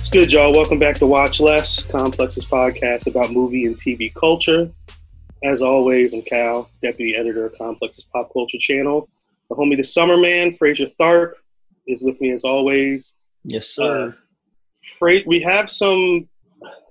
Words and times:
It's 0.00 0.10
good, 0.10 0.32
y'all. 0.32 0.52
Welcome 0.52 0.78
back 0.78 0.96
to 0.96 1.06
Watch 1.06 1.38
Less, 1.38 1.82
Complex's 1.82 2.46
podcast 2.46 3.06
about 3.06 3.30
movie 3.30 3.66
and 3.66 3.76
TV 3.76 4.14
culture. 4.14 4.70
As 5.44 5.60
always, 5.60 6.14
I'm 6.14 6.22
Cal, 6.22 6.70
deputy 6.82 7.14
editor 7.14 7.46
of 7.46 7.58
Complex's 7.58 8.04
Pop 8.12 8.32
Culture 8.32 8.58
Channel. 8.58 9.08
The 9.50 9.54
homie, 9.56 9.76
the 9.76 9.84
summer 9.84 10.16
man, 10.16 10.56
Frazier 10.56 10.86
Tharpe, 10.98 11.34
is 11.86 12.02
with 12.02 12.20
me 12.20 12.32
as 12.32 12.44
always. 12.44 13.12
Yes, 13.44 13.66
sir. 13.66 14.08
Uh, 14.08 14.12
Fra- 14.98 15.22
we 15.26 15.40
have 15.40 15.70
some. 15.70 16.28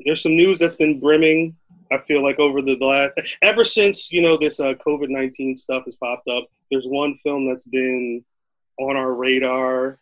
There's 0.06 0.22
some 0.22 0.36
news 0.36 0.60
that's 0.60 0.76
been 0.76 1.00
brimming. 1.00 1.56
I 1.92 2.00
feel 2.00 2.24
like 2.24 2.40
over 2.40 2.62
the, 2.62 2.76
last, 2.76 3.20
ever 3.42 3.64
since 3.64 4.12
you 4.12 4.22
know 4.22 4.38
this 4.38 4.60
uh, 4.60 4.74
COVID 4.86 5.10
nineteen 5.10 5.56
stuff 5.56 5.86
has 5.86 5.96
popped 5.96 6.28
up. 6.28 6.46
There's 6.72 6.86
one 6.86 7.18
film 7.24 7.48
that's 7.48 7.66
been 7.66 8.24
on 8.80 8.96
our 8.96 9.14
radar 9.14 10.00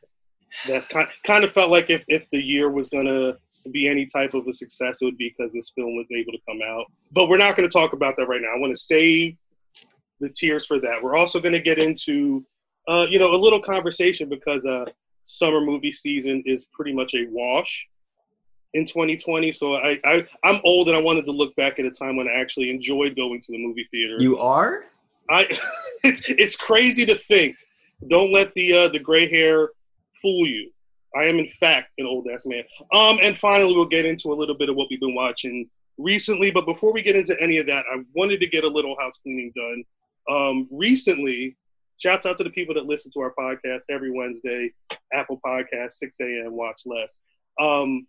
that 0.68 0.88
kind 0.90 1.08
kind 1.26 1.44
of 1.44 1.52
felt 1.52 1.72
like 1.72 1.90
if 1.90 2.04
if 2.08 2.26
the 2.32 2.42
year 2.42 2.70
was 2.70 2.90
gonna 2.90 3.38
be 3.72 3.88
any 3.88 4.06
type 4.06 4.34
of 4.34 4.48
a 4.48 4.54
success, 4.54 5.02
it 5.02 5.06
would 5.06 5.18
be 5.18 5.34
because 5.36 5.54
this 5.54 5.72
film 5.76 5.96
was 5.96 6.06
able 6.12 6.32
to 6.32 6.40
come 6.48 6.60
out. 6.66 6.86
But 7.12 7.30
we're 7.30 7.38
not 7.38 7.56
going 7.56 7.68
to 7.68 7.74
talk 7.74 7.94
about 7.94 8.16
that 8.18 8.28
right 8.28 8.42
now. 8.42 8.50
I 8.56 8.60
want 8.60 8.76
to 8.76 8.80
save 8.80 9.38
the 10.20 10.30
tears 10.30 10.66
for 10.66 10.80
that. 10.80 11.02
We're 11.02 11.16
also 11.16 11.40
going 11.40 11.54
to 11.54 11.60
get 11.60 11.80
into, 11.80 12.46
uh, 12.88 13.08
you 13.10 13.20
know, 13.20 13.34
a 13.34 13.38
little 13.38 13.62
conversation 13.62 14.30
because 14.30 14.66
uh, 14.66 14.86
summer 15.24 15.62
movie 15.62 15.94
season 15.94 16.44
is 16.46 16.66
pretty 16.66 16.94
much 16.94 17.14
a 17.16 17.26
wash 17.30 17.88
in 18.74 18.86
2020. 18.86 19.52
So 19.52 19.76
I, 19.76 20.00
I 20.04 20.26
I'm 20.44 20.62
old 20.64 20.88
and 20.88 20.98
I 20.98 21.02
wanted 21.02 21.26
to 21.26 21.32
look 21.32 21.56
back 21.56 21.80
at 21.80 21.86
a 21.86 21.92
time 21.92 22.16
when 22.16 22.28
I 22.28 22.34
actually 22.34 22.70
enjoyed 22.70 23.16
going 23.16 23.42
to 23.42 23.52
the 23.52 23.58
movie 23.58 23.88
theater. 23.92 24.18
You 24.20 24.38
are? 24.38 24.86
I 25.30 25.48
it's 26.04 26.24
it's 26.28 26.56
crazy 26.56 27.06
to 27.06 27.16
think. 27.16 27.56
Don't 28.10 28.32
let 28.32 28.54
the 28.54 28.74
uh, 28.74 28.90
the 28.90 29.00
gray 29.00 29.30
hair 29.30 29.70
fool 30.22 30.48
you. 30.48 30.72
I 31.16 31.24
am 31.26 31.40
in 31.40 31.50
fact 31.60 31.92
an 31.98 32.06
old 32.06 32.28
ass 32.32 32.46
man. 32.46 32.64
Um, 32.92 33.20
and 33.22 33.38
finally, 33.38 33.74
we'll 33.74 33.86
get 33.86 34.06
into 34.06 34.34
a 34.34 34.36
little 34.36 34.56
bit 34.56 34.70
of 34.70 34.76
what 34.76 34.88
we've 34.90 35.00
been 35.00 35.16
watching 35.16 35.70
recently. 35.98 36.52
But 36.52 36.66
before 36.66 36.92
we 36.92 37.02
get 37.02 37.16
into 37.16 37.40
any 37.42 37.58
of 37.58 37.68
that, 37.68 37.86
I 37.92 38.04
wanted 38.14 38.42
to 38.42 38.48
get 38.48 38.64
a 38.64 38.68
little 38.68 38.98
house 39.00 39.18
cleaning 39.18 39.52
done. 39.56 39.84
Um, 40.28 40.68
recently, 40.72 41.56
shouts 41.98 42.26
out 42.26 42.38
to 42.38 42.44
the 42.44 42.50
people 42.50 42.76
that 42.76 42.86
listen 42.86 43.12
to 43.14 43.20
our 43.22 43.34
podcast 43.40 43.84
every 43.90 44.12
Wednesday, 44.12 44.74
Apple 45.14 45.40
Podcast, 45.46 45.94
6 45.94 46.20
a.m. 46.20 46.52
Watch 46.52 46.82
Less. 46.86 47.18
Um, 47.60 48.08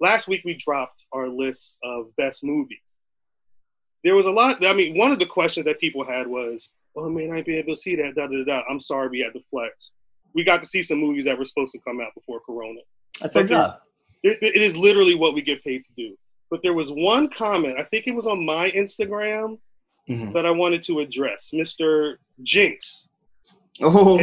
last 0.00 0.28
week 0.28 0.42
we 0.44 0.54
dropped 0.54 1.04
our 1.12 1.28
list 1.28 1.76
of 1.82 2.14
best 2.16 2.42
movies. 2.44 2.78
There 4.04 4.14
was 4.14 4.26
a 4.26 4.30
lot. 4.30 4.64
I 4.64 4.72
mean, 4.74 4.96
one 4.96 5.10
of 5.10 5.18
the 5.18 5.26
questions 5.26 5.64
that 5.66 5.80
people 5.80 6.04
had 6.04 6.26
was, 6.26 6.70
"Oh 6.96 7.08
man, 7.10 7.32
I 7.32 7.42
be 7.42 7.56
able 7.56 7.74
to 7.74 7.80
see 7.80 7.96
that." 7.96 8.14
Da 8.14 8.26
da 8.26 8.44
da. 8.44 8.62
I'm 8.70 8.80
sorry, 8.80 9.08
we 9.08 9.20
had 9.20 9.32
to 9.34 9.42
flex. 9.50 9.90
We 10.34 10.44
got 10.44 10.62
to 10.62 10.68
see 10.68 10.82
some 10.82 10.98
movies 10.98 11.24
that 11.24 11.36
were 11.38 11.44
supposed 11.44 11.72
to 11.72 11.80
come 11.80 12.00
out 12.00 12.14
before 12.14 12.40
Corona. 12.40 12.80
That's 13.20 13.34
our 13.34 13.42
job. 13.44 13.80
It, 14.22 14.38
it 14.42 14.56
is 14.62 14.76
literally 14.76 15.14
what 15.14 15.34
we 15.34 15.42
get 15.42 15.62
paid 15.64 15.84
to 15.84 15.92
do. 15.96 16.16
But 16.50 16.62
there 16.62 16.74
was 16.74 16.90
one 16.90 17.28
comment. 17.28 17.76
I 17.78 17.84
think 17.84 18.06
it 18.06 18.12
was 18.14 18.26
on 18.26 18.44
my 18.44 18.70
Instagram 18.70 19.58
Mhm. 20.08 20.32
that 20.34 20.46
I 20.46 20.50
wanted 20.50 20.82
to 20.84 21.00
address, 21.00 21.50
Mr. 21.52 22.16
Jinx, 22.42 23.04
Oh, 23.80 24.18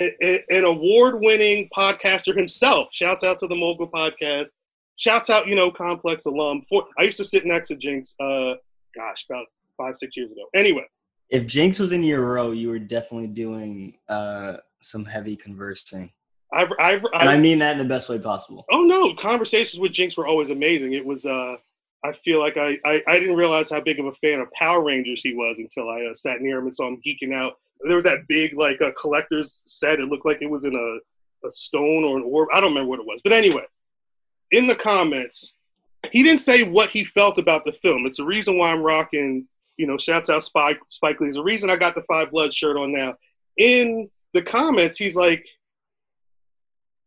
a- 0.00 0.24
a- 0.24 0.44
an 0.50 0.64
award-winning 0.64 1.68
podcaster 1.76 2.36
himself. 2.36 2.88
Shouts 2.92 3.24
out 3.24 3.38
to 3.40 3.46
the 3.48 3.56
Mogul 3.56 3.88
Podcast. 3.88 4.48
Shouts 4.96 5.30
out, 5.30 5.46
you 5.46 5.54
know, 5.54 5.70
Complex 5.70 6.24
alum. 6.26 6.62
For, 6.68 6.84
I 6.98 7.04
used 7.04 7.18
to 7.18 7.24
sit 7.24 7.44
next 7.46 7.68
to 7.68 7.76
Jinx. 7.76 8.14
Uh, 8.18 8.54
gosh, 8.94 9.26
about 9.28 9.46
five, 9.76 9.96
six 9.96 10.16
years 10.16 10.30
ago. 10.32 10.46
Anyway, 10.54 10.84
if 11.30 11.46
Jinx 11.46 11.78
was 11.78 11.92
in 11.92 12.02
your 12.02 12.26
row, 12.32 12.52
you 12.52 12.68
were 12.68 12.78
definitely 12.78 13.28
doing 13.28 13.96
uh, 14.08 14.58
some 14.80 15.04
heavy 15.04 15.36
conversing, 15.36 16.10
I've, 16.52 16.70
I've, 16.78 17.04
and 17.14 17.28
I 17.28 17.36
mean 17.36 17.58
that 17.58 17.72
in 17.72 17.78
the 17.78 17.84
best 17.84 18.08
way 18.08 18.18
possible. 18.18 18.64
oh 18.70 18.82
no, 18.82 19.14
conversations 19.14 19.80
with 19.80 19.92
Jinx 19.92 20.16
were 20.16 20.26
always 20.26 20.50
amazing. 20.50 20.92
It 20.92 21.04
was. 21.04 21.26
Uh, 21.26 21.56
I 22.04 22.12
feel 22.12 22.38
like 22.38 22.56
I, 22.56 22.78
I, 22.84 23.02
I 23.08 23.18
didn't 23.18 23.36
realize 23.36 23.68
how 23.68 23.80
big 23.80 23.98
of 23.98 24.06
a 24.06 24.12
fan 24.12 24.38
of 24.38 24.52
Power 24.52 24.84
Rangers 24.84 25.22
he 25.22 25.34
was 25.34 25.58
until 25.58 25.90
I 25.90 26.04
uh, 26.04 26.14
sat 26.14 26.40
near 26.40 26.58
him 26.58 26.66
and 26.66 26.74
saw 26.74 26.86
him 26.86 27.00
geeking 27.04 27.34
out. 27.34 27.58
There 27.80 27.96
was 27.96 28.04
that 28.04 28.28
big 28.28 28.54
like 28.54 28.80
a 28.80 28.92
collector's 28.92 29.64
set. 29.66 29.98
It 29.98 30.08
looked 30.08 30.24
like 30.24 30.38
it 30.40 30.48
was 30.48 30.64
in 30.64 30.74
a, 30.74 31.46
a 31.46 31.50
stone 31.50 32.04
or 32.04 32.18
an 32.18 32.22
orb. 32.24 32.48
I 32.54 32.60
don't 32.60 32.70
remember 32.70 32.90
what 32.90 33.00
it 33.00 33.06
was, 33.06 33.20
but 33.24 33.32
anyway, 33.32 33.64
in 34.50 34.66
the 34.66 34.76
comments, 34.76 35.54
he 36.12 36.22
didn't 36.22 36.40
say 36.40 36.62
what 36.62 36.90
he 36.90 37.04
felt 37.04 37.38
about 37.38 37.64
the 37.64 37.72
film. 37.72 38.06
It's 38.06 38.18
the 38.18 38.24
reason 38.24 38.58
why 38.58 38.70
I'm 38.70 38.82
rocking. 38.82 39.46
You 39.76 39.86
know, 39.86 39.98
shouts 39.98 40.30
out 40.30 40.44
Spike 40.44 40.78
Spike 40.88 41.20
Lee. 41.20 41.28
It's 41.28 41.36
the 41.36 41.42
reason 41.42 41.68
I 41.68 41.76
got 41.76 41.94
the 41.94 42.02
Five 42.02 42.30
Blood 42.30 42.54
shirt 42.54 42.76
on 42.76 42.92
now. 42.92 43.16
In 43.56 44.08
the 44.32 44.42
comments, 44.42 44.96
he's 44.96 45.16
like, 45.16 45.44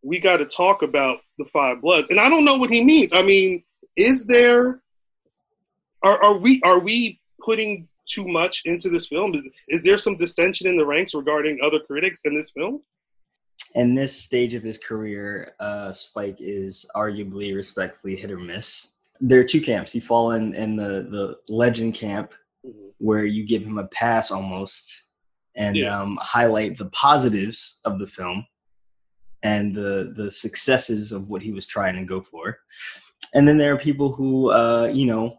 "We 0.03 0.19
got 0.19 0.37
to 0.37 0.45
talk 0.45 0.83
about 0.83 1.21
the 1.37 1.45
Five 1.45 1.81
Bloods," 1.81 2.09
and 2.09 2.19
I 2.19 2.29
don't 2.29 2.45
know 2.45 2.57
what 2.57 2.69
he 2.69 2.83
means. 2.83 3.13
I 3.13 3.21
mean, 3.21 3.63
is 3.95 4.25
there? 4.25 4.81
Are, 6.03 6.23
are 6.23 6.37
we 6.37 6.61
are 6.63 6.79
we 6.79 7.19
putting 7.43 7.87
too 8.07 8.25
much 8.27 8.63
into 8.65 8.89
this 8.89 9.07
film? 9.07 9.33
Is, 9.35 9.43
is 9.67 9.83
there 9.83 9.97
some 9.97 10.15
dissension 10.15 10.67
in 10.67 10.77
the 10.77 10.85
ranks 10.85 11.13
regarding 11.13 11.59
other 11.63 11.79
critics 11.79 12.21
in 12.25 12.35
this 12.35 12.51
film? 12.51 12.81
In 13.75 13.93
this 13.95 14.19
stage 14.19 14.53
of 14.53 14.63
his 14.63 14.77
career, 14.77 15.53
uh, 15.59 15.93
Spike 15.93 16.37
is 16.39 16.85
arguably, 16.95 17.55
respectfully, 17.55 18.15
hit 18.15 18.31
or 18.31 18.39
miss. 18.39 18.93
There 19.21 19.39
are 19.39 19.43
two 19.43 19.61
camps. 19.61 19.93
You 19.93 20.01
fall 20.01 20.31
in 20.31 20.53
in 20.55 20.75
the 20.75 21.07
the 21.09 21.37
legend 21.53 21.93
camp, 21.93 22.33
where 22.97 23.25
you 23.25 23.45
give 23.45 23.63
him 23.63 23.77
a 23.77 23.87
pass 23.87 24.31
almost, 24.31 25.03
and 25.55 25.75
Yeah. 25.75 26.01
um, 26.01 26.17
highlight 26.21 26.77
the 26.77 26.89
positives 26.89 27.79
of 27.85 27.99
the 27.99 28.07
film 28.07 28.45
and 29.43 29.75
the 29.75 30.13
the 30.15 30.31
successes 30.31 31.11
of 31.11 31.29
what 31.29 31.41
he 31.41 31.51
was 31.51 31.65
trying 31.65 31.95
to 31.97 32.05
go 32.05 32.21
for. 32.21 32.59
And 33.33 33.47
then 33.47 33.57
there 33.57 33.73
are 33.73 33.77
people 33.77 34.11
who, 34.11 34.51
uh, 34.51 34.89
you 34.93 35.05
know, 35.05 35.37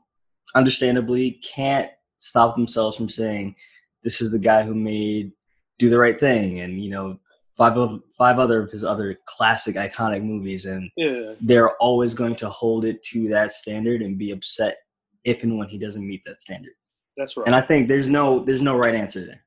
understandably 0.55 1.41
can't 1.43 1.91
stop 2.19 2.55
themselves 2.55 2.97
from 2.97 3.09
saying, 3.09 3.57
"This 4.03 4.21
is 4.21 4.31
the 4.31 4.39
guy 4.39 4.63
who 4.63 4.75
made 4.75 5.33
Do 5.79 5.89
the 5.89 5.99
Right 5.99 6.21
Thing," 6.21 6.61
and 6.61 6.83
you 6.85 6.91
know, 6.91 7.19
five 7.61 7.77
of 7.77 8.01
five 8.17 8.39
other 8.39 8.63
of 8.63 8.71
his 8.71 8.85
other 8.85 9.15
classic 9.27 9.77
iconic 9.77 10.23
movies, 10.25 10.65
and 10.65 10.91
Yeah, 10.97 11.35
they're 11.43 11.77
always 11.77 12.15
going 12.15 12.35
to 12.37 12.49
hold 12.49 12.87
it 12.87 13.03
to 13.13 13.29
that 13.29 13.53
standard 13.53 14.01
and 14.01 14.17
be 14.17 14.31
upset 14.31 14.79
if 15.25 15.43
and 15.43 15.59
when 15.59 15.69
he 15.69 15.79
doesn't 15.79 16.07
meet 16.07 16.25
that 16.25 16.41
standard. 16.41 16.73
that's 17.19 17.37
right. 17.37 17.47
And 17.47 17.55
I 17.55 17.61
think 17.61 17.87
there's 17.87 18.09
no 18.09 18.41
there's 18.41 18.63
no 18.63 18.79
right 18.79 18.95
answer 18.95 19.25
there. 19.27 19.43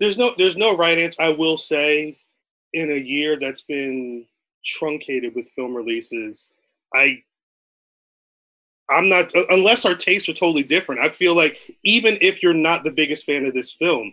there's 0.00 0.16
no 0.16 0.32
there's 0.38 0.56
no 0.56 0.74
right 0.78 0.98
answer. 0.98 1.20
I 1.20 1.28
will 1.28 1.58
say, 1.58 2.18
in 2.72 2.90
a 2.90 2.96
year 2.96 3.38
that's 3.38 3.62
been 3.62 4.24
truncated 4.64 5.34
with 5.34 5.46
film 5.54 5.74
releases, 5.74 6.46
I 6.94 7.22
I'm 8.90 9.10
not 9.10 9.30
unless 9.50 9.84
our 9.84 9.94
tastes 9.94 10.26
are 10.30 10.32
totally 10.32 10.62
different. 10.62 11.02
I 11.02 11.10
feel 11.10 11.36
like 11.36 11.58
even 11.84 12.16
if 12.22 12.42
you're 12.42 12.54
not 12.54 12.82
the 12.82 12.92
biggest 12.92 13.24
fan 13.24 13.44
of 13.44 13.52
this 13.52 13.72
film, 13.72 14.10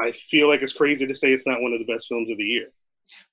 I 0.00 0.12
feel 0.30 0.48
like 0.48 0.62
it's 0.62 0.72
crazy 0.72 1.06
to 1.06 1.14
say 1.14 1.32
it's 1.32 1.46
not 1.46 1.60
one 1.60 1.72
of 1.72 1.78
the 1.78 1.92
best 1.92 2.08
films 2.08 2.30
of 2.30 2.36
the 2.38 2.44
year. 2.44 2.68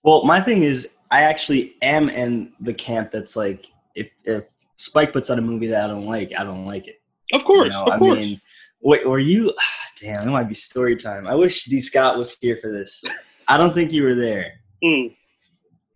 Well, 0.03 0.23
my 0.25 0.41
thing 0.41 0.63
is, 0.63 0.89
I 1.11 1.21
actually 1.21 1.75
am 1.81 2.09
in 2.09 2.53
the 2.59 2.73
camp 2.73 3.11
that's 3.11 3.35
like, 3.35 3.65
if 3.95 4.11
if 4.25 4.43
Spike 4.75 5.13
puts 5.13 5.29
out 5.29 5.39
a 5.39 5.41
movie 5.41 5.67
that 5.67 5.83
I 5.83 5.87
don't 5.87 6.05
like, 6.05 6.31
I 6.37 6.43
don't 6.43 6.65
like 6.65 6.87
it. 6.87 7.01
Of 7.33 7.43
course, 7.43 7.67
You 7.67 7.71
know, 7.71 7.83
of 7.85 7.93
I 7.93 7.97
course. 7.97 8.17
mean, 8.19 8.41
wait, 8.81 9.07
were 9.07 9.19
you? 9.19 9.53
Damn, 10.01 10.27
it 10.27 10.31
might 10.31 10.47
be 10.47 10.55
story 10.55 10.95
time. 10.95 11.27
I 11.27 11.35
wish 11.35 11.65
D. 11.65 11.81
Scott 11.81 12.17
was 12.17 12.37
here 12.39 12.57
for 12.61 12.71
this. 12.71 13.03
I 13.47 13.57
don't 13.57 13.73
think 13.73 13.91
you 13.91 14.03
were 14.03 14.15
there. 14.15 14.53
Mm. 14.83 15.15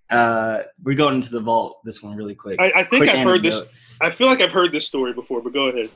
Uh, 0.09 0.63
we're 0.83 0.95
going 0.95 1.15
into 1.15 1.31
the 1.31 1.39
vault. 1.39 1.79
This 1.85 2.03
one 2.03 2.15
really 2.15 2.35
quick. 2.35 2.59
I, 2.59 2.71
I 2.75 2.83
think 2.83 3.05
Quick 3.05 3.09
I've 3.09 3.25
heard 3.25 3.41
this. 3.41 3.63
I 4.01 4.09
feel 4.09 4.27
like 4.27 4.41
I've 4.41 4.51
heard 4.51 4.71
this 4.71 4.85
story 4.85 5.13
before, 5.13 5.41
but 5.41 5.53
go 5.53 5.69
ahead. 5.69 5.89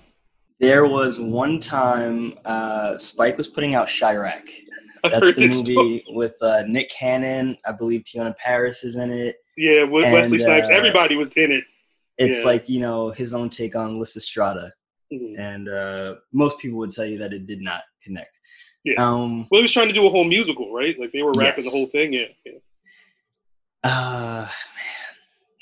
There 0.60 0.86
was 0.88 1.20
one 1.20 1.60
time 1.60 2.34
uh, 2.46 2.98
Spike 2.98 3.38
was 3.38 3.48
putting 3.48 3.76
out 3.76 3.88
Chi-Raq. 3.88 4.50
That's 5.04 5.34
the 5.36 5.48
movie 5.76 6.04
with 6.10 6.36
uh, 6.42 6.64
Nick 6.68 6.90
Cannon. 6.90 7.58
I 7.66 7.72
believe 7.74 8.02
Teyonah 8.04 8.36
Parris 8.38 8.84
is 8.84 8.96
in 8.96 9.12
it. 9.12 9.36
Yeah, 9.56 9.84
with 9.84 10.06
And, 10.06 10.14
Wesley 10.14 10.40
Snipes. 10.40 10.70
uh, 10.70 10.74
Everybody 10.74 11.16
was 11.16 11.34
in 11.38 11.52
it. 11.52 11.64
It's 12.18 12.40
Yeah. 12.40 12.46
like 12.46 12.68
you 12.68 12.80
know 12.80 13.12
his 13.12 13.34
own 13.34 13.50
take 13.50 13.76
on 13.76 14.00
Lysistrata. 14.00 14.72
Mhm. 15.14 15.40
and 15.40 15.70
uh, 15.70 16.16
most 16.34 16.60
people 16.60 16.80
would 16.80 16.92
tell 16.92 17.06
you 17.06 17.18
that 17.20 17.32
it 17.32 17.48
did 17.48 17.62
not 17.62 17.84
connect. 18.04 18.42
Yeah. 18.84 18.96
Um, 19.02 19.48
Well, 19.50 19.60
he 19.60 19.62
was 19.62 19.72
trying 19.72 19.88
to 19.88 19.94
do 19.94 20.06
a 20.06 20.10
whole 20.10 20.26
musical, 20.26 20.74
right? 20.74 21.00
Like 21.00 21.14
they 21.14 21.22
were 21.22 21.32
rapping 21.32 21.64
Yes. 21.64 21.72
the 21.72 21.78
whole 21.78 21.86
thing. 21.88 22.12
Yeah. 22.12 22.26
yeah. 22.46 22.52
uh, 23.86 24.48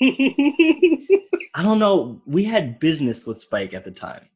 I 1.54 1.62
don't 1.62 1.78
know. 1.78 2.20
We 2.26 2.42
had 2.44 2.80
business 2.80 3.24
with 3.24 3.40
Spike 3.40 3.72
at 3.72 3.84
the 3.84 3.92
time, 3.92 4.28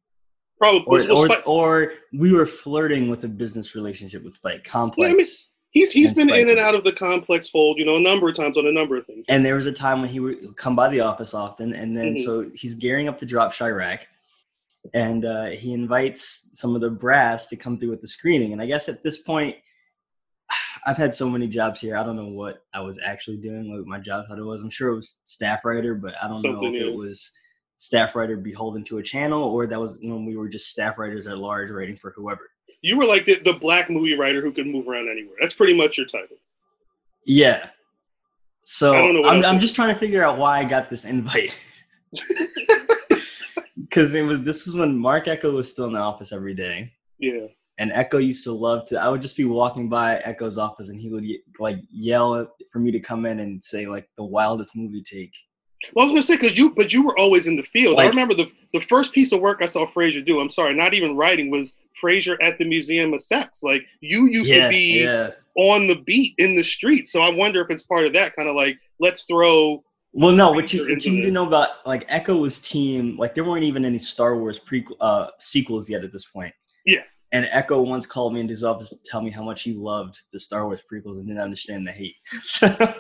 Probably. 0.60 1.00
or 1.04 1.08
well, 1.08 1.18
or, 1.18 1.26
Spike- 1.26 1.48
or 1.48 1.92
we 2.12 2.32
were 2.32 2.44
flirting 2.46 3.08
with 3.08 3.24
a 3.24 3.28
business 3.28 3.74
relationship 3.74 4.22
with 4.22 4.34
Spike. 4.34 4.62
Complex. 4.62 5.48
he's 5.70 5.90
he's 5.90 6.08
and 6.08 6.16
been 6.16 6.28
Spike 6.28 6.42
in 6.42 6.50
and 6.50 6.58
out 6.58 6.74
of 6.74 6.84
the 6.84 6.92
complex 6.92 7.48
fold, 7.48 7.78
you 7.78 7.86
know, 7.86 7.96
a 7.96 8.00
number 8.00 8.28
of 8.28 8.34
times 8.34 8.58
on 8.58 8.66
a 8.66 8.72
number 8.72 8.96
of 8.98 9.06
things. 9.06 9.24
And 9.28 9.44
there 9.44 9.56
was 9.56 9.66
a 9.66 9.72
time 9.72 10.00
when 10.02 10.10
he 10.10 10.20
would 10.20 10.56
come 10.56 10.76
by 10.76 10.90
the 10.90 11.00
office 11.00 11.32
often, 11.32 11.72
and 11.72 11.96
then 11.96 12.14
Mhm. 12.14 12.18
so 12.24 12.50
he's 12.54 12.74
gearing 12.74 13.08
up 13.08 13.16
to 13.18 13.26
drop 13.26 13.54
Chi-Raq, 13.54 14.00
and 14.92 15.24
uh, 15.24 15.46
he 15.46 15.72
invites 15.72 16.50
some 16.52 16.74
of 16.74 16.82
the 16.82 16.90
brass 16.90 17.46
to 17.46 17.56
come 17.56 17.78
through 17.78 17.90
with 17.90 18.02
the 18.02 18.08
screening. 18.08 18.52
And 18.52 18.60
I 18.60 18.66
guess 18.66 18.88
at 18.90 19.02
this 19.02 19.16
point, 19.16 19.56
I've 20.86 20.96
had 20.98 21.14
so 21.14 21.28
many 21.30 21.46
jobs 21.48 21.80
here. 21.80 21.96
I 21.96 22.02
don't 22.02 22.16
know 22.16 22.28
what 22.28 22.64
I 22.74 22.80
was 22.80 23.00
actually 23.02 23.38
doing, 23.38 23.70
what 23.72 23.86
my 23.86 23.98
job 23.98 24.26
title 24.28 24.48
was. 24.48 24.62
I'm 24.62 24.70
sure 24.70 24.90
it 24.90 24.96
was 24.96 25.20
staff 25.24 25.64
writer, 25.64 25.94
but 25.94 26.14
I 26.22 26.28
don't 26.28 26.42
know 26.42 26.58
if 26.66 26.74
yeah. 26.74 26.88
it 26.88 26.94
was 26.94 27.32
staff 27.80 28.14
writer 28.14 28.36
beholden 28.36 28.84
to 28.84 28.98
a 28.98 29.02
channel 29.02 29.42
or 29.42 29.66
that 29.66 29.80
was 29.80 29.98
when 30.02 30.26
we 30.26 30.36
were 30.36 30.50
just 30.50 30.68
staff 30.68 30.98
writers 30.98 31.26
at 31.26 31.38
large 31.38 31.70
writing 31.70 31.96
for 31.96 32.10
whoever. 32.14 32.42
You 32.82 32.98
were 32.98 33.06
like 33.06 33.24
the, 33.24 33.36
the 33.36 33.54
black 33.54 33.88
movie 33.88 34.14
writer 34.18 34.42
who 34.42 34.52
could 34.52 34.66
move 34.66 34.86
around 34.86 35.08
anywhere. 35.08 35.36
That's 35.40 35.54
pretty 35.54 35.74
much 35.74 35.96
your 35.96 36.06
title. 36.06 36.36
Yeah. 37.24 37.70
So 38.64 38.92
I 38.92 38.98
don't 38.98 39.14
know 39.14 39.20
what 39.22 39.34
I'm, 39.34 39.44
I'm 39.46 39.58
just 39.58 39.74
trying 39.74 39.94
to 39.94 39.98
figure 39.98 40.22
out 40.22 40.36
why 40.36 40.58
I 40.58 40.64
got 40.64 40.90
this 40.90 41.06
invite. 41.06 41.58
Because 43.76 44.14
it 44.14 44.22
was 44.22 44.42
this 44.44 44.68
is 44.68 44.76
when 44.76 44.96
Marc 44.96 45.26
Ecko 45.26 45.50
was 45.50 45.68
still 45.68 45.86
in 45.86 45.92
the 45.92 45.98
office 45.98 46.32
every 46.32 46.54
day, 46.54 46.92
Yeah. 47.18 47.46
and 47.78 47.90
Ecko 47.90 48.18
used 48.18 48.44
to 48.44 48.52
love 48.52 48.86
to. 48.88 49.00
I 49.00 49.08
would 49.08 49.20
just 49.20 49.36
be 49.36 49.46
walking 49.46 49.88
by 49.88 50.20
Ecko's 50.24 50.58
office, 50.58 50.90
and 50.90 51.00
he 51.00 51.08
would 51.10 51.24
like 51.58 51.78
yell 51.90 52.52
for 52.70 52.78
me 52.78 52.92
to 52.92 53.00
come 53.00 53.26
in 53.26 53.40
and 53.40 53.62
say 53.64 53.86
like 53.86 54.08
the 54.16 54.22
wildest 54.22 54.76
movie 54.76 55.02
take. 55.02 55.34
Well, 55.94 56.04
I 56.04 56.06
was 56.06 56.12
gonna 56.12 56.22
say 56.22 56.36
because 56.36 56.58
you, 56.58 56.74
but 56.74 56.92
you 56.92 57.04
were 57.04 57.18
always 57.18 57.46
in 57.46 57.56
the 57.56 57.62
field. 57.62 57.98
I 57.98 58.08
remember 58.08 58.34
the 58.34 58.50
the 58.72 58.80
first 58.80 59.12
piece 59.12 59.32
of 59.32 59.40
work 59.40 59.58
I 59.62 59.66
saw 59.66 59.86
Frazier 59.86 60.20
do. 60.20 60.40
I'm 60.40 60.50
sorry, 60.50 60.74
not 60.74 60.94
even 60.94 61.16
writing 61.16 61.50
was 61.50 61.74
Frazier 62.00 62.40
at 62.42 62.58
the 62.58 62.64
Museum 62.64 63.14
of 63.14 63.22
Sex. 63.22 63.62
Like 63.62 63.86
you 64.00 64.26
used 64.26 64.50
yeah, 64.50 64.64
to 64.64 64.68
be 64.70 65.04
yeah. 65.04 65.30
on 65.56 65.86
the 65.86 65.96
beat 66.06 66.34
in 66.38 66.56
the 66.56 66.62
street. 66.62 67.06
So 67.06 67.20
I 67.20 67.30
wonder 67.30 67.60
if 67.60 67.70
it's 67.70 67.82
part 67.82 68.06
of 68.06 68.12
that 68.12 68.36
kind 68.36 68.48
of 68.48 68.56
like 68.56 68.78
let's 68.98 69.24
throw. 69.24 69.82
Well, 70.12 70.32
no, 70.32 70.52
what 70.52 70.72
you 70.72 70.88
what 70.88 71.04
you 71.04 71.12
need 71.12 71.22
to 71.22 71.30
know 71.30 71.46
about 71.46 71.86
like 71.86 72.04
Ecko 72.08 72.36
was 72.36 72.60
team 72.60 73.16
like 73.16 73.34
there 73.34 73.44
weren't 73.44 73.64
even 73.64 73.84
any 73.84 73.98
Star 73.98 74.36
Wars 74.36 74.58
prequel 74.58 74.96
uh, 75.00 75.28
sequels 75.38 75.88
yet 75.88 76.04
at 76.04 76.12
this 76.12 76.26
point. 76.26 76.52
Yeah. 76.84 77.02
And 77.32 77.48
Ecko 77.52 77.80
once 77.82 78.06
called 78.06 78.34
me 78.34 78.40
into 78.40 78.50
his 78.50 78.64
office 78.64 78.90
to 78.90 78.98
tell 79.04 79.22
me 79.22 79.30
how 79.30 79.44
much 79.44 79.62
he 79.62 79.72
loved 79.72 80.20
the 80.32 80.40
Star 80.40 80.66
Wars 80.66 80.80
prequels 80.92 81.16
and 81.16 81.28
didn't 81.28 81.40
understand 81.40 81.86
the 81.86 81.92
hate. 81.92 82.16
So, 82.26 82.66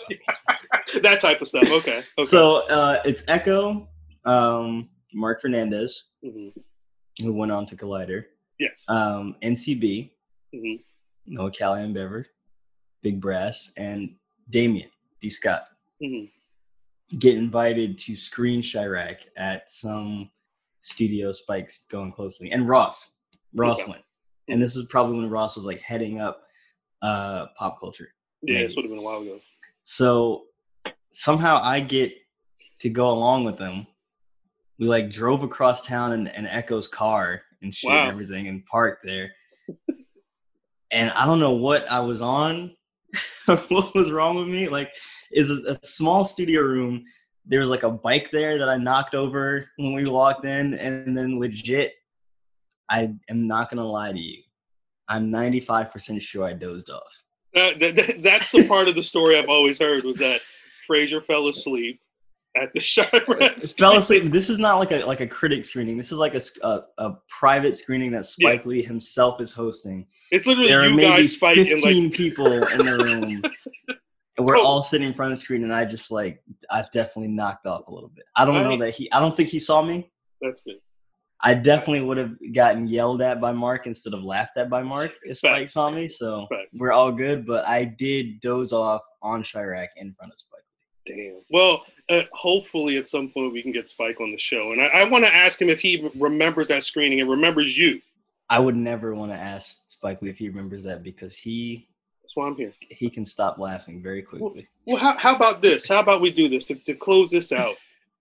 that 1.02 1.20
type 1.20 1.40
of 1.40 1.48
stuff. 1.48 1.64
Okay. 1.70 2.02
Okay. 2.18 2.24
so 2.24 2.66
uh, 2.68 3.00
it's 3.04 3.28
Ecko, 3.28 3.88
um, 4.24 4.88
Mark 5.12 5.40
Fernandez, 5.40 6.08
Mhm. 6.24 6.52
who 7.22 7.32
went 7.32 7.52
on 7.52 7.66
to 7.66 7.76
Collider, 7.76 8.24
Yes. 8.58 8.84
um, 8.88 9.36
NCB, 9.42 10.10
hmm 10.52 10.74
Noah 11.26 11.50
Callahan 11.50 11.92
Bever, 11.92 12.26
Big 13.02 13.20
Brass, 13.20 13.72
and 13.76 14.16
Damien 14.48 14.90
D. 15.20 15.28
Scott. 15.30 15.66
hmm 16.02 16.24
get 17.18 17.34
invited 17.36 17.98
to 17.98 18.14
screen 18.14 18.62
Chi-Raq 18.62 19.26
at 19.36 19.68
some 19.68 20.30
studio 20.80 21.32
spikes 21.32 21.84
going 21.86 22.12
closely. 22.12 22.52
And 22.52 22.68
Ross. 22.68 23.16
Ross 23.52 23.80
Okay. 23.80 23.90
went. 23.90 24.04
And 24.46 24.62
this 24.62 24.76
is 24.76 24.86
probably 24.86 25.18
when 25.18 25.28
Ross 25.28 25.56
was 25.56 25.64
like 25.66 25.80
heading 25.80 26.20
up 26.20 26.44
uh 27.02 27.46
pop 27.58 27.80
culture. 27.80 28.14
Yeah, 28.42 28.54
Maybe. 28.54 28.66
this 28.68 28.76
would 28.76 28.84
have 28.84 28.90
been 28.90 29.00
a 29.00 29.02
while 29.02 29.22
ago. 29.22 29.40
So 29.82 30.46
somehow 31.12 31.60
I 31.62 31.80
get 31.80 32.12
to 32.80 32.88
go 32.90 33.10
along 33.10 33.44
with 33.44 33.56
them. 33.58 33.86
We 34.78 34.86
like 34.86 35.10
drove 35.10 35.42
across 35.42 35.86
town 35.86 36.12
in, 36.12 36.26
in 36.28 36.46
Ecko's 36.46 36.88
car 36.88 37.42
and 37.62 37.74
shit 37.74 37.90
Wow. 37.90 38.02
and 38.04 38.12
everything 38.12 38.48
and 38.48 38.64
parked 38.64 39.04
there. 39.04 39.30
and 40.90 41.10
I 41.10 41.26
don't 41.26 41.40
know 41.40 41.52
what 41.52 41.90
I 41.90 42.00
was 42.00 42.22
on, 42.22 42.74
what 43.68 43.94
was 43.94 44.10
wrong 44.10 44.36
with 44.36 44.48
me. 44.48 44.68
Like, 44.68 44.92
is 45.32 45.50
a, 45.50 45.72
a 45.72 45.86
small 45.86 46.24
studio 46.24 46.62
room. 46.62 47.04
There 47.46 47.60
was 47.60 47.68
like 47.68 47.82
a 47.82 47.90
bike 47.90 48.30
there 48.30 48.58
that 48.58 48.68
I 48.68 48.76
knocked 48.76 49.14
over 49.14 49.68
when 49.76 49.92
we 49.94 50.06
walked 50.06 50.44
in, 50.44 50.74
and 50.74 51.16
then 51.16 51.38
legit, 51.38 51.92
I 52.88 53.14
am 53.28 53.46
not 53.46 53.70
gonna 53.70 53.84
lie 53.86 54.12
to 54.12 54.18
you. 54.18 54.42
I'm 55.08 55.30
95% 55.30 56.20
sure 56.20 56.44
I 56.44 56.52
dozed 56.52 56.90
off. 56.90 57.02
Uh, 57.54 57.72
that, 57.80 57.96
that, 57.96 58.22
that's 58.22 58.52
the 58.52 58.66
part 58.68 58.86
of 58.86 58.94
the 58.94 59.02
story 59.02 59.36
I've 59.36 59.48
always 59.48 59.78
heard 59.80 60.04
was 60.04 60.16
that 60.18 60.40
Frazier 60.90 61.20
fell 61.20 61.46
asleep 61.46 62.00
at 62.56 62.72
the 62.74 62.80
Chi-Raq. 62.94 63.78
fell 63.78 63.96
asleep. 63.96 64.24
This 64.32 64.50
is 64.50 64.58
not 64.58 64.78
like 64.80 64.90
a 64.90 65.04
like 65.06 65.20
a 65.20 65.26
critic 65.26 65.64
screening. 65.64 65.96
This 65.96 66.10
is 66.10 66.18
like 66.18 66.34
a 66.34 66.40
a 66.98 67.12
private 67.28 67.76
screening 67.76 68.10
that 68.10 68.26
Spike 68.26 68.66
Lee 68.66 68.82
himself 68.82 69.40
is 69.40 69.52
hosting. 69.52 70.06
It's 70.32 70.46
literally 70.46 70.68
There 70.68 70.80
are 70.80 70.86
you 70.88 70.96
maybe 70.96 71.08
guys 71.08 71.36
and 71.40 71.68
fifteen 71.68 72.04
like 72.08 72.12
people 72.12 72.46
in 72.52 72.78
the 72.78 72.98
room. 73.04 73.42
And 74.38 74.46
we're 74.46 74.54
Totally. 74.54 74.66
all 74.68 74.82
sitting 74.82 75.06
in 75.08 75.12
front 75.12 75.32
of 75.32 75.36
the 75.38 75.40
screen, 75.42 75.64
and 75.64 75.72
I 75.72 75.84
just 75.84 76.10
like 76.10 76.42
I've 76.70 76.90
definitely 76.92 77.28
knocked 77.28 77.66
off 77.66 77.88
a 77.88 77.92
little 77.92 78.08
bit. 78.08 78.24
I 78.36 78.44
don't 78.46 78.62
know 78.62 78.76
that 78.78 78.92
he. 78.94 79.10
I 79.12 79.20
don't 79.20 79.36
think 79.36 79.50
he 79.50 79.60
saw 79.60 79.82
me. 79.82 80.10
that's 80.40 80.62
good. 80.62 80.76
I 81.42 81.52
definitely 81.54 82.02
would 82.02 82.16
have 82.16 82.32
gotten 82.54 82.86
yelled 82.88 83.20
at 83.22 83.40
by 83.40 83.52
Mark 83.52 83.86
instead 83.86 84.14
of 84.14 84.22
laughed 84.22 84.56
at 84.56 84.70
by 84.70 84.82
Mark 84.82 85.12
if 85.24 85.38
Spike 85.38 85.58
Facts. 85.62 85.72
saw 85.74 85.90
me. 85.90 86.08
So 86.08 86.46
Facts. 86.50 86.78
we're 86.78 86.92
all 86.92 87.12
good. 87.12 87.44
But 87.46 87.66
I 87.66 87.84
did 87.84 88.40
doze 88.40 88.72
off 88.72 89.02
on 89.20 89.42
Chi-Raq 89.42 89.88
in 89.96 90.14
front 90.14 90.32
of 90.32 90.38
Spike. 90.38 90.60
Damn. 91.16 91.40
Well, 91.50 91.84
uh, 92.08 92.22
hopefully 92.32 92.96
at 92.96 93.08
some 93.08 93.28
point 93.28 93.52
we 93.52 93.62
can 93.62 93.72
get 93.72 93.88
Spike 93.88 94.20
on 94.20 94.32
the 94.32 94.38
show, 94.38 94.72
and 94.72 94.80
I, 94.80 94.86
I 94.86 95.08
want 95.08 95.24
to 95.24 95.34
ask 95.34 95.60
him 95.60 95.68
if 95.68 95.80
he 95.80 96.10
remembers 96.16 96.68
that 96.68 96.82
screening 96.82 97.20
and 97.20 97.30
remembers 97.30 97.76
you. 97.76 98.00
I 98.48 98.58
would 98.58 98.76
never 98.76 99.14
want 99.14 99.30
to 99.30 99.38
ask 99.38 99.88
Spike 99.88 100.20
Lee 100.22 100.30
if 100.30 100.38
he 100.38 100.48
remembers 100.48 100.82
that 100.84 101.04
because 101.04 101.36
he 101.36 101.88
That's 102.22 102.36
why 102.36 102.48
I'm 102.48 102.56
here. 102.56 102.72
he 102.90 103.08
can 103.08 103.24
stop 103.24 103.58
laughing 103.58 104.02
very 104.02 104.22
quickly. 104.22 104.68
Well, 104.86 104.96
how, 104.96 105.16
how 105.16 105.36
about 105.36 105.62
this? 105.62 105.86
How 105.86 106.00
about 106.00 106.20
we 106.20 106.32
do 106.32 106.48
this 106.48 106.64
to, 106.64 106.74
to 106.74 106.94
close 106.94 107.30
this 107.30 107.52
out? 107.52 107.76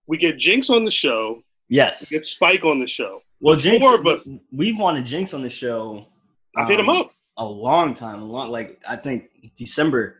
We 0.06 0.18
get 0.18 0.38
Jinx 0.38 0.69
on 0.69 0.85
the 0.85 0.92
show. 0.92 1.44
Yes. 1.68 2.12
We 2.12 2.18
get 2.18 2.25
Spike 2.25 2.63
on 2.63 2.80
the 2.80 2.88
show. 2.88 3.21
Well, 3.39 3.56
the 3.56 3.62
Jinx, 3.62 3.85
four 3.85 3.95
of 3.95 4.27
we've 4.51 4.77
wanted 4.77 5.06
Jinx 5.06 5.33
on 5.33 5.42
the 5.42 5.50
show. 5.50 6.06
I 6.56 6.65
hit 6.65 6.80
him 6.80 6.89
um, 6.89 6.97
up. 6.97 7.12
a 7.38 7.45
long 7.45 7.94
time, 7.94 8.21
a 8.21 8.25
long 8.25 8.51
like 8.51 8.81
I 8.88 8.95
think 8.97 9.30
December. 9.56 10.18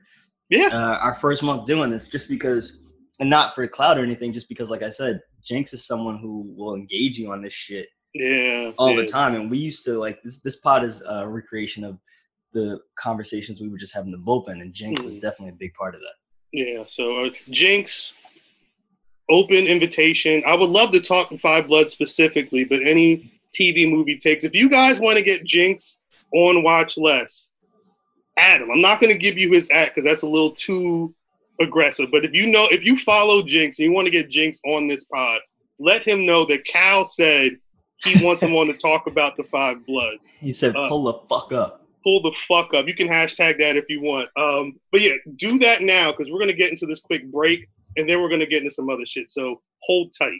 Yeah. 0.50 0.68
Uh, 0.72 0.98
our 1.02 1.16
first 1.16 1.44
month 1.44 1.66
doing 1.68 1.90
this, 1.92 2.08
just 2.08 2.28
because, 2.28 2.80
and 3.20 3.30
not 3.30 3.54
for 3.56 3.66
cloud 3.68 3.98
or 3.98 4.04
anything, 4.04 4.34
just 4.34 4.50
because, 4.50 4.70
like 4.70 4.82
I 4.84 4.90
said, 4.90 5.20
Jinx 5.44 5.74
is 5.74 5.86
someone 5.86 6.18
who 6.18 6.54
will 6.58 6.76
engage 6.76 7.18
you 7.18 7.32
on 7.32 7.42
this 7.42 7.54
shit 7.54 7.88
Yeah. 8.14 8.72
all 8.78 8.92
yeah. 8.92 9.02
the 9.02 9.06
time, 9.08 9.36
and 9.36 9.50
we 9.52 9.58
used 9.58 9.86
to 9.86 9.98
like 10.00 10.22
this. 10.24 10.40
This 10.40 10.56
pod 10.58 10.84
is 10.84 11.02
a 11.08 11.28
recreation 11.28 11.84
of 11.84 12.00
the 12.54 12.80
conversations 12.98 13.62
we 13.62 13.70
were 13.70 13.78
just 13.78 13.94
having 13.94 14.12
in 14.12 14.20
the 14.20 14.26
bullpen, 14.26 14.62
and 14.62 14.74
Jinx 14.74 15.02
was 15.02 15.18
Mhm. 15.18 15.22
definitely 15.22 15.50
a 15.50 15.58
big 15.60 15.74
part 15.76 15.94
of 15.96 16.02
that. 16.02 16.14
Yeah. 16.52 16.84
So 16.88 17.26
uh, 17.26 17.30
Jinx, 17.52 18.12
open 19.30 19.68
invitation. 19.68 20.42
I 20.48 20.56
would 20.56 20.70
love 20.70 20.92
to 20.94 21.00
talk 21.00 21.30
to 21.30 21.38
Five 21.38 21.68
Blood 21.68 21.90
specifically, 21.92 22.64
but 22.64 22.82
any 22.82 23.32
TV 23.54 23.88
movie 23.88 24.18
takes. 24.18 24.44
If 24.44 24.54
you 24.56 24.70
guys 24.70 25.00
want 25.00 25.18
to 25.18 25.24
get 25.24 25.44
Jinx 25.44 25.98
on 26.34 26.64
Watch 26.64 26.98
Less, 26.98 27.49
Adam, 28.40 28.72
I'm 28.72 28.82
not 28.82 29.02
going 29.02 29.12
to 29.14 29.20
give 29.20 29.38
you 29.38 29.52
his 29.52 29.70
act 29.72 29.96
because 29.96 30.10
that's 30.10 30.24
a 30.24 30.28
little 30.28 30.52
too 30.52 31.14
aggressive. 31.62 32.10
But 32.12 32.26
if 32.26 32.34
you 32.34 32.48
know, 32.48 32.68
if 32.72 32.84
you 32.84 32.98
follow 32.98 33.44
Jinx 33.44 33.78
and 33.80 33.86
you 33.86 33.92
want 33.92 34.06
to 34.06 34.12
get 34.12 34.30
Jinx 34.30 34.60
on 34.66 34.88
this 34.88 35.04
pod, 35.06 35.42
let 35.78 36.04
him 36.04 36.26
know 36.26 36.46
that 36.46 36.66
Cal 36.66 37.06
said 37.06 37.58
he 38.04 38.24
wants 38.24 38.42
him 38.42 38.56
on 38.56 38.68
to 38.68 38.74
talk 38.74 39.08
about 39.08 39.36
the 39.36 39.44
Five 39.44 39.86
Bloods 39.86 40.22
He 40.40 40.54
said, 40.54 40.76
Uh, 40.76 40.88
"Pull 40.88 41.04
the 41.04 41.14
fuck 41.28 41.52
up." 41.52 41.86
pull 42.02 42.22
the 42.22 42.32
fuck 42.48 42.74
up. 42.74 42.88
You 42.88 42.96
can 42.96 43.10
hashtag 43.10 43.58
that 43.60 43.76
if 43.76 43.86
you 43.90 44.02
want. 44.02 44.30
Um, 44.38 44.80
but 44.90 45.02
yeah, 45.02 45.16
do 45.36 45.60
that 45.60 45.82
now 45.82 46.12
because 46.12 46.32
we're 46.32 46.40
gonna 46.40 46.54
get 46.54 46.72
into 46.72 46.86
this 46.86 47.02
quick 47.02 47.30
break 47.30 47.68
and 47.98 48.10
then 48.10 48.22
we're 48.22 48.30
gonna 48.30 48.46
get 48.46 48.64
into 48.64 48.74
some 48.74 48.90
other 48.90 49.06
shit. 49.06 49.30
So 49.30 49.62
hold 49.82 50.14
tight. 50.18 50.40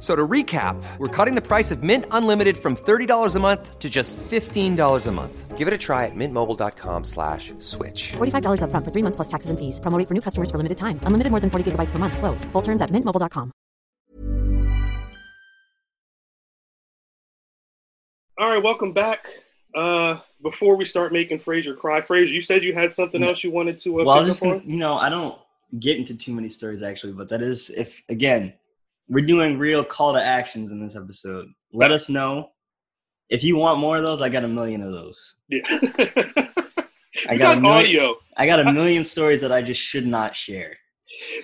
F- 0.00 0.04
So 0.04 0.16
to 0.16 0.26
recap, 0.26 0.82
we're 0.96 1.08
cutting 1.08 1.34
the 1.34 1.42
price 1.46 1.70
of 1.70 1.82
Mint 1.82 2.06
Unlimited 2.10 2.56
from 2.56 2.74
$30 2.74 3.36
a 3.36 3.40
month 3.40 3.78
to 3.78 3.90
just 3.90 4.16
$15 4.16 5.06
a 5.06 5.12
month. 5.12 5.58
Give 5.58 5.68
it 5.68 5.74
a 5.74 5.78
try 5.78 6.06
at 6.06 6.12
mintmobile.com 6.14 7.04
slash 7.04 7.52
switch. 7.58 8.12
$45 8.16 8.62
upfront 8.62 8.84
for 8.84 8.90
three 8.92 9.02
months 9.02 9.16
plus 9.16 9.28
taxes 9.28 9.50
and 9.50 9.58
fees. 9.58 9.78
Promo 9.78 9.98
rate 9.98 10.08
for 10.08 10.14
new 10.14 10.22
customers 10.22 10.50
for 10.50 10.56
limited 10.56 10.78
time. 10.78 10.98
Unlimited 11.02 11.30
more 11.30 11.40
than 11.40 11.50
40 11.50 11.72
gigabytes 11.72 11.90
per 11.90 11.98
month. 11.98 12.16
Slows. 12.16 12.46
Full 12.46 12.62
terms 12.62 12.80
at 12.80 12.88
mintmobile.com. 12.90 13.52
All 18.38 18.48
right, 18.48 18.62
welcome 18.62 18.92
back. 18.94 19.26
Uh, 19.74 20.18
before 20.42 20.76
we 20.76 20.84
start 20.86 21.12
making 21.12 21.40
Frazier 21.40 21.74
cry, 21.74 22.00
Frazier, 22.00 22.34
you 22.34 22.40
said 22.40 22.62
you 22.62 22.72
had 22.72 22.92
something 22.94 23.22
else 23.22 23.44
you 23.44 23.50
wanted 23.50 23.78
to. 23.80 24.00
Uh, 24.00 24.04
well, 24.04 24.16
I 24.16 24.20
was 24.20 24.28
just 24.28 24.42
gonna, 24.42 24.62
you 24.64 24.78
know, 24.78 24.96
I 24.96 25.10
don't 25.10 25.38
get 25.78 25.98
into 25.98 26.16
too 26.16 26.32
many 26.32 26.48
stories 26.48 26.82
actually, 26.82 27.12
but 27.12 27.28
that 27.28 27.42
is 27.42 27.68
if 27.70 28.02
again, 28.08 28.54
we're 29.10 29.26
doing 29.26 29.58
real 29.58 29.84
call 29.84 30.14
to 30.14 30.24
actions 30.24 30.70
in 30.70 30.80
this 30.80 30.96
episode. 30.96 31.48
Let 31.72 31.90
us 31.90 32.08
know 32.08 32.50
if 33.28 33.42
you 33.42 33.56
want 33.56 33.80
more 33.80 33.96
of 33.96 34.04
those. 34.04 34.22
I 34.22 34.28
got 34.28 34.44
a 34.44 34.48
million 34.48 34.82
of 34.82 34.92
those. 34.92 35.36
Yeah. 35.48 35.62
I 37.28 37.32
you 37.32 37.38
got 37.38 37.58
a 37.58 37.60
million- 37.60 37.66
audio. 37.66 38.14
I 38.36 38.46
got 38.46 38.60
a 38.60 38.72
million 38.72 39.04
stories 39.04 39.40
that 39.40 39.50
I 39.52 39.62
just 39.62 39.80
should 39.80 40.06
not 40.06 40.34
share. 40.34 40.74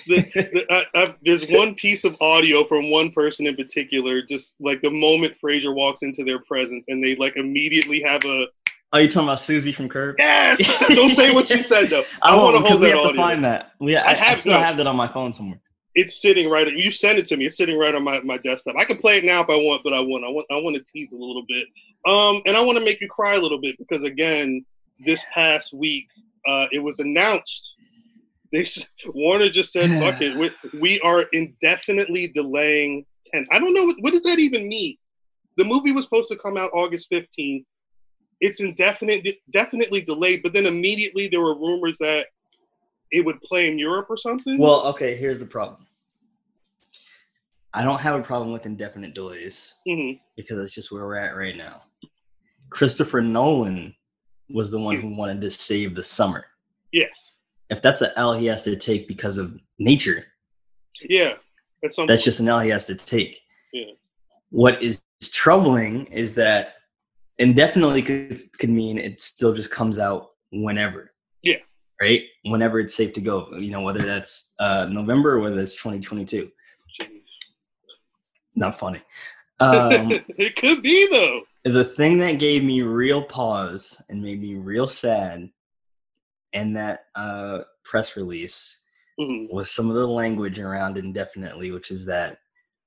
The, 0.06 0.20
the, 0.35 0.66
I, 0.70 0.85
I, 0.94 1.14
there's 1.25 1.46
one 1.49 1.75
piece 1.75 2.04
of 2.04 2.16
audio 2.20 2.64
from 2.64 2.90
one 2.90 3.11
person 3.11 3.49
in 3.49 3.56
particular. 3.56 4.23
Just 4.23 4.54
like 4.61 4.80
the 4.80 4.90
moment 4.90 5.35
Frazier 5.40 5.75
walks 5.75 6.02
into 6.02 6.23
their 6.25 6.38
presence, 6.38 6.85
and 6.88 7.02
they 7.02 7.16
like 7.16 7.37
immediately 7.37 8.00
have 8.00 8.25
a 8.25 8.46
Are 8.92 9.02
you 9.02 9.08
talking 9.08 9.28
about 9.28 9.40
Susie 9.40 9.73
from 9.73 9.88
Curb? 9.88 10.14
yes. 10.18 10.87
Don't 10.94 11.11
say 11.11 11.35
what 11.35 11.50
you 11.50 11.62
said 11.62 11.88
though. 11.88 12.04
I, 12.23 12.30
I 12.30 12.37
want 12.37 12.56
to 12.56 12.62
hold 12.62 12.80
we 12.80 12.87
that 12.87 12.96
have 12.96 13.11
to 13.11 13.16
find 13.16 13.44
that. 13.44 13.73
We, 13.80 13.96
I, 13.96 14.12
I 14.12 14.30
I, 14.30 14.35
still 14.35 14.52
no. 14.52 14.61
have 14.61 14.76
that 14.76 14.87
on 14.87 14.96
my 14.96 15.08
phone 15.08 15.32
somewhere. 15.32 15.61
It's 15.97 16.21
sitting 16.21 16.50
right. 16.50 16.71
You 16.71 16.91
sent 16.91 17.19
it 17.19 17.25
to 17.29 17.38
me. 17.38 17.47
It's 17.47 17.57
sitting 17.57 17.79
right 17.79 17.95
on 17.95 18.05
my, 18.05 18.21
my 18.21 18.37
desktop. 18.37 18.76
I 18.79 18.85
can 18.85 18.99
play 18.99 19.17
it 19.17 19.25
now 19.25 19.43
if 19.43 19.49
I 19.49 19.57
want, 19.57 19.83
but 19.83 19.95
I 19.95 20.00
want 20.00 20.25
I 20.25 20.29
want 20.29 20.47
I 20.50 20.57
want 20.57 20.76
to 20.76 20.93
tease 20.93 21.12
a 21.12 21.17
little 21.17 21.43
bit. 21.49 21.67
Um, 22.05 22.43
and 22.45 22.55
I 22.55 22.61
want 22.61 22.79
to 22.79 22.85
make 22.85 23.00
you 23.00 23.09
cry 23.09 23.35
a 23.35 23.41
little 23.41 23.59
bit 23.59 23.79
because 23.79 24.05
again, 24.05 24.65
this 25.00 25.25
past 25.33 25.73
week, 25.73 26.07
uh, 26.47 26.67
it 26.71 26.79
was 26.79 27.00
announced. 27.00 27.62
They 28.53 28.65
Warner 29.07 29.49
just 29.49 29.73
said, 29.73 29.91
"Fuck 30.00 30.23
it, 30.23 30.37
we, 30.37 30.50
we 30.79 31.00
are 31.00 31.23
indefinitely 31.33 32.29
delaying 32.29 33.05
ten. 33.25 33.45
I 33.50 33.59
don't 33.59 33.75
know 33.75 33.85
what, 33.87 33.97
what 34.00 34.12
does 34.12 34.23
that 34.23 34.38
even 34.38 34.69
mean. 34.69 34.97
The 35.57 35.65
movie 35.65 35.91
was 35.91 36.05
supposed 36.05 36.29
to 36.29 36.37
come 36.37 36.57
out 36.57 36.71
August 36.73 37.09
fifteenth. 37.09 37.67
It's 38.41 38.61
indefinite, 38.61 39.26
definitely 39.50 40.03
delayed. 40.03 40.45
But 40.45 40.53
then 40.53 40.67
immediately 40.67 41.26
there 41.26 41.41
were 41.41 41.57
rumors 41.57 41.99
that 41.99 42.26
it 43.11 43.25
would 43.25 43.41
play 43.43 43.69
in 43.69 43.79
Europe 43.81 44.07
or 44.09 44.17
something. 44.17 44.59
Well, 44.59 44.87
okay, 44.88 45.17
here's 45.17 45.41
the 45.41 45.47
problem. 45.47 45.86
I 47.76 47.83
don't 47.85 48.00
have 48.00 48.18
a 48.18 48.23
problem 48.23 48.52
with 48.52 48.64
indefinite 48.64 49.14
delays 49.14 49.75
Mhm. 49.87 50.18
because 50.35 50.56
that's 50.59 50.75
just 50.75 50.90
where 50.90 51.04
we're 51.04 51.16
at 51.16 51.37
right 51.37 51.56
now. 51.56 51.83
Christopher 52.71 53.21
Nolan 53.21 53.95
was 54.49 54.71
the 54.71 54.80
one 54.80 54.97
who 55.00 55.14
wanted 55.14 55.42
to 55.42 55.50
save 55.50 55.95
the 55.95 56.02
summer. 56.04 56.47
yes. 56.92 57.33
If 57.68 57.83
that's 57.83 58.00
an 58.00 58.11
L 58.16 58.33
he 58.33 58.47
has 58.47 58.62
to 58.62 58.76
take 58.76 59.09
because 59.09 59.38
of 59.38 59.59
nature, 59.80 60.25
Yeah, 61.02 61.35
at 61.85 61.92
some 61.92 62.06
that's 62.06 62.23
just 62.25 62.38
an 62.40 62.49
L 62.49 62.61
he 62.61 62.71
has 62.71 62.87
to 62.87 62.95
take. 62.95 63.40
Yeah. 63.73 63.90
What 64.50 64.80
is 64.83 65.02
troubling 65.33 66.06
is 66.06 66.35
that 66.37 66.76
indefinitely 67.38 68.02
could, 68.02 68.40
could 68.61 68.71
mean 68.71 68.99
it 68.99 69.21
still 69.21 69.52
just 69.52 69.71
comes 69.73 69.99
out 69.99 70.30
whenever. 70.52 71.12
Yeah. 71.42 71.59
Right? 72.00 72.23
Whenever 72.45 72.78
it's 72.78 72.95
safe 72.95 73.12
to 73.14 73.21
go. 73.21 73.49
You 73.59 73.71
know, 73.73 73.80
whether 73.83 74.04
that's 74.06 74.54
uh, 74.61 74.87
November 74.90 75.33
or 75.35 75.40
whether 75.40 75.59
it's 75.59 75.75
2022. 75.75 76.50
Not 78.57 78.79
funny. 78.79 79.03
Um, 79.61 80.11
it 80.39 80.57
could 80.57 80.83
be 80.83 81.07
though. 81.11 81.43
the 81.65 81.85
thing 81.85 82.19
that 82.19 82.39
gave 82.39 82.65
me 82.65 82.83
real 82.83 83.23
pause 83.23 84.01
and 84.09 84.23
made 84.23 84.41
me 84.41 84.55
real 84.57 84.89
sad 84.89 85.51
in 86.53 86.73
that 86.75 87.07
uh, 87.15 87.61
press 87.85 88.17
release 88.17 88.81
Mhm. 89.19 89.51
was 89.51 89.71
some 89.71 89.89
of 89.89 89.97
the 89.97 90.07
language 90.07 90.59
around 90.59 90.99
indefinitely, 90.99 91.71
which 91.71 91.91
is 91.91 92.05
that 92.07 92.39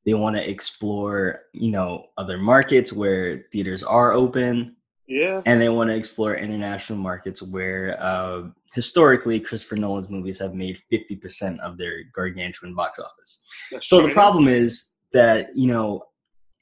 they 0.06 0.14
want 0.14 0.36
to 0.36 0.48
explore, 0.50 1.42
you 1.54 1.72
know, 1.72 2.06
other 2.18 2.38
markets 2.38 2.94
where 2.94 3.46
theaters 3.52 3.82
are 3.84 4.14
open, 4.14 4.76
Yeah, 5.08 5.42
and 5.48 5.60
they 5.60 5.70
want 5.70 5.90
to 5.90 5.96
explore 5.96 6.36
international 6.36 7.00
markets 7.00 7.42
where 7.42 7.98
uh, 8.00 8.44
historically 8.76 9.40
Christopher 9.40 9.76
Nolan's 9.78 10.10
movies 10.10 10.38
have 10.40 10.54
made 10.54 10.80
50% 10.92 11.60
of 11.62 11.78
their 11.80 12.04
gargantuan 12.14 12.76
box 12.76 13.00
office. 13.00 13.42
that's 13.72 13.88
So 13.90 14.02
the 14.06 14.14
problem 14.14 14.48
is 14.48 14.92
that 15.14 15.56
you 15.56 15.68
know, 15.68 16.06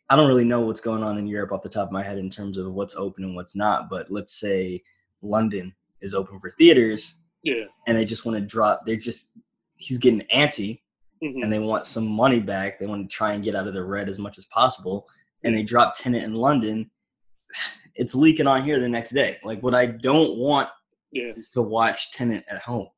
I 0.09 0.15
don't 0.15 0.27
really 0.27 0.45
know 0.45 0.61
what's 0.61 0.81
going 0.81 1.03
on 1.03 1.17
in 1.17 1.27
Europe 1.27 1.51
off 1.51 1.63
the 1.63 1.69
top 1.69 1.87
of 1.87 1.91
my 1.91 2.03
head 2.03 2.17
in 2.17 2.29
terms 2.29 2.57
of 2.57 2.73
what's 2.73 2.95
open 2.95 3.23
and 3.23 3.35
what's 3.35 3.55
not. 3.55 3.89
But 3.89 4.09
let's 4.11 4.39
say 4.39 4.83
London 5.21 5.73
is 6.01 6.13
open 6.13 6.39
for 6.39 6.51
theaters, 6.51 7.15
Yeah. 7.43 7.65
and 7.87 7.97
they 7.97 8.05
just 8.05 8.25
want 8.25 8.37
to 8.37 8.45
drop. 8.45 8.85
They're 8.85 8.95
just 8.95 9.31
he's 9.75 9.97
getting 9.97 10.21
antsy, 10.33 10.81
Mhm. 11.23 11.43
and 11.43 11.51
they 11.53 11.59
want 11.59 11.85
some 11.85 12.07
money 12.07 12.39
back. 12.39 12.79
They 12.79 12.85
want 12.87 13.09
to 13.09 13.15
try 13.15 13.33
and 13.33 13.43
get 13.43 13.55
out 13.55 13.67
of 13.67 13.73
the 13.73 13.83
red 13.83 14.09
as 14.09 14.17
much 14.19 14.37
as 14.37 14.45
possible, 14.47 15.07
and 15.43 15.55
they 15.55 15.63
drop 15.63 15.95
Tenet 15.95 16.23
in 16.23 16.33
London. 16.33 16.89
It's 17.99 18.13
leaking 18.13 18.45
on 18.45 18.61
here 18.61 18.79
the 18.79 18.87
next 18.87 19.09
day. 19.09 19.37
Like 19.43 19.63
what 19.63 19.73
I 19.73 19.87
don't 19.87 20.37
want 20.37 20.69
yeah. 21.11 21.33
is 21.35 21.49
to 21.49 21.63
watch 21.63 22.11
Tenet 22.11 22.45
at 22.47 22.59
home, 22.59 22.89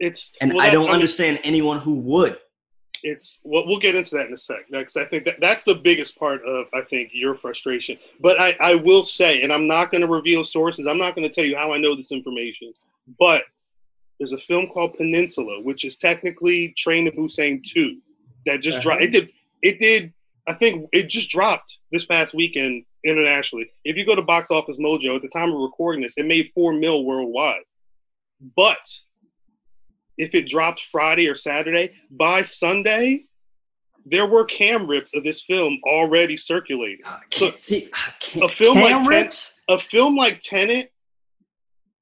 It's 0.00 0.32
and 0.40 0.54
well, 0.54 0.66
I 0.66 0.70
don't 0.70 0.88
understand 0.88 1.40
anyone 1.44 1.78
who 1.78 1.98
would. 2.00 2.38
It's 3.06 3.38
well, 3.44 3.66
we'll 3.66 3.78
get 3.78 3.94
into 3.94 4.16
that 4.16 4.26
in 4.26 4.32
a 4.32 4.36
sec. 4.36 4.66
Because 4.68 4.96
I 4.96 5.04
think 5.04 5.24
that 5.26 5.40
that's 5.40 5.62
the 5.64 5.76
biggest 5.76 6.18
part 6.18 6.44
of 6.44 6.66
I 6.74 6.80
think 6.82 7.10
your 7.12 7.36
frustration. 7.36 7.98
But 8.20 8.40
I 8.40 8.56
I 8.60 8.74
will 8.74 9.04
say, 9.04 9.42
and 9.42 9.52
I'm 9.52 9.68
not 9.68 9.92
going 9.92 10.00
to 10.00 10.08
reveal 10.08 10.42
sources. 10.42 10.86
I'm 10.86 10.98
not 10.98 11.14
going 11.14 11.28
to 11.28 11.32
tell 11.32 11.44
you 11.44 11.56
how 11.56 11.72
I 11.72 11.78
know 11.78 11.94
this 11.94 12.10
information. 12.10 12.72
But 13.18 13.44
there's 14.18 14.32
a 14.32 14.38
film 14.38 14.66
called 14.68 14.96
Peninsula, 14.96 15.62
which 15.62 15.84
is 15.84 15.96
technically 15.96 16.74
Train 16.76 17.04
to 17.04 17.12
Busan 17.12 17.62
two, 17.62 17.98
that 18.46 18.60
just 18.60 18.82
dropped. 18.82 19.02
It 19.02 19.14
uh-huh. 19.14 19.26
did. 19.26 19.32
It 19.62 19.78
did. 19.78 20.12
I 20.48 20.54
think 20.54 20.88
it 20.92 21.08
just 21.08 21.30
dropped 21.30 21.72
this 21.92 22.06
past 22.06 22.34
weekend 22.34 22.84
internationally. 23.04 23.70
If 23.84 23.96
you 23.96 24.04
go 24.04 24.14
to 24.14 24.22
Box 24.22 24.50
Office 24.50 24.78
Mojo 24.78 25.16
at 25.16 25.22
the 25.22 25.28
time 25.28 25.52
of 25.52 25.60
recording 25.60 26.02
this, 26.02 26.14
it 26.16 26.26
made 26.26 26.50
four 26.54 26.72
mil 26.72 27.04
worldwide. 27.04 27.62
But 28.56 28.84
if 30.18 30.34
it 30.34 30.48
dropped 30.48 30.82
Friday 30.82 31.28
or 31.28 31.34
Saturday, 31.34 31.92
by 32.10 32.42
Sunday, 32.42 33.24
there 34.04 34.26
were 34.26 34.44
cam 34.44 34.86
rips 34.86 35.14
of 35.14 35.24
this 35.24 35.42
film 35.42 35.78
already 35.84 36.36
circulating. 36.36 37.04
I 37.04 37.18
can't 37.30 37.60
see 37.62 37.88
I 37.94 38.44
a 38.44 38.48
film 38.48 38.78
like 38.78 38.92
cam 38.92 39.02
Ten- 39.02 39.10
A 39.68 39.78
film 39.78 40.16
like 40.16 40.40
Tenet, 40.40 40.92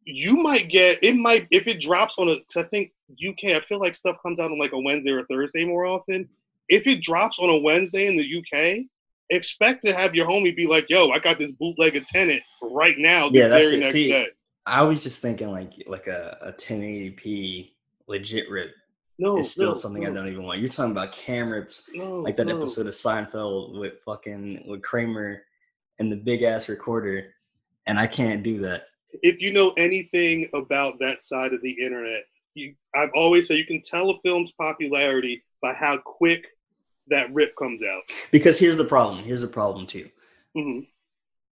you 0.05 0.37
might 0.37 0.69
get 0.69 0.99
it 1.03 1.17
might 1.17 1.47
if 1.51 1.67
it 1.67 1.81
drops 1.81 2.15
on 2.19 2.29
a. 2.29 2.37
'cause 2.53 2.65
I 2.65 2.69
think 2.69 2.93
UK. 3.19 3.55
I 3.55 3.61
feel 3.61 3.81
like 3.81 3.95
stuff 3.95 4.17
comes 4.23 4.39
out 4.41 4.51
on 4.51 4.59
like 4.59 4.73
a 4.73 4.79
Wednesday 4.79 5.13
or 5.13 5.25
Thursday 5.27 5.65
more 5.65 5.87
often. 5.87 6.29
If 6.69 6.87
it 6.87 7.03
drops 7.03 7.39
on 7.39 7.49
a 7.49 7.57
Wednesday 7.57 8.07
in 8.07 8.17
the 8.17 8.25
UK, 8.25 8.87
expect 9.31 9.85
to 9.87 9.95
have 9.95 10.15
your 10.15 10.27
homie 10.27 10.55
be 10.55 10.67
like, 10.67 10.89
"Yo, 10.91 11.11
I 11.11 11.19
got 11.19 11.39
this 11.39 11.53
bootleg 11.53 11.97
of 11.97 12.05
Tenet 12.05 12.43
right 12.63 12.99
now." 12.99 13.31
The 13.31 13.39
Yeah, 13.39 13.49
that's 13.49 13.71
it. 13.73 13.81
next 13.81 13.93
See, 13.93 14.09
day. 14.09 14.29
I 14.67 14.83
was 14.83 15.03
just 15.03 15.23
thinking 15.23 15.51
like 15.51 15.73
like 15.87 16.07
a, 16.07 16.37
a 16.43 16.53
1080p 16.53 17.74
legit 18.07 18.51
rip 18.51 18.73
No, 19.19 19.39
is 19.39 19.51
still 19.51 19.75
no, 19.75 19.75
something 19.75 20.03
no, 20.03 20.11
I 20.11 20.15
don't 20.15 20.29
even 20.29 20.45
want. 20.45 20.61
You're 20.61 20.69
talking 20.69 20.93
about 20.93 21.13
cam 21.13 21.51
rips 21.51 21.89
No, 21.95 22.23
like 22.23 22.37
that 22.37 22.49
no. 22.49 22.59
episode 22.59 22.87
of 22.87 22.95
Seinfeld 22.95 23.79
with 23.79 23.95
fucking 24.05 24.65
with 24.67 24.83
Kramer 24.83 25.43
and 25.99 26.11
the 26.11 26.17
big 26.17 26.43
ass 26.43 26.69
recorder, 26.69 27.35
and 27.87 27.99
I 27.99 28.07
can't 28.07 28.43
do 28.43 28.59
that. 28.61 28.87
if 29.23 29.41
you 29.41 29.53
know 29.53 29.71
anything 29.77 30.49
about 30.55 30.99
that 31.01 31.23
side 31.23 31.53
of 31.53 31.63
the 31.63 31.71
internet, 31.73 32.25
you 32.55 32.75
I've 32.95 33.11
always 33.15 33.49
said 33.49 33.59
you 33.59 33.67
can 33.67 33.81
tell 33.81 34.11
a 34.11 34.21
film's 34.23 34.53
popularity 34.53 35.45
by 35.63 35.73
how 35.75 35.99
quick 35.99 36.47
that 37.09 37.33
rip 37.33 37.55
comes 37.57 37.83
out. 37.83 38.03
Because 38.31 38.59
here's 38.59 38.77
the 38.77 38.85
problem. 38.85 39.23
Here's 39.25 39.41
the 39.43 39.49
problem 39.49 39.87
too. 39.87 40.11
hmm 40.55 40.81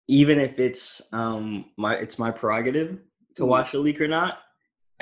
Even 0.09 0.39
if 0.39 0.59
it's 0.59 1.03
um 1.13 1.67
my 1.77 1.95
it's 1.97 2.19
my 2.19 2.31
prerogative 2.31 2.99
to 3.37 3.45
Mhm. 3.45 3.49
watch 3.49 3.75
a 3.75 3.79
leak 3.79 4.01
or 4.01 4.09
not, 4.09 4.39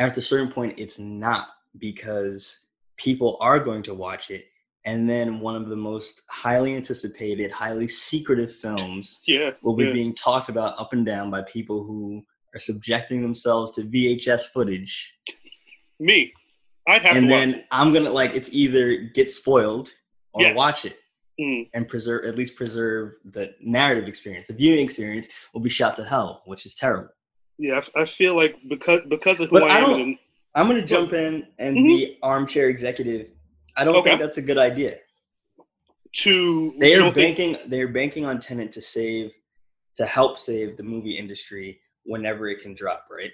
after 0.00 0.19
a 0.21 0.23
certain 0.23 0.50
point 0.50 0.75
it's 0.78 0.99
not 0.99 1.49
because 1.78 2.66
people 2.97 3.37
are 3.40 3.61
going 3.61 3.83
to 3.85 3.95
watch 3.95 4.30
it 4.30 4.47
and 4.87 5.09
then 5.09 5.40
one 5.40 5.54
of 5.57 5.69
the 5.69 5.76
most 5.76 6.23
highly 6.30 6.75
anticipated, 6.75 7.50
highly 7.50 7.87
secretive 7.87 8.50
films 8.54 9.21
Yeah, 9.26 9.50
will 9.62 9.76
be 9.76 9.85
yeah. 9.85 9.92
being 9.92 10.14
talked 10.14 10.49
about 10.49 10.80
up 10.80 10.92
and 10.95 11.04
down 11.04 11.30
by 11.30 11.42
people 11.42 11.85
who 11.85 12.25
are 12.54 12.61
subjecting 12.61 13.21
themselves 13.23 13.73
to 13.73 13.83
VHS 13.83 14.47
footage. 14.47 15.12
me. 15.99 16.33
I'd 16.88 17.02
have 17.02 17.16
and 17.16 17.30
then. 17.30 17.64
I'm 17.71 17.92
gonna 17.92 18.11
like 18.11 18.35
it's 18.35 18.52
either 18.54 18.97
get 18.97 19.30
spoiled 19.30 19.90
or 20.33 20.42
Yes. 20.42 20.57
watch 20.57 20.85
it 20.87 20.97
Mm. 21.38 21.69
and 21.75 21.87
preserve 21.88 22.25
at 22.25 22.37
least 22.37 22.57
preserve 22.57 23.12
the 23.25 23.54
narrative 23.62 24.09
experience. 24.09 24.47
The 24.49 24.54
viewing 24.54 24.80
experience 24.83 25.28
will 25.52 25.61
be 25.61 25.71
shot 25.71 25.95
to 25.97 26.04
hell, 26.04 26.42
which 26.47 26.64
is 26.66 26.75
terrible. 26.75 27.11
Yeah, 27.62 27.83
I 27.95 28.07
feel 28.07 28.35
like 28.35 28.57
because 28.69 29.02
because 29.09 29.38
of 29.40 29.50
who 29.50 29.61
But 29.61 29.71
I, 29.71 29.81
I 29.81 29.81
am, 29.81 30.00
and- 30.00 30.19
I'm 30.55 30.67
gonna 30.67 30.81
jump 30.85 31.12
in 31.12 31.47
and 31.59 31.76
Mhm. 31.76 31.87
be 31.88 32.19
armchair 32.23 32.69
executive. 32.71 33.26
I 33.76 33.85
don't 33.85 33.97
Okay. 33.97 34.11
think 34.11 34.21
that's 34.21 34.38
a 34.38 34.43
good 34.43 34.59
idea. 34.59 34.99
to 36.12 36.75
they 36.79 36.95
are 36.95 36.99
don't 36.99 37.14
think- 37.14 37.37
banking. 37.37 37.71
They're 37.71 37.87
banking 37.87 38.25
on 38.25 38.40
Tenet 38.40 38.73
to 38.73 38.83
save, 38.83 39.31
to 39.95 40.05
help 40.05 40.38
save 40.38 40.76
the 40.76 40.83
movie 40.83 41.17
industry 41.17 41.81
whenever 42.05 42.49
it 42.49 42.61
can 42.61 42.75
drop. 42.75 43.07
Right? 43.11 43.33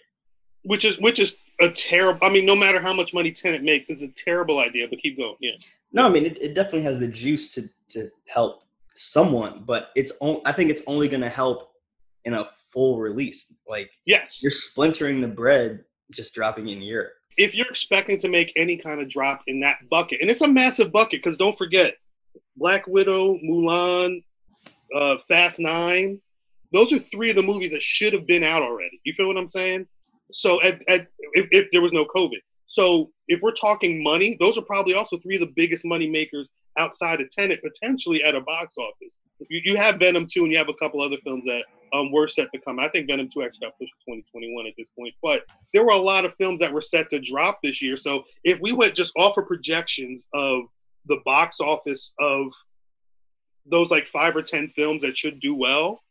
which 0.64 0.84
is 0.84 0.98
which 0.98 1.18
is 1.20 1.36
a 1.60 1.70
terrible. 1.70 2.18
I 2.26 2.28
mean, 2.28 2.44
no 2.44 2.56
matter 2.56 2.80
how 2.80 2.92
much 2.92 3.14
money 3.14 3.30
Tenet 3.30 3.62
makes, 3.62 3.88
it's 3.88 4.02
a 4.02 4.08
terrible 4.08 4.58
idea. 4.58 4.88
But 4.88 4.98
keep 5.00 5.16
going. 5.16 5.36
Yeah, 5.40 5.52
No, 5.92 6.06
I 6.06 6.10
mean 6.10 6.26
it, 6.26 6.36
it 6.42 6.54
definitely 6.54 6.82
has 6.82 6.98
the 6.98 7.08
juice 7.08 7.54
to 7.54 7.70
to 7.90 8.10
help 8.26 8.64
someone, 8.94 9.62
but 9.64 9.90
it's 9.94 10.12
on, 10.20 10.40
I 10.44 10.52
think 10.52 10.70
it's 10.70 10.82
only 10.88 11.06
going 11.08 11.20
to 11.22 11.28
help 11.28 11.70
in 12.24 12.34
a 12.34 12.44
full 12.76 12.98
release. 12.98 13.54
Like 13.66 13.90
Yes. 14.04 14.42
you're 14.42 14.50
splintering 14.52 15.20
the 15.20 15.28
bread, 15.28 15.84
just 16.12 16.34
dropping 16.34 16.68
in 16.68 16.82
Europe. 16.82 17.14
if 17.38 17.54
you're 17.54 17.66
expecting 17.66 18.16
to 18.18 18.28
make 18.28 18.50
any 18.56 18.76
kind 18.78 18.98
of 19.00 19.10
drop 19.10 19.42
in 19.46 19.60
that 19.60 19.76
bucket, 19.90 20.20
and 20.22 20.30
it's 20.30 20.40
a 20.40 20.48
massive 20.48 20.90
bucket, 20.90 21.22
because 21.22 21.36
don't 21.36 21.56
forget, 21.58 21.94
Black 22.56 22.86
Widow, 22.86 23.34
Mulan, 23.44 24.22
uh, 24.94 25.16
Fast 25.28 25.58
Nine, 25.58 26.18
those 26.72 26.92
are 26.94 26.98
three 27.12 27.28
of 27.30 27.36
the 27.36 27.42
movies 27.42 27.72
that 27.72 27.82
should 27.82 28.12
have 28.14 28.26
been 28.26 28.42
out 28.42 28.62
already. 28.62 28.98
You 29.04 29.12
feel 29.14 29.26
what 29.26 29.36
I'm 29.36 29.50
saying? 29.50 29.86
So, 30.32 30.62
at, 30.62 30.82
at 30.88 31.08
if, 31.34 31.46
if 31.50 31.66
there 31.72 31.82
was 31.82 31.92
no 31.92 32.06
COVID, 32.06 32.40
so 32.64 33.10
if 33.28 33.40
we're 33.42 33.52
talking 33.52 34.02
money, 34.02 34.36
those 34.40 34.56
are 34.56 34.62
probably 34.62 34.94
also 34.94 35.18
three 35.18 35.34
of 35.36 35.40
the 35.40 35.52
biggest 35.56 35.84
money 35.84 36.08
makers 36.08 36.50
outside 36.78 37.20
of 37.20 37.28
Tenet, 37.30 37.60
potentially 37.62 38.22
at 38.24 38.34
a 38.34 38.40
box 38.40 38.76
office. 38.78 39.16
You, 39.50 39.60
you 39.64 39.76
have 39.76 39.98
Venom 39.98 40.26
2 40.30 40.42
and 40.44 40.52
you 40.52 40.58
have 40.58 40.68
a 40.70 40.74
couple 40.74 41.00
other 41.02 41.18
films 41.22 41.44
that 41.44 41.64
um, 41.92 42.12
were 42.12 42.28
set 42.28 42.48
to 42.52 42.60
come. 42.60 42.78
I 42.78 42.88
think 42.88 43.08
Venom 43.08 43.28
2 43.32 43.42
actually 43.42 43.66
got 43.66 43.78
pushed 43.78 43.92
to 44.06 44.12
2021 44.12 44.66
at 44.66 44.72
this 44.76 44.88
point. 44.98 45.14
But 45.22 45.42
there 45.72 45.82
were 45.82 45.94
a 45.94 46.00
lot 46.00 46.24
of 46.24 46.34
films 46.34 46.60
that 46.60 46.72
were 46.72 46.82
set 46.82 47.10
to 47.10 47.20
drop 47.20 47.58
this 47.62 47.80
year. 47.82 47.96
So 47.96 48.24
if 48.44 48.58
we 48.60 48.72
went 48.72 48.94
just 48.94 49.12
off 49.16 49.36
of 49.36 49.46
projections 49.46 50.24
of 50.34 50.64
the 51.06 51.18
box 51.24 51.60
office 51.60 52.12
of 52.18 52.48
those 53.64 53.90
like 53.90 54.06
five 54.08 54.36
or 54.36 54.42
10 54.42 54.68
films 54.68 55.02
that 55.02 55.16
should 55.16 55.40
do 55.40 55.54
well, 55.54 56.02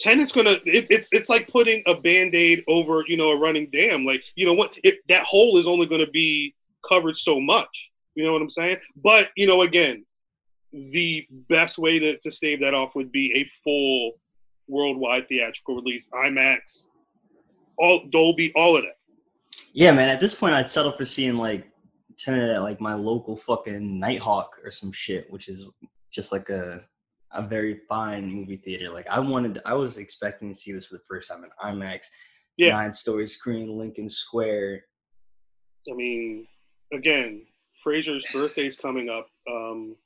Tenet's 0.00 0.32
gonna 0.32 0.56
it, 0.64 0.86
it's 0.90 1.10
it's 1.12 1.28
like 1.28 1.46
putting 1.48 1.82
a 1.86 1.94
band-aid 1.94 2.64
over 2.68 3.04
you 3.06 3.18
know 3.18 3.30
a 3.30 3.38
running 3.38 3.68
dam 3.70 4.06
like 4.06 4.22
you 4.34 4.46
know 4.46 4.54
what 4.54 4.72
it, 4.82 4.96
that 5.08 5.24
hole 5.24 5.58
is 5.58 5.66
only 5.66 5.86
to 5.86 6.10
be 6.10 6.54
covered 6.88 7.18
so 7.18 7.38
much 7.38 7.90
you 8.14 8.24
know 8.24 8.32
what 8.32 8.40
i'm 8.40 8.50
saying 8.50 8.78
but 8.96 9.28
you 9.36 9.46
know 9.46 9.60
again 9.60 10.04
the 10.72 11.26
best 11.48 11.78
way 11.78 11.98
to, 11.98 12.16
to 12.18 12.30
stave 12.30 12.60
that 12.60 12.74
off 12.74 12.94
would 12.94 13.12
be 13.12 13.32
a 13.34 13.50
full 13.62 14.12
worldwide 14.70 15.28
theatrical 15.28 15.76
release 15.76 16.08
imax 16.24 16.84
all 17.78 18.04
dolby 18.10 18.52
all 18.54 18.76
of 18.76 18.82
that 18.82 18.96
Yeah, 19.72 19.92
man. 19.92 20.08
At 20.08 20.20
this 20.20 20.34
point, 20.34 20.54
I'd 20.54 20.68
settle 20.70 20.92
for 20.92 21.04
seeing 21.04 21.36
like 21.36 21.66
Tenet 22.18 22.50
at 22.50 22.62
like 22.62 22.80
my 22.80 22.94
local 22.94 23.36
fucking 23.36 24.00
Nitehawk 24.02 24.48
or 24.64 24.70
some 24.70 24.92
shit, 24.92 25.30
which 25.30 25.48
is 25.48 25.72
just 26.12 26.32
like 26.32 26.48
a 26.50 26.84
a 27.32 27.42
very 27.42 27.80
fine 27.88 28.26
movie 28.30 28.56
theater. 28.56 28.90
Like 28.90 29.08
I 29.08 29.20
wanted, 29.20 29.60
I 29.64 29.74
was 29.74 29.96
expecting 29.98 30.48
to 30.48 30.54
see 30.54 30.72
this 30.72 30.86
for 30.86 30.96
the 30.96 31.02
first 31.08 31.30
time 31.30 31.44
in 31.44 31.50
IMAX, 31.64 32.06
Yeah. 32.56 32.70
nine 32.76 32.92
story 32.92 33.28
screen, 33.28 33.78
Lincoln 33.78 34.08
Square. 34.08 34.84
i 35.90 35.94
mean 35.94 36.46
again 36.92 37.46
frazier's 37.82 38.26
birthday's 38.34 38.76
coming 38.76 39.08
up 39.08 39.26
um 39.50 39.96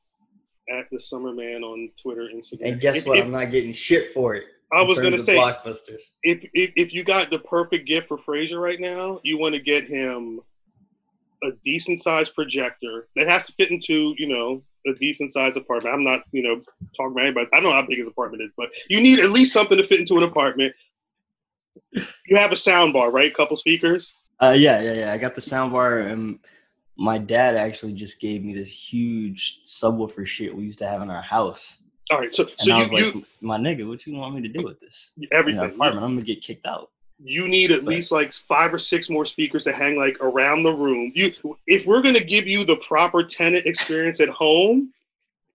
at 0.78 0.84
the 0.92 1.00
summer 1.00 1.32
man 1.34 1.64
on 1.64 1.90
twitter 2.00 2.28
instagram 2.36 2.72
And 2.72 2.80
guess 2.80 2.98
If- 2.98 3.06
what? 3.06 3.18
if- 3.18 3.24
I'm 3.24 3.32
not 3.32 3.50
getting 3.50 3.72
shit 3.72 4.12
for 4.12 4.34
it. 4.34 4.46
I 4.72 4.82
was 4.82 4.98
going 4.98 5.12
to 5.12 5.18
say 5.18 5.36
blockbusters. 5.36 6.00
if, 6.22 6.44
if 6.54 6.72
if 6.76 6.92
you 6.92 7.04
got 7.04 7.30
the 7.30 7.38
perfect 7.38 7.86
gift 7.86 8.08
for 8.08 8.18
Frazier 8.18 8.60
right 8.60 8.80
now, 8.80 9.20
you 9.22 9.38
want 9.38 9.54
to 9.54 9.60
get 9.60 9.88
him 9.88 10.40
a 11.42 11.52
decent 11.62 12.00
sized 12.00 12.34
projector 12.34 13.08
that 13.16 13.28
has 13.28 13.46
to 13.46 13.52
fit 13.52 13.70
into 13.70 14.14
you 14.18 14.28
know 14.28 14.62
a 14.86 14.94
decent 14.94 15.32
sized 15.32 15.56
apartment. 15.56 15.94
I'm 15.94 16.04
not 16.04 16.22
you 16.32 16.42
know 16.42 16.60
talking 16.96 17.12
about 17.12 17.26
anybody. 17.26 17.48
I 17.52 17.56
don't 17.60 17.64
know 17.64 17.72
how 17.72 17.86
big 17.86 17.98
his 17.98 18.08
apartment 18.08 18.42
is, 18.42 18.50
but 18.56 18.70
you 18.88 19.00
need 19.00 19.20
at 19.20 19.30
least 19.30 19.52
something 19.52 19.78
to 19.78 19.86
fit 19.86 20.00
into 20.00 20.16
an 20.16 20.24
apartment. 20.24 20.74
You 22.26 22.36
have 22.36 22.52
a 22.52 22.56
sound 22.56 22.92
bar, 22.92 23.10
right? 23.10 23.30
A 23.30 23.34
Couple 23.34 23.56
speakers. 23.56 24.12
Uh, 24.40 24.54
yeah, 24.56 24.80
yeah, 24.80 24.92
yeah. 24.94 25.12
I 25.12 25.18
got 25.18 25.34
the 25.34 25.40
sound 25.40 25.72
bar, 25.72 26.00
and 26.00 26.38
my 26.96 27.18
dad 27.18 27.56
actually 27.56 27.92
just 27.92 28.20
gave 28.20 28.44
me 28.44 28.54
this 28.54 28.72
huge 28.72 29.62
subwoofer 29.64 30.26
shit 30.26 30.54
we 30.54 30.64
used 30.64 30.78
to 30.80 30.88
have 30.88 31.02
in 31.02 31.10
our 31.10 31.22
house. 31.22 31.83
All 32.10 32.18
right, 32.18 32.34
so 32.34 32.42
And 32.44 32.52
so 32.58 32.72
I 32.72 32.76
you, 32.76 32.82
was 32.82 32.92
like, 32.92 33.02
you 33.14 33.24
my 33.40 33.56
nigga, 33.58 33.88
what 33.88 34.06
you 34.06 34.14
want 34.14 34.34
me 34.34 34.42
to 34.42 34.48
do 34.48 34.62
with 34.62 34.78
this? 34.80 35.12
In 35.16 35.26
our 35.32 35.38
everything. 35.38 35.60
apartment, 35.60 36.04
I'm 36.04 36.14
gonna 36.14 36.22
get 36.22 36.42
kicked 36.42 36.66
out. 36.66 36.90
you 37.22 37.48
need 37.48 37.70
at 37.70 37.84
But- 37.84 37.90
least 37.94 38.12
like 38.12 38.32
five 38.32 38.74
or 38.74 38.78
six 38.78 39.08
more 39.08 39.24
speakers 39.24 39.64
to 39.64 39.72
hang 39.72 39.96
like 39.96 40.18
around 40.20 40.64
the 40.64 40.72
room. 40.72 41.12
You, 41.14 41.32
if 41.66 41.86
we're 41.86 42.02
gonna 42.02 42.20
give 42.20 42.46
you 42.46 42.64
the 42.64 42.76
proper 42.76 43.22
Tenet 43.22 43.66
experience 43.66 44.20
at 44.20 44.28
home, 44.28 44.92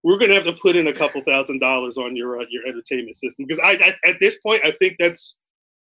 we're 0.02 0.18
gonna 0.18 0.34
have 0.34 0.46
to 0.46 0.54
put 0.54 0.76
in 0.76 0.88
a 0.88 0.94
couple 0.94 1.22
thousand 1.22 1.60
dollars 1.60 1.98
on 1.98 2.16
your 2.16 2.42
uh, 2.42 2.46
your 2.50 2.66
entertainment 2.66 3.16
system 3.18 3.46
because 3.46 3.60
I, 3.64 3.72
I 4.04 4.10
at 4.10 4.20
this 4.20 4.38
point 4.38 4.62
I 4.64 4.72
think 4.72 4.96
that's 4.98 5.36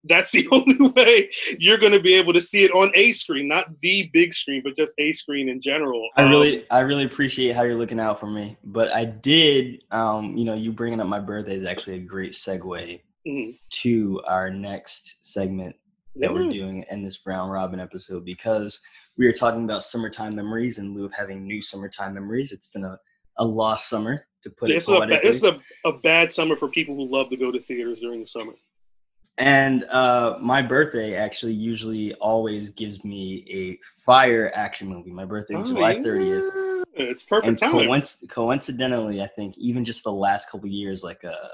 that's 0.05 0.31
the 0.31 0.47
only 0.51 0.77
way 0.95 1.29
you're 1.59 1.77
gonna 1.77 1.99
be 1.99 2.13
able 2.15 2.33
to 2.33 2.41
see 2.41 2.63
it 2.63 2.71
on 2.71 2.91
a 2.95 3.11
screen, 3.13 3.47
not 3.47 3.67
the 3.81 4.09
big 4.13 4.33
screen, 4.33 4.61
but 4.63 4.75
just 4.75 4.93
a 4.97 5.13
screen 5.13 5.49
in 5.49 5.61
general. 5.61 6.07
I 6.17 6.23
Um, 6.23 6.29
really, 6.31 6.69
I 6.71 6.79
really 6.81 7.05
appreciate 7.05 7.55
how 7.55 7.63
you're 7.63 7.75
looking 7.75 7.99
out 7.99 8.19
for 8.19 8.27
me. 8.27 8.57
But 8.63 8.93
I 8.93 9.05
did, 9.05 9.83
um, 9.91 10.35
you 10.37 10.45
know, 10.45 10.53
you 10.53 10.71
bringing 10.71 10.99
up 10.99 11.07
my 11.07 11.19
birthday 11.19 11.55
is 11.55 11.65
actually 11.65 11.95
a 11.97 11.99
great 11.99 12.31
segue 12.31 13.01
mhm. 13.27 13.57
to 13.69 14.21
our 14.27 14.49
next 14.49 15.17
segment 15.25 15.75
that 16.15 16.33
we're 16.33 16.49
doing 16.49 16.83
in 16.91 17.01
this 17.03 17.25
round 17.25 17.49
robin 17.53 17.79
episode 17.79 18.25
because 18.25 18.81
we 19.17 19.25
are 19.27 19.31
talking 19.31 19.63
about 19.63 19.81
summertime 19.81 20.35
memories 20.35 20.77
in 20.77 20.93
lieu 20.93 21.05
of 21.05 21.13
having 21.13 21.47
new 21.47 21.61
summertime 21.61 22.13
memories. 22.13 22.51
It's 22.51 22.67
been 22.67 22.83
a, 22.83 22.97
a 23.37 23.45
lost 23.45 23.87
summer 23.87 24.25
to 24.43 24.49
put 24.49 24.69
Yeah, 24.69 24.75
it 24.75 24.77
It's, 24.79 24.87
a, 24.89 24.91
ba- 24.91 24.97
poetically. 24.97 25.29
this 25.29 25.37
is 25.37 25.43
a, 25.43 25.59
a 25.85 25.93
bad 25.99 26.33
summer 26.33 26.57
for 26.57 26.67
people 26.67 26.95
who 26.95 27.09
love 27.09 27.29
to 27.29 27.37
go 27.37 27.49
to 27.51 27.59
theaters 27.61 27.99
during 27.99 28.19
the 28.21 28.27
summer. 28.27 28.53
And 29.37 29.83
uh, 29.85 30.37
my 30.41 30.61
birthday 30.61 31.15
actually 31.15 31.53
usually 31.53 32.13
always 32.15 32.69
gives 32.69 33.03
me 33.03 33.45
a 33.49 33.79
fire 34.05 34.51
action 34.53 34.87
movie. 34.87 35.11
My 35.11 35.25
birthday 35.25 35.55
is 35.55 35.63
Oh, 35.71 35.73
July 35.73 35.93
yeah. 35.93 36.03
30th. 36.03 36.83
It's 36.93 37.23
perfect 37.23 37.47
and 37.47 37.57
time. 37.57 37.71
coinc- 37.73 38.29
coincidentally, 38.29 39.21
I 39.21 39.27
think 39.27 39.57
even 39.57 39.85
just 39.85 40.03
the 40.03 40.11
last 40.11 40.49
couple 40.51 40.67
years, 40.67 41.03
like 41.03 41.23
uh, 41.23 41.47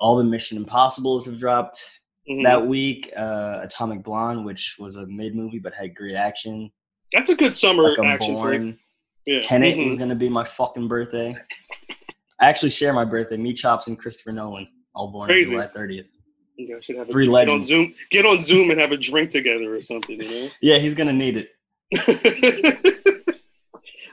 all 0.00 0.16
the 0.16 0.24
Mission 0.24 0.58
Impossibles 0.58 1.24
have 1.26 1.38
dropped 1.38 2.00
Mhm. 2.28 2.42
that 2.42 2.66
week. 2.66 3.10
Uh, 3.16 3.60
Atomic 3.62 4.02
Blonde, 4.02 4.44
which 4.44 4.76
was 4.78 4.96
a 4.96 5.06
mid 5.06 5.34
movie 5.34 5.58
but 5.60 5.72
had 5.74 5.94
great 5.94 6.16
action. 6.16 6.70
That's 7.12 7.30
a 7.30 7.36
good 7.36 7.54
summer 7.54 7.84
Like 7.84 7.98
action 8.00 8.34
born. 8.34 8.78
Yeah. 9.26 9.40
Tenet 9.40 9.76
Mhm. 9.76 9.88
was 9.90 9.96
gonna 9.96 10.14
be 10.16 10.28
my 10.28 10.44
fucking 10.44 10.88
birthday. 10.88 11.34
I 12.40 12.46
actually 12.48 12.70
share 12.70 12.92
my 12.92 13.04
birthday. 13.04 13.36
Me, 13.36 13.52
Chops, 13.54 13.86
and 13.86 13.98
Christopher 13.98 14.32
Nolan, 14.32 14.66
all 14.94 15.08
born 15.08 15.28
Crazy. 15.28 15.54
on 15.54 15.60
July 15.60 15.66
30th. 15.72 16.08
You 16.56 16.72
guys 16.72 16.84
should 16.84 16.96
have 16.96 17.08
a, 17.08 17.12
Three 17.12 17.26
get 17.26 17.48
on. 17.48 17.62
Zoom. 17.62 17.94
Get 18.10 18.26
on 18.26 18.40
Zoom 18.40 18.70
and 18.70 18.80
have 18.80 18.92
a 18.92 18.96
drink 18.96 19.30
together 19.30 19.74
or 19.74 19.80
something. 19.80 20.20
You 20.20 20.50
Yeah, 20.60 20.78
he's 20.78 20.94
gonna 20.94 21.12
need 21.12 21.36
it. 21.36 21.50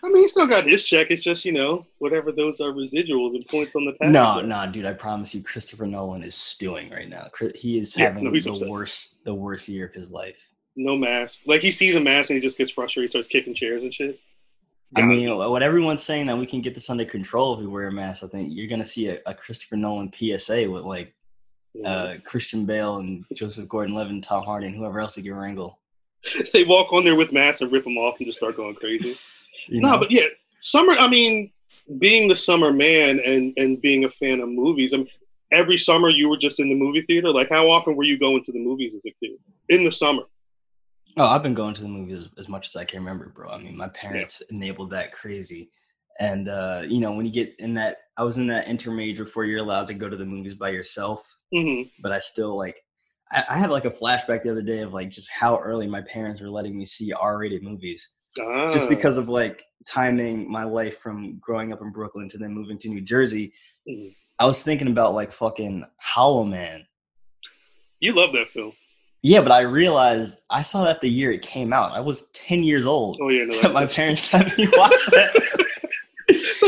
I 0.04 0.08
mean, 0.10 0.24
he 0.24 0.28
still 0.30 0.48
got 0.48 0.64
his 0.66 0.84
check. 0.84 1.08
It's 1.12 1.22
just 1.24 1.46
you 1.46 1.52
know 1.52 1.86
whatever 2.00 2.32
those 2.32 2.60
are 2.60 2.72
residuals 2.72 3.36
and 3.36 3.48
points 3.48 3.76
on 3.76 3.86
the 3.86 3.92
package. 3.94 4.14
No, 4.14 4.24
are. 4.40 4.44
no, 4.44 4.72
dude. 4.72 4.86
I 4.88 4.94
promise 4.94 5.36
you, 5.36 5.44
Christopher 5.44 5.86
Nolan 5.86 6.24
is 6.24 6.36
stewing 6.36 6.90
right 6.90 7.08
now. 7.08 7.28
He 7.56 7.78
is 7.78 7.96
Yeah, 7.96 8.06
having 8.06 8.24
no, 8.24 8.32
the 8.32 8.38
upset. 8.50 8.68
worst, 8.68 9.24
the 9.24 9.34
worst 9.34 9.70
year 9.70 9.86
of 9.86 9.94
his 9.94 10.12
life. 10.12 10.52
no 10.76 10.98
mask. 10.98 11.40
Like 11.46 11.62
he 11.62 11.70
sees 11.72 11.96
a 11.96 12.00
mask 12.00 12.32
and 12.32 12.38
he 12.38 12.42
just 12.42 12.58
gets 12.58 12.72
frustrated, 12.72 13.12
starts 13.12 13.28
kicking 13.28 13.54
chairs 13.54 13.84
and 13.84 13.94
shit. 13.94 14.20
I 14.96 15.02
God. 15.02 15.08
mean, 15.08 15.38
what 15.38 15.62
everyone's 15.64 16.04
saying 16.04 16.26
that 16.26 16.38
we 16.38 16.46
can 16.48 16.62
get 16.62 16.74
this 16.74 16.90
under 16.90 17.06
control 17.06 17.54
if 17.54 17.60
we 17.60 17.68
wear 17.68 17.88
a 17.88 17.92
mask. 17.92 18.24
I 18.24 18.28
think 18.28 18.52
you're 18.54 18.68
gonna 18.68 18.86
see 18.86 19.10
a, 19.10 19.20
a 19.28 19.34
Christopher 19.36 19.78
Nolan 19.78 20.12
PSA 20.12 20.70
with 20.70 20.84
like 20.84 21.06
You 21.06 21.12
know? 21.12 21.21
Uh, 21.86 22.16
Christian 22.24 22.66
Bale 22.66 22.98
and 22.98 23.26
Joseph 23.34 23.68
Gordon-Levitt, 23.68 24.24
Tom 24.24 24.44
Hardy, 24.44 24.68
and 24.68 24.76
whoever 24.76 25.00
else 25.00 25.16
he 25.16 25.22
can 25.22 25.34
wrangle. 25.34 25.80
they 26.54 26.64
walk 26.64 26.94
on 26.94 27.04
there 27.04 27.16
with 27.16 27.32
masks 27.32 27.62
and 27.62 27.72
rip 27.72 27.84
them 27.84 27.98
off 27.98 28.18
and 28.20 28.28
just 28.28 28.38
start 28.38 28.56
going 28.56 28.76
crazy. 28.76 29.16
You 29.68 29.82
No, 29.82 29.92
know? 29.92 30.00
but 30.00 30.12
yeah, 30.12 30.26
summer. 30.60 30.94
I 30.94 31.08
mean, 31.10 31.52
being 32.00 32.28
the 32.30 32.36
summer 32.36 32.72
man 32.72 33.20
and 33.20 33.54
and 33.58 33.82
being 33.82 34.06
a 34.06 34.10
fan 34.10 34.40
of 34.40 34.48
movies. 34.50 34.94
I 34.94 34.98
mean, 34.98 35.08
every 35.52 35.78
summer 35.78 36.10
you 36.10 36.30
were 36.30 36.38
just 36.38 36.60
in 36.60 36.70
the 36.70 36.76
movie 36.76 37.04
theater. 37.06 37.32
Like, 37.32 37.50
how 37.50 37.70
often 37.70 37.96
were 37.98 38.06
you 38.06 38.18
going 38.18 38.44
to 38.46 38.52
the 38.52 38.60
movies 38.60 38.94
as 38.96 39.02
a 39.06 39.14
kid 39.22 39.38
in 39.70 39.84
the 39.84 39.92
summer? 39.92 40.24
Oh, 41.18 41.26
I've 41.28 41.44
been 41.44 41.54
going 41.54 41.74
to 41.76 41.82
the 41.82 41.90
movies 41.90 42.30
as 42.38 42.48
much 42.48 42.68
as 42.68 42.76
I 42.78 42.86
can 42.86 43.00
remember, 43.00 43.28
bro. 43.30 43.50
I 43.50 43.58
mean, 43.58 43.76
my 43.76 43.90
parents 43.90 44.42
enabled 44.50 44.92
that 44.92 45.12
crazy. 45.12 45.70
And 46.20 46.48
uh, 46.48 46.84
you 46.88 47.02
know, 47.02 47.12
when 47.12 47.26
you 47.26 47.32
get 47.32 47.54
in 47.60 47.74
that 47.76 47.98
I 48.18 48.24
was 48.24 48.38
in 48.38 48.48
that 48.48 48.70
intermediate 48.70 49.18
before 49.18 49.44
you're 49.44 49.60
allowed 49.60 49.88
to 49.88 49.94
go 49.94 50.08
to 50.10 50.16
the 50.18 50.26
movies 50.26 50.56
by 50.56 50.70
yourself, 50.70 51.26
hmm 51.54 51.82
but 52.02 52.12
I 52.12 52.20
still 52.20 52.58
like 52.58 52.84
I, 53.32 53.44
I 53.52 53.58
had 53.58 53.70
like 53.70 53.86
a 53.86 53.92
flashback 53.92 54.44
the 54.44 54.52
other 54.52 54.62
day 54.62 54.80
of 54.80 54.94
like 54.94 55.10
just 55.10 55.30
how 55.32 55.58
early 55.58 55.88
my 55.88 56.02
parents 56.02 56.42
were 56.42 56.50
letting 56.50 56.78
me 56.78 56.86
see 56.86 57.12
R 57.14 57.38
rated 57.38 57.64
movies. 57.64 58.10
Ah, 58.40 58.72
Just 58.72 58.88
because 58.90 59.18
of 59.18 59.30
like 59.30 59.64
timing 59.86 60.50
my 60.52 60.64
life 60.64 61.00
from 61.00 61.38
growing 61.40 61.74
up 61.74 61.82
in 61.82 61.92
Brooklyn 61.92 62.28
to 62.30 62.38
then 62.38 62.54
moving 62.54 62.78
to 62.80 62.90
New 62.90 63.02
Jersey. 63.02 63.54
Mhm. 63.90 64.16
I 64.40 64.46
was 64.46 64.64
thinking 64.64 64.88
about 64.88 65.14
like 65.14 65.32
fucking 65.32 65.86
Hollow 66.00 66.44
Man. 66.44 66.86
you 68.00 68.14
love 68.14 68.34
that 68.34 68.50
film. 68.50 68.74
Yeah, 69.24 69.42
but 69.42 69.52
I 69.52 69.62
realized 69.62 70.42
I 70.50 70.64
saw 70.64 70.84
that 70.86 71.00
the 71.02 71.10
year 71.10 71.32
it 71.32 71.44
came 71.44 71.74
out. 71.74 71.92
I 71.92 72.00
was 72.00 72.28
10 72.30 72.64
years 72.64 72.86
old. 72.88 73.20
Oh 73.22 73.30
yeah, 73.30 73.44
no, 73.46 73.72
my 73.74 73.86
parents 73.86 74.30
had 74.32 74.48
me 74.58 74.68
watch 74.76 75.06
that. 75.12 75.68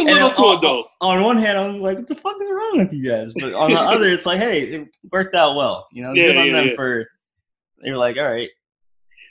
a 0.07 0.11
And 0.11 0.13
little 0.23 0.29
on- 0.29 0.35
too 0.35 0.43
on- 0.43 0.57
adult. 0.59 0.87
On 1.01 1.23
one 1.23 1.37
hand, 1.37 1.57
I'm 1.57 1.79
like, 1.81 1.97
what 1.97 2.07
the 2.07 2.15
fuck 2.15 2.35
is 2.41 2.49
wrong 2.49 2.77
with 2.79 2.93
you 2.93 3.09
guys? 3.09 3.33
But 3.33 3.53
on 3.53 3.71
the 3.71 3.79
other, 3.93 4.07
it's 4.09 4.25
like, 4.25 4.39
hey, 4.39 4.61
it 4.63 4.87
worked 5.11 5.35
out 5.35 5.55
well. 5.55 5.87
You 5.91 6.03
know, 6.03 6.13
Yeah, 6.13 6.27
good 6.27 6.37
on 6.37 6.47
yeah, 6.47 6.53
them 6.53 6.67
yeah. 6.69 6.75
for. 6.75 7.09
They 7.83 7.91
were 7.91 7.97
like, 7.97 8.17
all 8.17 8.23
right, 8.31 8.49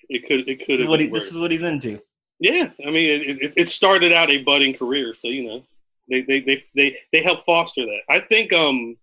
It 0.09 0.27
could, 0.29 0.49
it 0.49 0.67
could. 0.67 0.69
this 0.69 0.75
is 0.77 0.81
have 0.83 0.89
what 0.91 1.01
he, 1.01 1.07
this 1.09 1.31
is 1.31 1.39
what 1.39 1.51
he's 1.51 1.63
into. 1.63 2.01
Yeah, 2.39 2.71
I 2.87 2.91
mean, 2.91 3.09
it, 3.09 3.43
it, 3.43 3.53
it 3.57 3.69
started 3.69 4.13
out 4.13 4.29
a 4.31 4.39
budding 4.43 4.75
career, 4.75 5.15
so 5.15 5.29
you 5.29 5.45
know, 5.45 5.63
they 6.11 6.23
they 6.23 6.41
they 6.41 6.65
they 6.75 6.97
they 7.13 7.23
help 7.23 7.45
foster 7.47 7.85
that. 7.87 8.01
I 8.11 8.21
think 8.21 8.53
um, 8.53 8.97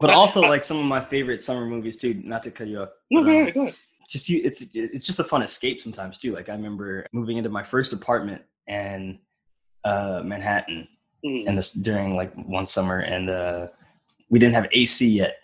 But 0.00 0.10
I- 0.10 0.14
also 0.14 0.42
I- 0.42 0.48
like 0.48 0.64
some 0.64 0.78
of 0.78 0.84
my 0.86 1.00
favorite 1.00 1.42
summer 1.44 1.66
movies 1.66 1.96
too. 1.98 2.14
Not 2.24 2.42
to 2.44 2.50
cut 2.50 2.66
you 2.66 2.80
off. 2.80 2.88
No, 3.10 3.22
but, 3.22 3.28
go 3.30 3.36
um, 3.36 3.42
ahead, 3.42 3.54
go 3.54 3.60
ahead. 3.62 3.74
just 4.08 4.28
you 4.28 4.40
it's 4.42 4.64
it's 4.74 5.06
just 5.06 5.20
a 5.20 5.24
fun 5.24 5.42
escape 5.42 5.80
sometimes 5.80 6.16
too 6.16 6.32
like 6.32 6.48
i 6.48 6.52
remember 6.52 7.04
moving 7.12 7.36
into 7.38 7.50
my 7.50 7.62
first 7.64 7.92
apartment 7.92 8.40
in 8.68 9.18
uh 9.86 10.22
manhattan 10.24 10.86
Mhm, 11.24 11.44
and 11.48 11.56
this 11.58 11.72
during 11.72 12.14
like 12.20 12.32
one 12.34 12.66
summer 12.66 12.98
and 13.00 13.30
uh 13.30 13.66
we 14.30 14.38
didn't 14.38 14.54
have 14.54 14.68
ac 14.72 15.06
yet 15.08 15.34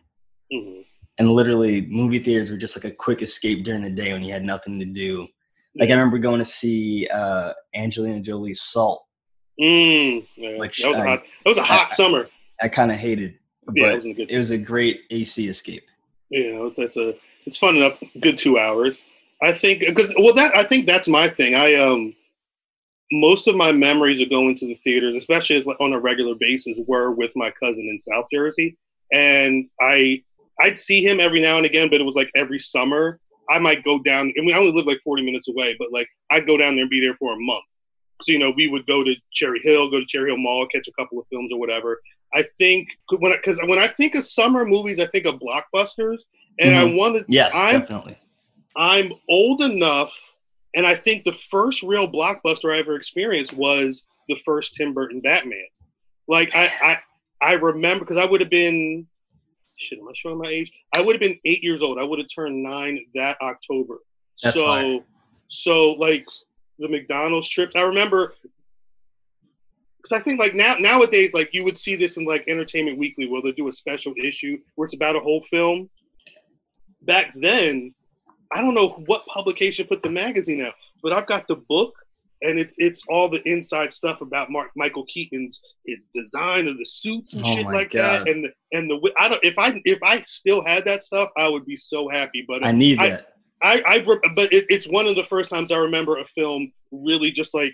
mhm. 0.53 0.85
and 1.19 1.31
literally 1.33 1.87
movie 1.87 2.19
theaters 2.19 2.51
were 2.51 2.57
just 2.65 2.77
like 2.77 2.93
a 2.93 2.95
quick 2.95 3.23
escape 3.23 3.65
during 3.65 3.83
the 3.83 3.91
day 4.03 4.13
when 4.13 4.23
you 4.23 4.33
had 4.33 4.45
nothing 4.45 4.79
to 4.79 4.85
do 4.85 5.27
like 5.79 5.89
i 5.89 5.93
remember 5.93 6.19
going 6.19 6.39
to 6.39 6.45
see 6.61 7.09
uh 7.21 7.53
angelina 7.75 8.21
jolie's 8.21 8.61
salt 8.61 9.01
Mm, 9.61 10.27
yeah, 10.37 10.57
Which 10.57 10.81
that 10.83 10.89
was 10.91 10.99
a 10.99 11.03
I- 11.03 11.07
hot. 11.07 11.23
That 11.45 11.49
was 11.51 11.59
a 11.59 11.63
hot 11.63 11.89
I- 11.93 11.95
summer. 11.95 12.27
i 12.63 12.69
kind 12.69 12.91
of 12.91 12.97
hated 12.97 13.39
but 13.67 13.77
Yeah, 13.77 13.93
it 13.93 14.17
good. 14.17 14.31
it 14.31 14.39
was 14.39 14.51
a 14.51 14.59
great 14.59 15.03
ac 15.11 15.47
escape 15.49 15.85
Yeah, 16.31 16.69
that's 16.77 16.97
a. 16.97 17.15
It's 17.47 17.59
fun 17.59 17.77
enough. 17.77 17.97
Good 18.21 18.39
two 18.39 18.59
hours. 18.59 19.03
I 19.43 19.53
think 19.53 19.81
because 19.81 20.11
well, 20.19 20.33
that 20.41 20.57
I 20.57 20.65
think 20.65 20.87
that's 20.87 21.07
my 21.09 21.29
thing. 21.29 21.55
I 21.55 21.75
um, 21.75 22.15
most 23.13 23.47
of 23.47 23.55
my 23.55 23.71
memories 23.71 24.21
of 24.23 24.31
going 24.31 24.57
to 24.57 24.67
the 24.67 24.81
theaters, 24.83 25.15
especially 25.15 25.57
as 25.57 25.67
like 25.67 25.79
on 25.81 25.93
a 25.93 26.01
regular 26.01 26.35
basis, 26.35 26.79
were 26.87 27.13
with 27.13 27.31
my 27.37 27.51
cousin 27.63 27.87
in 27.89 27.99
South 27.99 28.25
Jersey, 28.33 28.77
and 29.13 29.69
I 29.81 30.23
I'd 30.61 30.79
see 30.79 31.05
him 31.07 31.21
every 31.21 31.41
now 31.41 31.57
and 31.59 31.67
again, 31.67 31.89
but 31.91 32.01
it 32.01 32.05
was 32.05 32.17
like 32.17 32.31
every 32.35 32.59
summer. 32.59 33.21
I 33.51 33.59
might 33.59 33.85
go 33.85 33.99
down, 33.99 34.33
and 34.37 34.47
we 34.47 34.55
only 34.55 34.73
live 34.73 34.87
like 34.87 35.01
forty 35.05 35.23
minutes 35.23 35.49
away, 35.49 35.77
but 35.79 35.93
like 35.93 36.09
I'd 36.31 36.47
go 36.47 36.57
down 36.57 36.75
there 36.75 36.83
and 36.83 36.91
be 36.91 37.01
there 37.01 37.15
for 37.17 37.33
a 37.35 37.39
month. 37.39 37.65
So 38.23 38.33
you 38.33 38.39
know, 38.39 38.53
we 38.57 38.69
would 38.69 38.87
go 38.87 39.05
to 39.05 39.15
Cherry 39.33 39.61
Hill, 39.63 39.91
go 39.91 39.99
to 40.01 40.07
Cherry 40.07 40.31
Hill 40.31 40.39
Mall, 40.39 40.67
catch 40.69 40.89
a 40.89 40.93
couple 40.93 41.19
of 41.19 41.27
films 41.29 41.53
or 41.53 41.59
whatever. 41.59 42.01
I 42.35 42.45
think 42.59 42.89
when 43.19 43.33
because 43.33 43.61
when 43.67 43.79
I 43.79 43.89
think 43.89 44.15
of 44.15 44.25
summer 44.25 44.65
movies, 44.65 44.99
I 45.01 45.07
think 45.09 45.27
of 45.27 45.35
blockbusters, 45.41 46.21
and 46.61 46.75
I 46.75 46.85
Mhm. 46.85 46.97
wanted 46.97 47.25
yes 47.29 47.53
I'm 47.55 47.81
definitely 47.81 48.17
I'm 48.75 49.13
old 49.29 49.61
enough, 49.61 50.13
and 50.75 50.87
I 50.87 50.95
think 50.95 51.25
the 51.25 51.35
first 51.51 51.83
real 51.83 52.11
blockbuster 52.11 52.75
I 52.75 52.79
ever 52.79 52.97
experienced 52.97 53.53
was 53.53 54.05
the 54.29 54.37
first 54.45 54.75
Tim 54.75 54.95
Burton 54.95 55.21
Batman. 55.21 55.67
Like 56.29 56.55
I 56.55 56.71
I, 56.83 56.99
I 57.41 57.53
remember 57.55 58.05
because 58.05 58.17
I 58.17 58.25
would 58.25 58.41
have 58.41 58.51
been 58.51 59.07
shit. 59.77 59.99
Am 59.99 60.09
I 60.09 60.13
showing 60.15 60.39
my 60.39 60.49
age? 60.49 60.73
I 60.95 61.01
would 61.01 61.15
have 61.15 61.21
been 61.21 61.39
eight 61.45 61.63
years 61.63 61.83
old. 61.83 61.99
I 61.99 62.05
would 62.05 62.19
have 62.19 62.29
turned 62.35 62.63
nine 62.63 63.05
that 63.15 63.37
October. 63.43 63.99
That's 64.43 64.57
so 64.57 64.67
fire. 64.67 65.01
so 65.49 65.93
like 65.93 66.25
the 66.79 66.89
McDonald's 66.89 67.49
trips. 67.49 67.77
I 67.77 67.83
remember 67.83 68.35
because 69.97 70.21
I 70.21 70.23
think 70.23 70.41
like 70.41 70.55
now 70.55 70.77
nowadays 70.79 71.35
like 71.35 71.51
you 71.53 71.65
would 71.65 71.79
see 71.79 71.97
this 71.97 72.17
in 72.17 72.25
like 72.25 72.45
Entertainment 72.49 72.99
Weekly 72.99 73.29
where 73.29 73.43
they'll 73.43 73.53
do 73.53 73.69
a 73.69 73.73
special 73.73 74.15
issue 74.23 74.59
where 74.75 74.87
it's 74.87 74.95
about 74.95 75.17
a 75.17 75.21
whole 75.21 75.43
film. 75.51 75.89
Back 77.03 77.33
then, 77.35 77.95
I 78.55 78.61
don't 78.61 78.75
know 78.75 78.91
what 79.07 79.27
publication 79.27 79.87
put 79.87 80.03
the 80.03 80.11
magazine 80.11 80.63
out, 80.63 80.75
but 81.03 81.13
I've 81.13 81.27
got 81.27 81.47
the 81.49 81.57
book 81.57 81.95
and 82.43 82.59
it's 82.59 82.75
it's 82.79 83.05
all 83.09 83.29
the 83.29 83.41
inside 83.49 83.93
stuff 83.93 84.21
about 84.21 84.51
Mark 84.51 84.71
Michael 84.77 85.05
Keaton's 85.07 85.61
his 85.87 86.07
design 86.15 86.67
of 86.69 86.77
the 86.77 86.85
suits 86.85 87.35
and 87.35 87.45
Oh 87.47 87.55
shit 87.55 87.65
like 87.67 87.91
God. 87.93 88.27
that 88.27 88.29
and 88.29 88.45
the, 88.45 88.51
and 88.77 88.91
the 88.91 89.13
I 89.19 89.29
don't 89.29 89.45
if 89.45 89.57
I 89.59 89.81
if 89.85 90.03
I 90.03 90.23
still 90.27 90.65
had 90.65 90.85
that 90.87 91.05
stuff 91.05 91.31
I 91.37 91.49
would 91.49 91.65
be 91.65 91.77
so 91.77 92.09
happy 92.09 92.45
but 92.47 92.65
i 92.65 92.73
need 92.73 92.99
I- 92.99 93.09
that 93.11 93.29
I, 93.65 93.81
I 93.87 93.97
re- 93.99 94.19
but 94.35 94.53
it, 94.53 94.67
it's 94.69 94.89
one 94.89 95.07
of 95.07 95.15
the 95.15 95.23
first 95.23 95.49
times 95.49 95.71
I 95.71 95.77
remember 95.77 96.19
a 96.19 96.25
film 96.25 96.73
really 96.91 97.31
just 97.31 97.55
like 97.55 97.73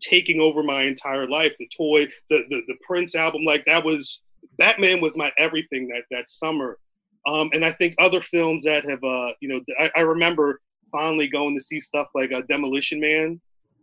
taking 0.00 0.40
over 0.40 0.62
my 0.62 0.82
entire 0.82 1.26
life. 1.26 1.52
The 1.58 1.68
toy, 1.74 2.04
the 2.28 2.42
the, 2.50 2.60
the 2.68 2.74
Prince 2.82 3.14
album, 3.14 3.42
like 3.44 3.64
that 3.64 3.82
was 3.82 4.20
Batman 4.58 5.00
was 5.00 5.16
my 5.16 5.32
everything 5.38 5.88
that 5.88 6.04
that 6.10 6.28
summer. 6.28 6.78
Um, 7.26 7.50
and 7.52 7.64
I 7.64 7.72
think 7.72 7.94
other 7.98 8.20
films 8.20 8.64
that 8.64 8.88
have, 8.88 9.02
uh, 9.04 9.32
you 9.40 9.48
know, 9.48 9.60
I, 9.78 9.90
I 9.96 10.00
remember 10.00 10.60
fondly 10.90 11.28
going 11.28 11.56
to 11.56 11.62
see 11.62 11.80
stuff 11.80 12.08
like 12.14 12.32
uh, 12.32 12.42
Demolition 12.48 13.00
Man 13.00 13.40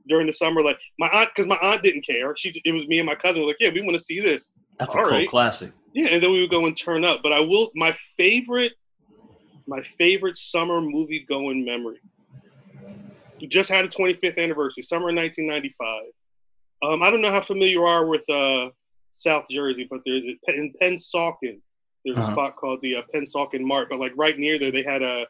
during 0.08 0.28
the 0.28 0.34
summer. 0.34 0.62
Like 0.62 0.78
my 0.99 1.08
aunt, 1.08 1.30
because 1.34 1.47
my 1.47 1.58
aunt 1.62 1.84
didn't 1.84 2.06
care. 2.06 2.36
She, 2.38 2.54
it 2.65 2.71
was 2.71 2.88
me 2.88 2.99
and 2.99 3.06
my 3.06 3.15
cousin. 3.15 3.41
Were 3.41 3.47
like, 3.47 3.58
yeah, 3.60 3.71
we 3.73 3.82
want 3.82 3.95
to 3.95 4.02
see 4.02 4.19
this. 4.19 4.49
that's 4.78 4.95
a 4.95 4.99
all 4.99 5.06
cult 5.06 5.13
right. 5.13 5.30
classic 5.30 5.71
Yeah, 5.93 6.10
and 6.12 6.21
then 6.21 6.32
we 6.32 6.41
would 6.41 6.52
go 6.52 6.65
and 6.65 6.75
turn 6.75 7.04
up. 7.06 7.21
But 7.23 7.32
I 7.32 7.39
will. 7.39 7.71
My 7.75 7.95
favorite, 8.17 8.73
my 9.67 9.84
favorite 9.97 10.38
summer 10.38 10.82
movie 10.82 11.25
going 11.28 11.63
memory. 11.63 12.02
We 13.39 13.47
just 13.47 13.69
had 13.69 13.86
a 13.86 13.88
25th 13.88 14.38
anniversary, 14.38 14.84
summer 14.84 15.13
1995. 15.13 16.04
Um, 16.82 17.02
I 17.02 17.10
don't 17.10 17.21
know 17.21 17.32
how 17.32 17.41
familiar 17.41 17.71
you 17.71 17.84
are 17.84 18.06
with 18.06 18.30
uh, 18.30 18.69
South 19.12 19.45
Jersey, 19.49 19.88
but 19.89 20.02
there's 20.06 20.23
in 20.47 20.73
Pennsauken. 20.82 21.60
There's 22.15 22.28
a 22.28 22.32
Uh-huh. 22.32 22.32
spot 22.48 22.56
called 22.56 22.82
the 22.82 22.95
uh, 22.95 23.02
Pennsauken 23.13 23.62
Mart, 23.62 23.88
but 23.89 24.00
like 24.00 24.13
right 24.15 24.38
near 24.38 24.58
there, 24.58 24.72
they 24.72 24.84
had 24.84 25.04
a 25.04 25.28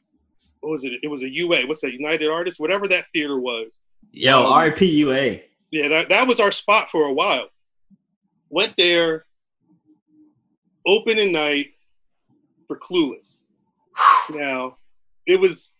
what 0.61 0.71
was 0.71 0.83
it? 0.83 0.93
It 1.03 1.07
was 1.07 1.23
a 1.23 1.29
UA. 1.29 1.67
What's 1.67 1.81
that? 1.81 1.93
United 1.93 2.29
Artists, 2.29 2.59
whatever 2.59 2.87
that 2.89 3.05
theater 3.13 3.39
was. 3.39 3.79
yo 4.11 4.45
Um, 4.45 4.61
rip 4.61 4.79
ua 4.81 5.39
Yeah, 5.71 5.87
that, 5.89 6.09
that 6.09 6.27
was 6.27 6.39
our 6.39 6.51
spot 6.51 6.89
for 6.91 7.05
a 7.05 7.13
while. 7.13 7.47
Went 8.49 8.75
there, 8.77 9.25
opening 10.85 11.31
night 11.31 11.67
for 12.67 12.77
Clueless. 12.77 13.37
Now, 14.31 14.77
it 15.25 15.39
was 15.39 15.73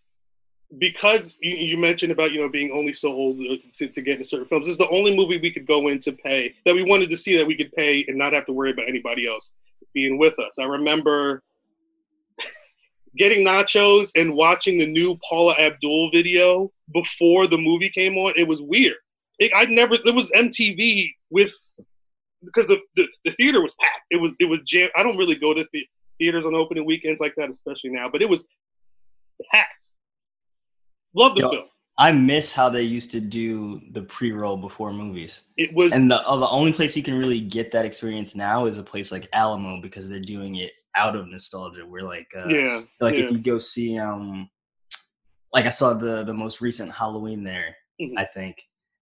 because 0.77 1.35
you, 1.41 1.55
you 1.55 1.77
mentioned 1.77 2.11
about 2.11 2.31
you 2.31 2.39
know 2.41 2.49
being 2.49 2.71
only 2.71 2.93
so 2.93 3.09
old 3.09 3.37
to, 3.75 3.87
to 3.87 4.01
get 4.01 4.13
into 4.13 4.25
certain 4.25 4.47
films. 4.47 4.65
This 4.67 4.73
is 4.73 4.77
the 4.77 4.89
only 4.89 5.15
movie 5.15 5.39
we 5.39 5.51
could 5.51 5.65
go 5.67 5.87
in 5.87 5.99
to 6.01 6.11
pay 6.11 6.55
that 6.65 6.75
we 6.75 6.83
wanted 6.83 7.09
to 7.09 7.17
see 7.17 7.37
that 7.37 7.47
we 7.47 7.55
could 7.55 7.71
pay 7.73 8.05
and 8.07 8.17
not 8.17 8.33
have 8.33 8.45
to 8.47 8.53
worry 8.53 8.71
about 8.71 8.87
anybody 8.87 9.27
else 9.27 9.49
being 9.93 10.17
with 10.17 10.37
us. 10.39 10.57
I 10.59 10.65
remember 10.65 11.43
getting 13.17 13.45
nachos 13.45 14.11
and 14.15 14.35
watching 14.35 14.77
the 14.77 14.85
new 14.85 15.17
Paula 15.27 15.55
Abdul 15.59 16.11
video 16.11 16.71
before 16.93 17.47
the 17.47 17.57
movie 17.57 17.89
came 17.89 18.15
on. 18.17 18.33
It 18.35 18.47
was 18.47 18.61
weird. 18.61 18.97
It, 19.39 19.51
I 19.55 19.65
never. 19.65 19.95
It 19.95 20.15
was 20.15 20.29
MTV 20.31 21.11
with 21.29 21.53
because 22.43 22.67
the, 22.67 22.79
the 22.95 23.07
the 23.25 23.31
theater 23.31 23.61
was 23.61 23.73
packed. 23.79 24.05
It 24.11 24.17
was 24.17 24.35
it 24.39 24.45
was 24.45 24.59
jam. 24.65 24.89
I 24.95 25.03
don't 25.03 25.17
really 25.17 25.35
go 25.35 25.53
to 25.53 25.65
the 25.71 25.85
theaters 26.17 26.45
on 26.45 26.55
opening 26.55 26.85
weekends 26.85 27.21
like 27.21 27.33
that, 27.37 27.49
especially 27.49 27.91
now. 27.91 28.09
But 28.09 28.21
it 28.21 28.29
was 28.29 28.45
packed. 29.51 29.87
Love 31.15 31.35
the 31.35 31.41
Yo. 31.41 31.49
film. 31.49 31.67
I 31.99 32.13
miss 32.13 32.53
how 32.53 32.69
they 32.69 32.83
used 32.83 33.11
to 33.11 33.19
do 33.19 33.81
the 33.91 34.01
pre-roll 34.03 34.55
before 34.55 34.93
movies. 34.93 35.41
It 35.57 35.73
was 35.73 35.91
And 35.91 36.09
the 36.09 36.21
uh, 36.25 36.37
the 36.37 36.47
only 36.47 36.71
place 36.71 36.95
you 36.95 37.03
can 37.03 37.13
really 37.19 37.41
get 37.41 37.73
that 37.73 37.83
experience 37.85 38.35
now 38.35 38.65
is 38.67 38.77
a 38.77 38.83
place 38.83 39.11
like 39.11 39.27
Alamo 39.33 39.81
because 39.81 40.07
they're 40.07 40.21
doing 40.21 40.55
it 40.55 40.71
out 40.95 41.17
of 41.17 41.27
nostalgia. 41.27 41.85
Where 41.85 42.03
like 42.03 42.29
uh, 42.35 42.47
yeah, 42.47 42.81
like 43.01 43.17
yeah. 43.17 43.25
if 43.25 43.31
you 43.31 43.39
go 43.39 43.59
see 43.59 43.99
um 43.99 44.49
like 45.51 45.65
I 45.65 45.71
saw 45.71 45.93
the 45.93 46.23
the 46.23 46.33
most 46.33 46.61
recent 46.61 46.89
Halloween 46.91 47.43
there, 47.43 47.75
Mhm. 48.01 48.13
I 48.17 48.23
think. 48.23 48.55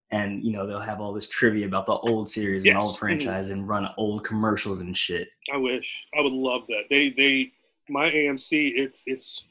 And 0.09 0.43
you 0.43 0.51
know, 0.51 0.65
they'll 0.65 0.79
have 0.79 0.99
all 0.99 1.13
this 1.13 1.27
trivia 1.27 1.67
about 1.67 1.85
the 1.85 1.93
old 1.93 2.29
series 2.31 2.63
and 2.63 2.73
Yes. 2.73 2.83
old 2.83 2.95
Mhm. 2.95 2.99
franchise 2.99 3.51
and 3.51 3.67
run 3.67 3.87
old 3.97 4.23
commercials 4.25 4.81
and 4.81 4.97
shit. 4.97 5.29
I 5.53 5.57
wish 5.57 6.03
I 6.17 6.21
would 6.21 6.33
love 6.33 6.65
that. 6.69 6.85
They 6.89 7.11
they 7.11 7.51
my 7.89 8.09
AMC. 8.09 8.69
It's 8.75 9.03
it's 9.05 9.43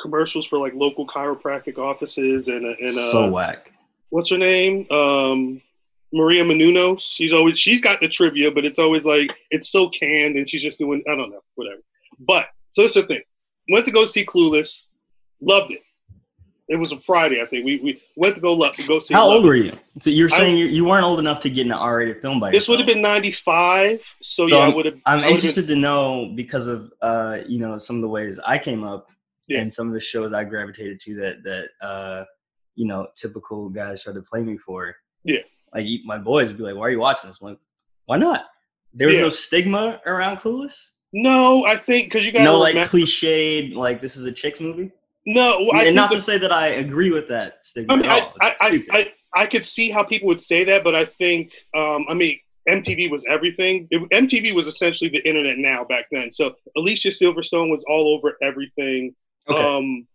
commercials 0.00 0.46
for 0.46 0.58
like 0.58 0.74
local 0.74 1.06
chiropractic 1.06 1.78
offices 1.78 2.48
and 2.48 2.64
and 2.64 2.88
uh, 2.88 3.12
so 3.12 3.30
whack. 3.30 3.72
what's 4.10 4.30
her 4.30 4.38
name? 4.38 4.86
Um, 4.90 5.62
Maria 6.12 6.44
Menounos. 6.44 7.00
She's 7.00 7.32
always 7.32 7.58
she's 7.58 7.80
got 7.80 8.00
the 8.00 8.08
trivia, 8.08 8.50
but 8.50 8.64
it's 8.64 8.78
always 8.78 9.04
like 9.04 9.30
it's 9.50 9.70
so 9.70 9.88
canned, 9.90 10.36
and 10.36 10.48
she's 10.48 10.62
just 10.62 10.78
doing 10.78 11.02
I 11.08 11.16
don't 11.16 11.30
know 11.30 11.42
whatever. 11.54 11.82
But 12.18 12.46
so 12.72 12.82
that's 12.82 12.94
the 12.94 13.02
thing. 13.02 13.22
Went 13.68 13.86
to 13.86 13.92
go 13.92 14.04
see 14.04 14.24
Clueless, 14.24 14.82
loved 15.40 15.72
it. 15.72 15.82
It 16.68 16.76
was 16.76 16.92
a 16.92 17.00
Friday, 17.00 17.42
I 17.42 17.46
think. 17.46 17.64
We 17.64 17.78
we 17.78 18.00
went 18.14 18.36
to 18.36 18.40
go 18.40 18.54
lo- 18.54 18.70
go 18.86 19.00
see. 19.00 19.12
How 19.12 19.28
old 19.28 19.44
were 19.44 19.56
you? 19.56 19.72
So 20.00 20.10
you're 20.10 20.28
saying 20.28 20.56
you, 20.56 20.66
you 20.66 20.84
weren't 20.84 21.04
old 21.04 21.18
enough 21.18 21.40
to 21.40 21.50
get 21.50 21.66
an 21.66 21.72
R-rated 21.72 22.22
film 22.22 22.38
by 22.38 22.52
This 22.52 22.68
would 22.68 22.78
have 22.78 22.86
been 22.86 23.02
ninety 23.02 23.32
five. 23.32 24.00
So, 24.22 24.46
So 24.46 24.56
yeah, 24.56 24.68
I 24.68 24.74
would 24.74 24.86
have. 24.86 24.94
I'm 25.04 25.18
I 25.18 25.30
interested 25.30 25.66
to 25.66 25.74
know 25.74 26.32
because 26.36 26.68
of 26.68 26.92
uh, 27.02 27.38
you 27.48 27.58
know 27.58 27.76
some 27.76 27.96
of 27.96 28.02
the 28.02 28.08
ways 28.08 28.38
I 28.38 28.58
came 28.58 28.84
up 28.84 29.10
Yeah. 29.50 29.60
and 29.60 29.72
some 29.72 29.88
of 29.88 29.92
the 29.94 30.00
shows 30.00 30.32
I 30.32 30.44
gravitated 30.44 31.00
to 31.00 31.14
that 31.16 31.42
that 31.44 31.68
uh, 31.86 32.24
you 32.76 32.86
know 32.86 33.08
typical 33.16 33.68
guys 33.68 34.02
tried 34.04 34.14
to 34.14 34.22
play 34.22 34.42
me 34.42 34.56
for. 34.56 34.94
Yeah. 35.24 35.40
like 35.74 35.86
my 36.04 36.18
boys 36.18 36.48
would 36.48 36.56
be 36.56 36.62
like, 36.64 36.76
"Why 36.76 36.82
are 36.86 36.90
you 36.90 37.00
watching 37.00 37.28
this?" 37.28 37.38
I'm 37.42 37.48
like, 37.48 37.58
why 38.06 38.16
not? 38.16 38.46
There 38.94 39.06
was 39.08 39.16
Yeah. 39.16 39.24
no 39.24 39.28
stigma 39.30 40.00
around 40.06 40.38
Clueless. 40.38 40.90
No, 41.12 41.64
I 41.64 41.76
think 41.76 42.06
because 42.06 42.24
you 42.24 42.32
got 42.32 42.42
No, 42.44 42.58
like 42.58 42.74
remember, 42.74 42.90
cliched, 42.90 43.74
like 43.74 44.00
this 44.00 44.16
is 44.16 44.24
a 44.24 44.32
chicks 44.32 44.60
movie. 44.60 44.90
no. 45.26 45.68
I 45.74 45.84
and 45.86 45.96
not 45.96 46.10
the- 46.10 46.16
to 46.16 46.22
say 46.22 46.38
that 46.38 46.52
I 46.52 46.68
agree 46.68 47.10
with 47.10 47.28
that 47.28 47.64
stigma 47.64 47.92
I 47.92 47.96
mean, 47.96 48.06
at 48.06 48.10
I, 48.12 48.20
all. 48.20 48.34
I, 48.40 48.54
I. 48.60 48.84
I, 48.98 49.12
I 49.42 49.46
could 49.46 49.64
see 49.64 49.90
how 49.90 50.02
people 50.02 50.26
would 50.26 50.40
say 50.40 50.64
that, 50.64 50.82
but 50.82 50.96
I 50.96 51.04
think, 51.04 51.52
um, 51.74 52.04
I 52.08 52.14
mean, 52.14 52.36
MTV 52.68 53.10
was 53.12 53.24
everything. 53.28 53.86
It, 53.92 54.02
MTV 54.10 54.52
was 54.54 54.66
essentially 54.66 55.08
the 55.08 55.24
internet 55.28 55.56
now 55.58 55.84
back 55.84 56.06
then. 56.10 56.32
So 56.32 56.56
Alicia 56.76 57.08
Silverstone 57.10 57.70
was 57.70 57.84
all 57.88 58.08
over 58.16 58.36
everything. 58.42 59.14
Okay. 59.50 59.62
Um, 59.76 60.06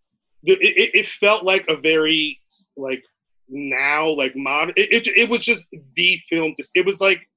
the, 0.43 0.53
it, 0.53 0.77
it- 0.77 0.95
it 0.99 1.07
felt 1.07 1.43
like 1.43 1.65
a 1.67 1.75
very 1.75 2.39
like 2.77 3.03
now 3.49 4.07
like 4.09 4.35
modern. 4.35 4.73
It, 4.75 5.07
it, 5.07 5.17
it 5.17 5.29
was 5.29 5.39
just 5.39 5.67
the 5.95 6.19
film. 6.29 6.53
Just 6.57 6.71
it 6.75 6.85
was 6.85 6.99
like 7.01 7.27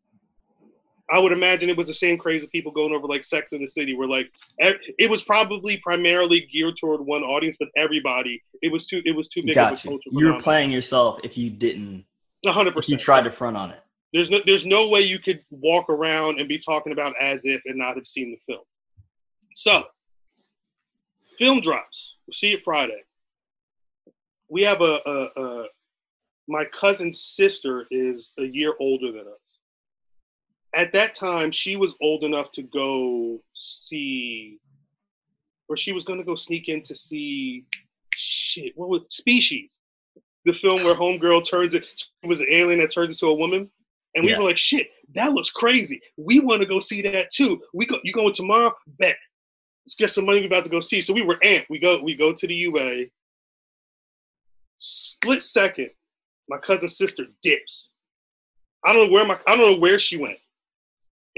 I 1.11 1.19
would 1.19 1.33
imagine 1.33 1.71
it 1.71 1.77
was 1.77 1.87
the 1.87 1.95
same 1.95 2.19
crazy 2.19 2.47
people 2.49 2.71
going 2.71 2.95
over 2.95 3.07
like 3.07 3.25
Sex 3.25 3.53
in 3.53 3.63
the 3.63 3.67
City, 3.67 3.95
where 3.97 4.09
like 4.09 4.31
it 4.59 5.09
was 5.09 5.23
probably 5.23 5.79
primarily 5.79 6.41
geared 6.53 6.77
toward 6.79 7.01
one 7.01 7.23
audience, 7.23 7.57
but 7.59 7.69
everybody 7.77 8.43
it 8.63 8.71
was 8.71 8.87
too 8.87 9.01
it 9.07 9.17
was 9.17 9.29
too 9.29 9.41
big. 9.43 9.55
Got 9.55 9.85
you. 9.85 9.99
You're 10.11 10.39
playing 10.41 10.71
yourself 10.71 11.21
if 11.25 11.39
you 11.39 11.51
didn't. 11.51 12.05
hundred 12.47 12.75
percent. 12.75 12.91
You 13.01 13.05
tried 13.05 13.23
to 13.25 13.31
front 13.31 13.57
on 13.57 13.71
it. 13.71 13.81
There's 14.13 14.29
no 14.31 14.41
there's 14.47 14.65
no 14.67 14.89
way 14.89 15.01
you 15.01 15.19
could 15.19 15.43
walk 15.51 15.89
around 15.89 16.41
and 16.41 16.49
be 16.49 16.59
talking 16.59 16.93
about 16.93 17.15
as 17.21 17.45
if 17.45 17.63
and 17.67 17.77
not 17.79 17.97
have 17.97 18.07
seen 18.07 18.31
the 18.31 18.53
film. 18.53 18.65
So, 19.55 19.85
film 21.39 21.61
drops. 21.61 22.15
We'll 22.27 22.35
see 22.35 22.53
it 22.53 22.65
Friday. 22.65 23.03
We 24.49 24.63
have 24.63 24.81
a, 24.81 25.01
a, 25.07 25.43
a 25.43 25.67
my 26.49 26.65
cousin's 26.67 27.21
sister 27.21 27.87
is 27.91 28.33
a 28.39 28.45
year 28.45 28.75
older 28.81 29.13
than 29.13 29.23
us 29.23 29.49
at 30.75 30.93
that 30.93 31.15
time 31.15 31.51
she 31.51 31.77
was 31.77 31.95
old 32.01 32.25
enough 32.25 32.51
to 32.53 32.63
go 32.63 33.41
see 33.55 34.59
or 35.69 35.77
she 35.77 35.93
was 35.93 36.05
going 36.05 36.19
to 36.19 36.25
go 36.25 36.35
sneak 36.35 36.69
in 36.69 36.83
to 36.83 36.95
see 36.95 37.65
shit 38.15 38.73
what 38.77 38.89
was 38.89 39.03
species 39.09 39.69
the 40.45 40.53
film 40.53 40.83
where 40.85 40.95
homegirl 40.95 41.49
turns 41.49 41.75
it 41.75 41.87
she 41.87 42.29
was 42.29 42.41
an 42.41 42.47
alien 42.51 42.81
that 42.81 42.93
turns 42.93 43.17
into 43.17 43.27
a 43.27 43.35
woman 43.35 43.71
and 44.15 44.25
we 44.25 44.31
yeah. 44.31 44.39
were 44.39 44.45
like 44.45 44.59
shit 44.59 44.89
that 45.15 45.33
looks 45.33 45.51
crazy 45.51 46.01
we 46.17 46.41
want 46.41 46.61
to 46.61 46.69
go 46.69 46.79
see 46.79 47.03
that 47.03 47.31
too 47.31 47.61
we 47.73 47.87
go 47.87 47.99
you 48.03 48.13
going 48.13 48.33
tomorrow 48.33 48.73
bet 48.99 49.17
let's 49.89 49.95
get 49.95 50.11
some 50.11 50.27
money 50.27 50.41
we 50.41 50.47
about 50.47 50.65
to 50.65 50.71
go 50.71 50.81
see 50.81 51.01
so 51.01 51.15
we 51.15 51.23
were 51.23 51.39
amped 51.43 51.65
we 51.71 51.79
go 51.79 51.99
we 52.03 52.15
go 52.15 52.31
to 52.31 52.47
the 52.47 52.55
ua 52.55 53.07
split 54.77 55.43
second 55.43 55.89
my 56.49 56.59
cousin's 56.59 56.99
sister 56.99 57.25
dips 57.41 57.91
i 58.85 58.93
don't 58.93 59.07
know 59.07 59.13
where 59.13 59.25
my 59.25 59.39
i 59.47 59.57
don't 59.57 59.73
know 59.73 59.79
where 59.79 59.99
she 59.99 60.19
went 60.19 60.39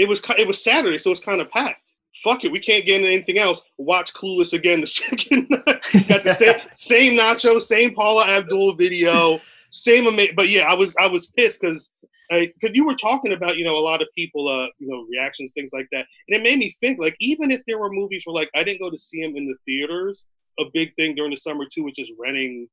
it 0.00 0.08
was 0.08 0.22
it 0.38 0.48
was 0.48 0.64
Saturday, 0.64 0.96
so 0.96 1.10
it's 1.10 1.20
kind 1.20 1.42
of 1.42 1.50
packed. 1.50 1.92
Fuck 2.24 2.44
it, 2.44 2.50
we 2.50 2.58
can't 2.58 2.86
get 2.86 2.96
into 3.02 3.10
anything 3.10 3.36
else. 3.38 3.62
Watch 3.76 4.14
Clueless 4.14 4.54
again 4.54 4.80
the 4.80 4.86
second 5.00 5.46
night. 5.50 6.08
Got 6.08 6.24
the 6.24 6.32
same 6.32 6.54
same 6.74 7.18
Nacho, 7.18 7.60
same 7.60 7.94
Paula 7.94 8.26
Abdul 8.26 8.76
video, 8.76 9.38
same 9.68 10.06
ama- 10.06 10.32
But 10.34 10.48
yeah, 10.48 10.62
I 10.62 10.74
was 10.74 10.96
I 10.98 11.06
was 11.06 11.26
pissed 11.26 11.60
because 11.60 11.90
because 12.30 12.70
you 12.74 12.86
were 12.86 12.94
talking 12.94 13.32
about 13.32 13.56
you 13.56 13.64
know 13.64 13.76
a 13.76 13.80
lot 13.80 14.00
of 14.00 14.08
people 14.16 14.48
uh 14.48 14.68
you 14.78 14.88
know 14.88 15.06
reactions 15.10 15.52
things 15.52 15.72
like 15.72 15.88
that, 15.92 16.06
and 16.28 16.36
it 16.36 16.42
made 16.42 16.58
me 16.58 16.74
think 16.80 16.98
like 16.98 17.16
even 17.20 17.50
if 17.50 17.60
there 17.66 17.78
were 17.78 17.90
movies 17.90 18.22
where 18.24 18.34
like 18.34 18.50
I 18.54 18.62
didn't 18.62 18.80
go 18.80 18.90
to 18.90 18.98
see 18.98 19.22
them 19.22 19.36
in 19.36 19.46
the 19.46 19.56
theaters, 19.66 20.24
a 20.58 20.64
big 20.72 20.94
thing 20.94 21.14
during 21.14 21.30
the 21.30 21.36
summer 21.36 21.64
too 21.70 21.84
was 21.84 21.94
just 21.96 22.12
renting 22.18 22.68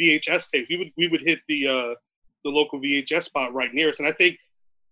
VHS 0.00 0.50
tapes. 0.50 0.68
We 0.68 0.76
would 0.76 0.90
we 0.96 1.08
would 1.08 1.22
hit 1.22 1.40
the 1.48 1.68
uh 1.68 1.94
the 2.44 2.50
local 2.50 2.80
VHS 2.80 3.24
spot 3.24 3.54
right 3.54 3.72
near 3.72 3.88
us, 3.88 4.00
and 4.00 4.08
I 4.08 4.12
think 4.12 4.36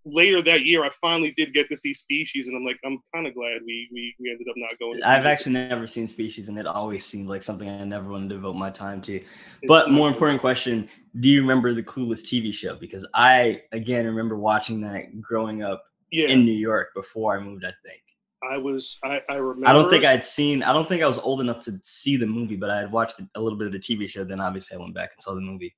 later 0.04 0.42
that 0.42 0.66
year, 0.66 0.84
I 0.84 0.90
finally 1.00 1.32
did 1.36 1.54
get 1.54 1.68
to 1.68 1.76
see 1.76 1.94
Species, 1.94 2.48
and 2.48 2.56
I'm 2.56 2.64
like, 2.64 2.78
I'm 2.84 2.98
kind 3.14 3.26
of 3.26 3.34
glad 3.34 3.60
we, 3.64 3.88
we 3.92 4.14
we 4.18 4.30
ended 4.30 4.48
up 4.48 4.54
not 4.56 4.78
going. 4.78 5.02
I've 5.02 5.26
actually 5.26 5.52
never 5.52 5.86
seen 5.86 6.08
Species, 6.08 6.48
and 6.48 6.58
it 6.58 6.66
always 6.66 7.04
seemed 7.04 7.28
like 7.28 7.42
something 7.42 7.68
I 7.68 7.84
never 7.84 8.10
wanted 8.10 8.30
to 8.30 8.36
devote 8.36 8.56
my 8.56 8.70
time 8.70 9.00
to. 9.02 9.16
It's 9.16 9.26
but 9.66 9.90
more 9.90 10.08
important 10.08 10.40
question: 10.40 10.88
Do 11.20 11.28
you 11.28 11.40
remember 11.40 11.72
the 11.74 11.82
Clueless 11.82 12.22
TV 12.22 12.52
show? 12.52 12.76
Because 12.76 13.06
I 13.14 13.62
again 13.72 14.06
remember 14.06 14.36
watching 14.36 14.80
that 14.82 15.20
growing 15.20 15.62
up 15.62 15.82
yeah. 16.10 16.28
in 16.28 16.44
New 16.44 16.52
York 16.52 16.88
before 16.94 17.36
I 17.36 17.40
moved. 17.40 17.64
I 17.64 17.72
think. 17.86 18.02
I 18.50 18.58
was 18.58 18.98
I, 19.04 19.22
I 19.28 19.36
remember. 19.36 19.68
I 19.68 19.72
don't 19.72 19.88
think 19.88 20.04
I'd 20.04 20.24
seen. 20.24 20.62
I 20.62 20.72
don't 20.72 20.88
think 20.88 21.02
I 21.02 21.06
was 21.06 21.18
old 21.18 21.40
enough 21.40 21.60
to 21.64 21.78
see 21.82 22.16
the 22.16 22.26
movie, 22.26 22.56
but 22.56 22.70
I 22.70 22.78
had 22.78 22.90
watched 22.90 23.20
a 23.20 23.40
little 23.40 23.58
bit 23.58 23.68
of 23.68 23.72
the 23.72 23.78
TV 23.78 24.08
show. 24.08 24.24
Then 24.24 24.40
obviously 24.40 24.76
I 24.76 24.80
went 24.80 24.94
back 24.94 25.10
and 25.12 25.22
saw 25.22 25.34
the 25.34 25.40
movie. 25.40 25.74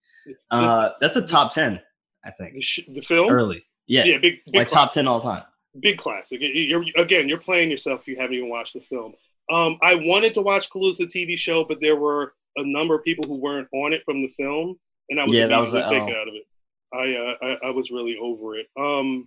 Uh, 0.51 0.91
that's 1.03 1.19
a 1.19 1.27
top 1.27 1.53
ten, 1.53 1.79
I 2.25 2.31
think. 2.31 2.55
The, 2.55 2.63
sh- 2.63 2.89
the 2.89 3.03
film 3.03 3.31
early. 3.31 3.63
Yeah, 3.87 4.05
yeah, 4.05 4.19
big, 4.19 4.41
big 4.47 4.55
like 4.55 4.71
top 4.71 4.93
ten 4.93 5.07
all 5.07 5.21
time. 5.21 5.43
Big 5.81 5.99
classic. 5.99 6.39
You're, 6.41 6.85
again, 6.97 7.29
you're 7.29 7.39
playing 7.39 7.71
yourself 7.71 8.03
if 8.03 8.09
you 8.09 8.17
haven't 8.17 8.35
even 8.35 8.49
watched 8.49 8.75
the 8.75 8.81
film. 8.81 9.15
Um, 9.51 9.79
I 9.83 9.97
wanted 9.97 10.35
to 10.35 10.41
watch 10.41 10.71
Clueless 10.71 10.97
the 10.97 11.07
TV 11.07 11.37
show, 11.37 11.65
but 11.65 11.81
there 11.81 11.97
were 11.97 12.35
a 12.57 12.65
number 12.65 12.95
of 12.95 13.05
people 13.05 13.27
who 13.27 13.35
weren't 13.35 13.69
on 13.75 13.93
it 13.93 14.03
from 14.05 14.23
the 14.23 14.29
film, 14.29 14.79
and 15.11 15.21
I 15.21 15.25
was 15.25 15.33
yeah, 15.33 15.47
that 15.47 15.59
was 15.59 15.73
a, 15.75 15.83
take 15.83 16.03
oh. 16.03 16.09
out 16.09 16.29
of 16.29 16.35
it. 16.35 16.47
I, 16.93 17.15
uh, 17.15 17.35
I, 17.43 17.69
I 17.69 17.71
was 17.71 17.91
really 17.91 18.17
over 18.17 18.57
it. 18.57 18.67
Um, 18.79 19.27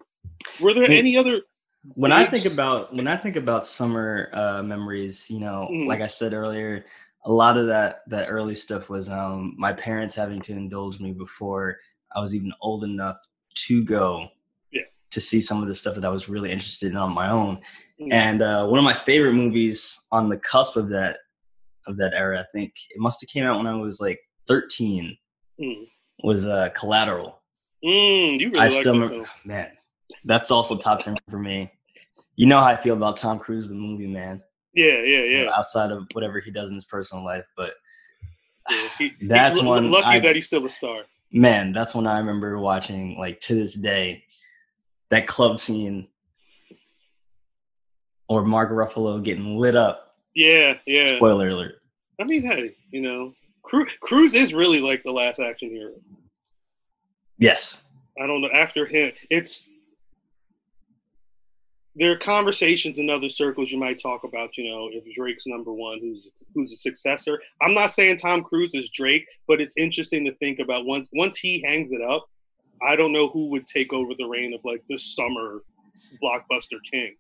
were 0.62 0.74
there 0.74 0.90
any 0.90 1.18
other? 1.18 1.42
When 1.94 2.12
I 2.12 2.26
think 2.26 2.46
about 2.46 2.94
when 2.94 3.08
I 3.08 3.16
think 3.16 3.36
about 3.36 3.66
summer 3.66 4.30
uh, 4.34 4.64
memories, 4.64 5.30
you 5.30 5.40
know, 5.40 5.68
mm-hmm. 5.72 5.88
like 5.88 6.02
I 6.02 6.08
said 6.08 6.34
earlier, 6.34 6.86
a 7.26 7.32
lot 7.32 7.58
of 7.58 7.68
that 7.68 8.02
that 8.08 8.28
early 8.30 8.56
stuff 8.56 8.90
was 8.90 9.10
um, 9.10 9.54
my 9.58 9.74
parents 9.74 10.16
having 10.16 10.42
to 10.42 10.54
indulge 10.54 11.00
me 11.00 11.12
before 11.12 11.78
I 12.16 12.22
was 12.22 12.34
even 12.34 12.54
old 12.62 12.84
enough 12.84 13.18
to 13.68 13.84
go 13.84 14.28
to 15.12 15.22
see 15.22 15.42
some 15.42 15.62
of 15.62 15.68
the 15.68 15.76
stuff 15.76 15.96
that 15.96 16.06
I 16.06 16.10
was 16.10 16.30
really 16.30 16.52
interested 16.52 16.92
in 16.92 16.98
on 16.98 17.14
my 17.14 17.30
own. 17.30 17.60
And 18.12 18.42
uh, 18.42 18.68
one 18.68 18.78
of 18.78 18.86
my 18.86 18.94
favorite 18.94 19.34
movies 19.34 20.08
on 20.12 20.30
the 20.30 20.38
cusp 20.38 20.76
of 20.76 20.90
that 20.90 21.18
of 21.88 21.98
that 21.98 22.14
era, 22.14 22.42
I 22.42 22.46
think 22.54 22.74
it 22.90 23.00
must 23.00 23.22
have 23.22 23.30
came 23.30 23.46
out 23.46 23.58
when 23.58 23.66
I 23.66 23.76
was 23.76 24.02
like 24.02 24.20
13. 24.48 25.18
Mm. 25.60 25.88
Was 26.24 26.46
uh, 26.46 26.70
Collateral. 26.76 27.42
Mm, 27.84 28.40
you 28.40 28.50
really 28.50 28.66
I 28.66 28.70
still 28.70 28.94
remember, 29.00 29.30
man. 29.46 29.72
That's 30.26 30.52
also 30.52 30.78
top 30.78 31.00
ten 31.00 31.16
for 31.30 31.40
me. 31.40 31.72
You 32.36 32.46
know 32.46 32.60
how 32.60 32.66
I 32.66 32.76
feel 32.76 32.96
about 32.96 33.18
Tom 33.18 33.40
Cruise, 33.40 33.70
the 33.70 33.76
movie, 33.76 34.08
man. 34.08 34.42
Yeah, 34.74 35.02
yeah, 35.02 35.20
yeah. 35.20 35.24
You 35.24 35.46
know, 35.46 35.52
outside 35.52 35.92
of 35.92 36.08
whatever 36.14 36.40
he 36.40 36.52
does 36.52 36.70
in 36.70 36.76
his 36.76 36.86
personal 36.86 37.24
life, 37.24 37.46
but 37.56 37.74
yeah, 38.70 38.88
he, 38.98 39.14
that's 39.28 39.62
one. 39.62 39.92
Lucky 39.92 40.06
I, 40.06 40.20
that 40.20 40.36
he's 40.36 40.48
still 40.48 40.66
a 40.66 40.70
star. 40.70 41.00
Man, 41.32 41.74
that's 41.74 41.94
when 41.94 42.08
I 42.08 42.20
remember 42.20 42.58
watching. 42.58 43.18
Like 43.18 43.40
to 43.42 43.56
this 43.56 43.76
day, 43.76 44.24
that 45.10 45.28
club 45.28 45.60
scene 45.60 46.08
or 48.28 48.44
Mark 48.44 48.72
Ruffalo 48.72 49.24
getting 49.24 49.58
lit 49.58 49.76
up. 49.76 50.16
Yeah, 50.36 50.78
yeah. 50.86 51.16
Spoiler 51.16 51.50
alert. 51.50 51.82
I 52.20 52.24
mean, 52.24 52.44
hey, 52.44 52.76
you 52.92 53.02
know, 53.02 53.34
Cruise 53.64 54.34
is 54.34 54.54
really 54.54 54.82
like 54.82 55.04
the 55.04 55.12
last 55.12 55.40
action 55.40 55.70
hero. 55.70 55.94
Yes. 57.38 57.84
I 58.22 58.26
don't 58.26 58.42
know. 58.42 58.50
After 58.54 58.86
him, 58.86 59.12
it's 59.30 59.70
there 61.96 62.12
are 62.12 62.18
conversations 62.18 63.00
in 63.00 63.10
other 63.10 63.30
circles 63.30 63.72
you 63.72 63.80
might 63.80 64.00
talk 64.00 64.24
about. 64.24 64.58
You 64.58 64.70
know, 64.70 64.90
if 64.92 65.04
Drake's 65.16 65.48
number 65.48 65.74
one, 65.74 66.00
who's 66.00 66.30
who's 66.54 66.74
a 66.74 66.78
successor. 66.78 67.40
I'm 67.62 67.74
not 67.74 67.92
saying 67.92 68.18
Tom 68.18 68.44
Cruise 68.44 68.74
is 68.74 68.90
Drake, 68.90 69.28
but 69.48 69.62
it's 69.62 69.76
interesting 69.78 70.26
to 70.26 70.36
think 70.36 70.60
about 70.60 70.86
once 70.86 71.10
once 71.14 71.38
he 71.38 71.62
hangs 71.62 71.92
it 71.92 72.02
up 72.02 72.28
I 72.82 72.96
don't 72.96 73.12
know 73.12 73.28
who 73.30 73.50
would 73.50 73.68
take 73.68 73.94
over 73.94 74.14
the 74.18 74.26
reign 74.26 74.54
of 74.54 74.62
like 74.64 74.84
this 74.90 75.16
summer 75.16 75.64
blockbuster 76.22 76.80
king. 76.92 77.16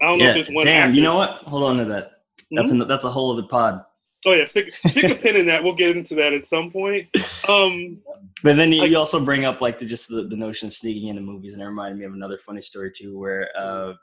I 0.00 0.06
don't 0.06 0.18
yeah, 0.18 0.24
know 0.24 0.30
if 0.30 0.34
there's 0.36 0.50
one. 0.50 0.66
Damn, 0.66 0.88
actor. 0.88 0.96
you 0.96 1.02
know 1.02 1.16
what? 1.16 1.42
Hold 1.42 1.64
on 1.64 1.76
to 1.78 1.84
that. 1.86 2.22
That's 2.50 2.72
mm-hmm. 2.72 2.82
a, 2.82 2.84
that's 2.84 3.04
a 3.04 3.10
whole 3.10 3.32
other 3.32 3.46
pod. 3.46 3.84
Oh 4.26 4.32
yeah, 4.32 4.44
stick 4.44 4.74
stick 4.86 5.04
a 5.04 5.14
pin 5.14 5.36
in 5.36 5.46
that. 5.46 5.64
We'll 5.64 5.74
get 5.74 5.96
into 5.96 6.14
that 6.16 6.32
at 6.32 6.44
some 6.44 6.70
point. 6.70 7.08
Um, 7.48 7.98
but 8.42 8.56
then 8.56 8.70
you, 8.70 8.84
you 8.84 8.96
also 8.96 9.24
bring 9.24 9.44
up 9.44 9.60
like 9.60 9.78
the, 9.78 9.86
just 9.86 10.08
the, 10.08 10.22
the 10.24 10.36
notion 10.36 10.68
of 10.68 10.74
sneaking 10.74 11.08
into 11.08 11.22
movies, 11.22 11.54
and 11.54 11.62
it 11.62 11.66
reminded 11.66 11.98
me 11.98 12.04
of 12.04 12.12
another 12.12 12.38
funny 12.38 12.60
story 12.60 12.92
too, 12.94 13.18
where 13.18 13.48
uh, 13.58 13.94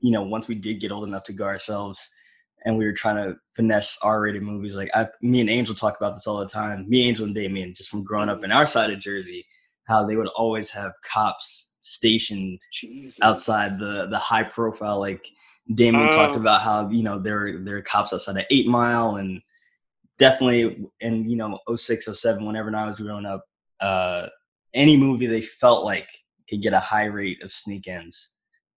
you 0.00 0.12
know 0.12 0.22
once 0.22 0.48
we 0.48 0.54
did 0.54 0.80
get 0.80 0.92
old 0.92 1.06
enough 1.06 1.24
to 1.24 1.32
go 1.32 1.44
ourselves, 1.44 2.08
and 2.64 2.78
we 2.78 2.86
were 2.86 2.92
trying 2.92 3.16
to 3.16 3.36
finesse 3.54 3.98
R-rated 4.02 4.42
movies. 4.42 4.76
Like 4.76 4.90
I, 4.94 5.08
me 5.22 5.40
and 5.40 5.50
Angel 5.50 5.74
talk 5.74 5.96
about 5.96 6.14
this 6.14 6.26
all 6.26 6.38
the 6.38 6.46
time. 6.46 6.88
Me, 6.88 7.08
Angel, 7.08 7.26
and 7.26 7.34
Damien, 7.34 7.74
just 7.74 7.90
from 7.90 8.04
growing 8.04 8.28
up 8.28 8.44
in 8.44 8.52
our 8.52 8.66
side 8.66 8.90
of 8.90 9.00
Jersey 9.00 9.44
how 9.88 10.06
they 10.06 10.16
would 10.16 10.28
always 10.28 10.70
have 10.70 10.92
cops 11.02 11.76
stationed 11.80 12.60
Jesus. 12.72 13.18
outside 13.22 13.78
the 13.78 14.06
the 14.10 14.18
high 14.18 14.42
profile 14.44 15.00
like 15.00 15.26
uh, 15.70 16.12
talked 16.12 16.36
oh. 16.36 16.40
about 16.40 16.60
how 16.60 16.88
you 16.90 17.02
know 17.02 17.18
there 17.18 17.58
there 17.60 17.76
are 17.76 17.82
cops 17.82 18.12
outside 18.12 18.36
of 18.36 18.44
Eight 18.50 18.66
Mile 18.66 19.16
and 19.16 19.40
definitely 20.18 20.86
in 21.00 21.28
you 21.28 21.36
know 21.36 21.58
06 21.74 22.08
07 22.12 22.44
whenever 22.44 22.74
I 22.74 22.86
was 22.86 23.00
growing 23.00 23.26
up 23.26 23.44
uh 23.80 24.28
any 24.74 24.96
movie 24.96 25.26
they 25.26 25.40
felt 25.40 25.84
like 25.84 26.08
could 26.48 26.62
get 26.62 26.72
a 26.72 26.80
high 26.80 27.06
rate 27.06 27.42
of 27.42 27.50
sneak 27.50 27.86
ins 27.86 28.30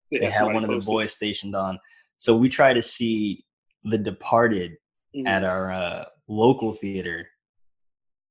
yeah, 0.10 0.21
they 0.21 0.30
had 0.30 0.45
one 0.45 0.63
of 0.63 0.69
the 0.69 0.80
boys 0.80 1.13
stationed 1.13 1.56
on 1.56 1.80
so 2.17 2.38
we 2.38 2.50
try 2.50 2.71
to 2.71 2.84
see 2.84 3.43
The 3.84 3.97
Departed 3.97 4.74
mm-hmm. 5.15 5.26
at 5.26 5.43
our 5.43 5.71
uh, 5.71 6.06
local 6.28 6.74
theater 6.74 7.28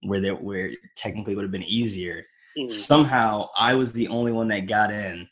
where 0.03 0.21
they 0.21 0.31
where 0.31 0.71
technically 0.97 1.35
would 1.35 1.43
have 1.43 1.51
been 1.51 1.63
easier 1.65 2.25
Mm-hmm. 2.59 2.69
Somehow 2.69 3.49
I 3.57 3.75
was 3.75 3.93
the 3.93 4.09
only 4.09 4.33
one 4.33 4.49
that 4.49 4.67
got 4.67 4.93
in. 4.93 5.29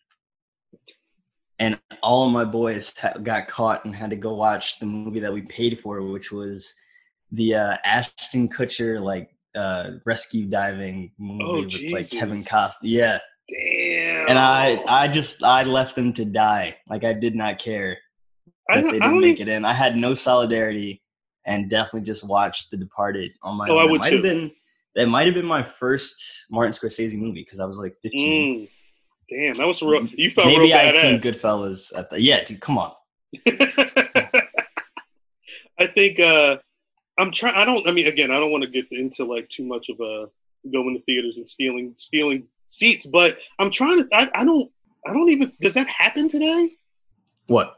And 1.59 1.79
all 2.03 2.27
of 2.27 2.33
my 2.33 2.45
boys 2.45 2.95
ha- 2.97 3.19
got 3.21 3.49
caught 3.49 3.85
and 3.85 3.95
had 3.95 4.11
to 4.11 4.17
go 4.17 4.35
watch 4.35 4.79
the 4.79 4.87
movie 4.87 5.21
that 5.21 5.33
we 5.33 5.43
paid 5.43 5.81
for, 5.81 6.03
which 6.03 6.31
was 6.31 6.73
the 7.33 7.57
uh, 7.57 7.77
Ashton 7.85 8.49
Kutcher 8.49 9.01
like 9.01 9.31
uh, 9.57 9.91
rescue 10.07 10.47
diving 10.47 11.11
movie 11.19 11.45
oh, 11.45 11.61
with 11.61 11.69
Jesus. 11.71 11.93
like 11.93 12.11
Kevin 12.11 12.45
Costner. 12.45 12.77
Yeah. 12.83 13.19
Damn. 13.49 14.29
And 14.29 14.39
I, 14.39 14.83
I 14.87 15.09
just, 15.09 15.43
I 15.43 15.65
left 15.65 15.97
them 15.97 16.13
to 16.13 16.25
die. 16.25 16.77
Like 16.89 17.03
I 17.03 17.13
did 17.13 17.35
not 17.35 17.59
care 17.59 17.99
that 18.69 18.85
they 18.85 18.99
didn't 18.99 19.21
make 19.21 19.41
even... 19.41 19.49
it 19.49 19.57
in. 19.57 19.65
I 19.65 19.73
had 19.73 19.97
no 19.97 20.15
solidarity, 20.15 21.03
and 21.47 21.71
definitely 21.71 22.03
just 22.03 22.29
watched 22.29 22.71
The 22.71 22.77
Departed 22.77 23.33
on 23.43 23.57
my. 23.57 23.69
Oh, 23.69 23.79
own. 23.79 23.81
I 23.81 23.85
would 23.85 23.95
it 23.95 23.99
might 23.99 24.09
too. 24.11 24.17
have 24.17 24.23
been 24.23 24.51
that 24.95 25.09
might 25.09 25.27
have 25.27 25.35
been 25.35 25.47
my 25.47 25.63
first 25.63 26.47
Martin 26.51 26.73
Scorsese 26.73 27.17
movie 27.17 27.43
because 27.45 27.61
I 27.61 27.67
was 27.67 27.79
like 27.79 27.97
15. 28.03 28.61
Mm. 28.61 28.69
Damn, 29.31 29.53
that 29.55 29.67
was 29.67 29.83
real. 29.83 30.07
You 30.07 30.31
felt 30.31 30.47
Maybe 30.47 30.65
real 30.65 30.77
I'd 30.77 30.95
seen. 30.95 31.21
Goodfellas 31.21 31.97
at 31.97 32.09
the 32.11 32.21
yeah, 32.21 32.43
dude. 32.45 32.61
Come 32.61 32.79
on. 32.79 32.93
I 35.79 35.87
think 35.87 36.19
uh 36.19 36.57
I'm 37.19 37.33
trying. 37.33 37.55
I 37.55 37.65
don't. 37.65 37.87
I 37.89 37.93
mean, 37.93 38.07
again, 38.07 38.31
I 38.31 38.39
don't 38.39 38.53
want 38.53 38.63
to 38.63 38.71
get 38.71 38.87
into 38.93 39.25
like 39.25 39.49
too 39.49 39.65
much 39.65 39.89
of 39.89 40.01
a 40.01 40.27
going 40.73 40.95
to 40.95 41.03
theaters 41.03 41.37
and 41.37 41.47
stealing 41.47 41.93
stealing 41.97 42.45
seats, 42.67 43.07
but 43.07 43.39
I'm 43.59 43.71
trying 43.71 44.05
to. 44.05 44.09
I, 44.17 44.31
I 44.35 44.45
don't. 44.45 44.71
I 45.07 45.13
don't 45.13 45.29
even. 45.29 45.53
Does 45.61 45.75
that 45.75 45.89
happen 45.89 46.29
today? 46.29 46.71
What? 47.49 47.75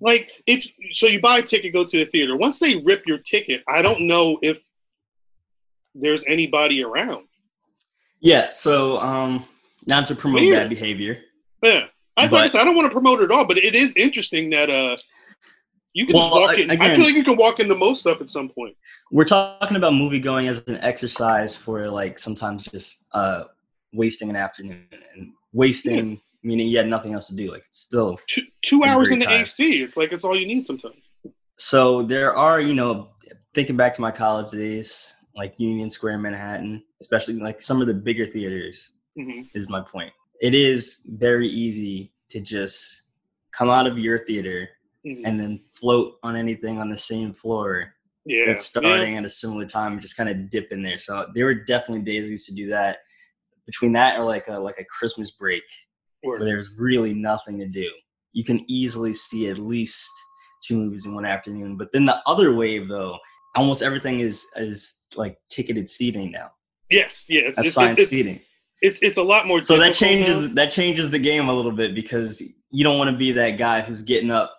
Like, 0.00 0.30
if 0.46 0.66
so, 0.92 1.06
you 1.06 1.20
buy 1.20 1.38
a 1.38 1.42
ticket, 1.42 1.74
go 1.74 1.84
to 1.84 1.98
the 1.98 2.10
theater. 2.10 2.36
Once 2.36 2.58
they 2.58 2.76
rip 2.78 3.06
your 3.06 3.18
ticket, 3.18 3.62
I 3.68 3.82
don't 3.82 4.06
know 4.06 4.38
if 4.40 4.62
there's 5.94 6.24
anybody 6.26 6.82
around. 6.84 7.26
Yeah. 8.20 8.48
So, 8.50 8.98
um, 9.00 9.44
not 9.88 10.06
to 10.08 10.14
promote 10.14 10.40
Weird. 10.42 10.56
that 10.56 10.68
behavior. 10.68 11.20
Yeah, 11.62 11.86
I, 12.16 12.26
like 12.26 12.32
I 12.44 12.46
said, 12.46 12.60
I 12.60 12.64
don't 12.64 12.74
want 12.76 12.86
to 12.88 12.92
promote 12.92 13.20
it 13.20 13.24
at 13.24 13.30
all, 13.30 13.46
but 13.46 13.58
it 13.58 13.74
is 13.74 13.94
interesting 13.96 14.50
that 14.50 14.70
uh, 14.70 14.96
you 15.94 16.06
can 16.06 16.16
just 16.16 16.30
Well, 16.30 16.40
walk 16.42 16.58
in. 16.58 16.70
I 16.70 16.94
feel 16.94 17.04
like 17.04 17.14
you 17.14 17.24
can 17.24 17.36
walk 17.36 17.60
into 17.60 17.74
most 17.74 18.00
stuff 18.00 18.20
at 18.20 18.30
some 18.30 18.48
point. 18.48 18.76
We're 19.10 19.24
talking 19.24 19.76
about 19.76 19.94
movie 19.94 20.20
going 20.20 20.48
as 20.48 20.66
an 20.68 20.76
exercise 20.82 21.56
for 21.56 21.88
like 21.88 22.18
sometimes 22.18 22.64
just 22.66 23.06
uh 23.12 23.44
wasting 23.92 24.30
an 24.30 24.36
afternoon 24.36 24.86
and 25.14 25.32
wasting 25.52 26.20
meaning 26.42 26.68
you 26.68 26.76
had 26.78 26.86
nothing 26.86 27.12
else 27.12 27.26
to 27.28 27.34
do. 27.34 27.50
Like 27.50 27.64
it's 27.68 27.80
still 27.80 28.18
Two, 28.26 28.42
two 28.62 28.84
hours 28.84 29.10
in 29.10 29.18
the 29.18 29.26
time. 29.26 29.42
AC, 29.42 29.82
it's 29.82 29.96
like 29.96 30.12
it's 30.12 30.24
all 30.24 30.36
you 30.38 30.46
need 30.46 30.64
sometimes. 30.64 30.96
so 31.58 32.02
there 32.02 32.34
are 32.36 32.60
you 32.60 32.72
know 32.74 33.08
thinking 33.54 33.76
back 33.76 33.92
to 33.94 34.00
my 34.00 34.10
college 34.10 34.50
days 34.52 35.16
like 35.36 35.54
union 35.58 35.90
square 35.90 36.18
manhattan 36.18 36.82
especially 37.00 37.34
like 37.34 37.62
some 37.62 37.80
of 37.80 37.86
the 37.86 37.94
bigger 37.94 38.26
theaters 38.26 38.92
hmm 39.16 39.42
is 39.54 39.68
my 39.68 39.80
point 39.80 40.12
it 40.40 40.54
is 40.54 41.06
very 41.10 41.48
easy 41.48 42.12
to 42.28 42.40
just 42.40 43.10
come 43.52 43.68
out 43.70 43.86
of 43.86 43.98
your 43.98 44.24
theater 44.24 44.68
Mhm. 45.06 45.22
and 45.24 45.40
then 45.40 45.60
float 45.70 46.18
on 46.22 46.36
anything 46.36 46.78
on 46.78 46.90
the 46.90 46.98
same 46.98 47.32
floor 47.32 47.94
Yeah, 48.26 48.44
that's 48.46 48.66
starting 48.66 49.16
at 49.16 49.24
a 49.24 49.30
similar 49.30 49.64
time 49.66 49.92
and 49.92 50.00
just 50.02 50.16
kind 50.16 50.28
of 50.28 50.50
dip 50.50 50.70
in 50.72 50.82
there 50.82 50.98
so 50.98 51.26
there 51.34 51.46
were 51.46 51.54
definitely 51.54 52.04
days 52.04 52.24
I 52.24 52.28
used 52.28 52.46
to 52.48 52.54
do 52.54 52.68
that 52.68 52.98
between 53.66 53.92
that 53.94 54.18
or 54.18 54.24
like 54.24 54.46
a 54.48 54.58
like 54.58 54.78
a 54.78 54.84
christmas 54.84 55.30
break 55.30 55.62
Yeah. 56.22 56.30
where 56.30 56.44
there's 56.44 56.70
really 56.78 57.14
nothing 57.14 57.58
to 57.60 57.66
do. 57.66 57.90
You 58.32 58.44
can 58.44 58.60
easily 58.70 59.14
see 59.14 59.48
at 59.48 59.58
least 59.58 60.08
two 60.62 60.76
movies 60.76 61.06
in 61.06 61.14
one 61.14 61.24
afternoon. 61.24 61.76
But 61.78 61.92
then 61.92 62.04
the 62.04 62.20
other 62.26 62.54
wave, 62.54 62.88
though, 62.88 63.18
almost 63.54 63.82
everything 63.82 64.20
is 64.20 64.46
is 64.56 65.00
like 65.16 65.38
ticketed 65.50 65.88
seating 65.88 66.30
now, 66.30 66.50
Yes, 66.90 67.26
yeah, 67.28 67.42
it's, 67.44 67.58
assigned 67.58 67.98
it's, 67.98 68.10
seating. 68.10 68.40
it's, 68.82 69.02
it's 69.02 69.16
a 69.16 69.22
lot 69.22 69.46
more. 69.46 69.60
So 69.60 69.76
that 69.78 69.94
changes 69.94 70.40
now. 70.40 70.54
that 70.54 70.70
changes 70.70 71.10
the 71.10 71.18
game 71.18 71.48
a 71.48 71.54
little 71.54 71.72
bit 71.72 71.94
because 71.94 72.42
you 72.70 72.84
don't 72.84 72.98
want 72.98 73.10
to 73.10 73.16
be 73.16 73.32
that 73.32 73.52
guy 73.52 73.80
who's 73.80 74.02
getting 74.02 74.30
up 74.30 74.54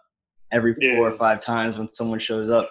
every 0.51 0.73
four 0.73 1.09
or 1.09 1.17
five 1.17 1.39
times 1.41 1.77
when 1.77 1.91
someone 1.91 2.19
shows 2.19 2.49
up. 2.49 2.69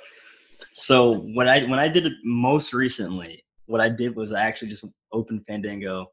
So 0.73 1.19
when 1.35 1.47
I 1.49 1.65
when 1.65 1.79
I 1.79 1.89
did 1.89 2.07
it 2.07 2.13
most 2.25 2.73
recently, 2.73 3.43
what 3.67 3.81
I 3.81 3.91
did 3.91 4.17
was 4.17 4.33
I 4.33 4.43
actually 4.43 4.69
just 4.69 4.87
open 5.13 5.45
Fandango 5.47 6.11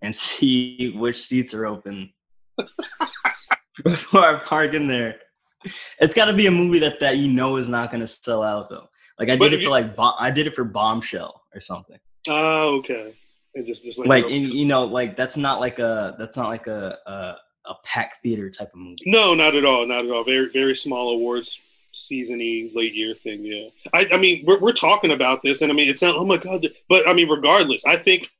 and 0.00 0.16
see 0.16 0.94
which 0.96 1.22
seats 1.22 1.52
are 1.52 1.66
open 1.66 2.10
before 3.84 4.24
I 4.24 4.40
park 4.40 4.72
in 4.72 4.86
there. 4.86 5.16
It's 6.00 6.14
got 6.14 6.26
to 6.26 6.32
be 6.32 6.46
a 6.46 6.50
movie 6.50 6.78
that 6.78 7.00
that 7.00 7.18
you 7.18 7.28
know 7.28 7.56
is 7.56 7.68
not 7.68 7.90
going 7.90 8.00
to 8.00 8.08
sell 8.08 8.42
out 8.42 8.70
though. 8.70 8.88
Like 9.18 9.30
I 9.30 9.36
But 9.36 9.46
did 9.50 9.54
it 9.54 9.60
you- 9.60 9.66
for 9.66 9.70
like 9.70 9.96
Bo- 9.96 10.14
I 10.18 10.30
did 10.30 10.46
it 10.46 10.54
for 10.54 10.64
Bombshell 10.64 11.42
or 11.54 11.60
something. 11.60 11.98
Oh, 12.28 12.76
okay. 12.78 13.14
And 13.54 13.66
just, 13.66 13.84
just 13.84 13.98
like, 13.98 14.08
Like 14.08 14.24
you 14.24 14.30
know- 14.30 14.36
and, 14.36 14.52
you 14.54 14.64
know, 14.66 14.84
like 14.84 15.16
that's 15.16 15.36
not 15.36 15.60
like 15.60 15.78
a 15.78 16.14
that's 16.18 16.36
not 16.36 16.48
like 16.48 16.66
a 16.66 16.96
a, 17.06 17.36
a 17.70 17.74
packed 17.84 18.22
theater 18.22 18.48
type 18.50 18.70
of 18.72 18.78
movie. 18.80 18.98
no, 19.06 19.34
not 19.34 19.54
at 19.54 19.64
all, 19.64 19.86
not 19.86 20.04
at 20.04 20.10
all. 20.10 20.24
Very, 20.24 20.48
very 20.50 20.76
small 20.76 21.10
awards 21.10 21.58
seasony 21.94 22.72
late 22.74 22.94
year 22.94 23.14
thing. 23.14 23.40
Yeah, 23.44 23.68
I, 23.92 24.06
I 24.12 24.16
mean, 24.18 24.44
we're 24.46 24.60
we're 24.60 24.72
talking 24.72 25.10
about 25.12 25.42
this, 25.42 25.62
and 25.62 25.72
I 25.72 25.74
mean, 25.74 25.88
it's 25.88 26.02
not. 26.02 26.14
Oh 26.14 26.24
my 26.24 26.36
god! 26.36 26.66
But 26.88 27.08
I 27.08 27.12
mean, 27.12 27.28
regardless, 27.28 27.84
I 27.86 27.96
think 27.96 28.30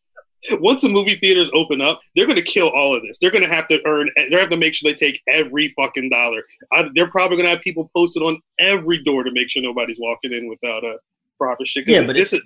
once 0.61 0.83
the 0.83 0.88
movie 0.88 1.16
theaters 1.16 1.51
open 1.53 1.81
up, 1.81 2.01
they're 2.14 2.27
going 2.27 2.37
to 2.37 2.42
kill 2.42 2.68
all 2.70 2.94
of 2.94 3.03
this. 3.03 3.18
They're 3.18 3.31
going 3.31 3.44
to 3.44 3.51
have 3.51 3.66
to 3.68 3.81
earn. 3.87 4.11
They're 4.31 4.40
have 4.40 4.51
to 4.51 4.57
make 4.57 4.74
sure 4.74 4.90
they 4.90 4.94
take 4.94 5.20
every 5.29 5.74
fucking 5.77 6.11
dollar. 6.11 6.42
I, 6.72 6.88
they're 6.94 7.11
probably 7.11 7.37
going 7.37 7.48
to 7.48 7.55
have 7.55 7.62
people 7.62 7.90
posted 7.94 8.22
on 8.22 8.40
every 8.59 9.03
door 9.03 9.24
to 9.24 9.33
make 9.33 9.51
sure 9.51 9.62
nobody's 9.62 9.98
walking 10.01 10.33
in 10.33 10.48
without 10.48 10.85
a 10.85 10.98
proper 11.38 11.66
shit. 11.66 11.88
Yeah, 11.88 12.07
but 12.07 12.16
this 12.16 12.33
is 12.33 12.42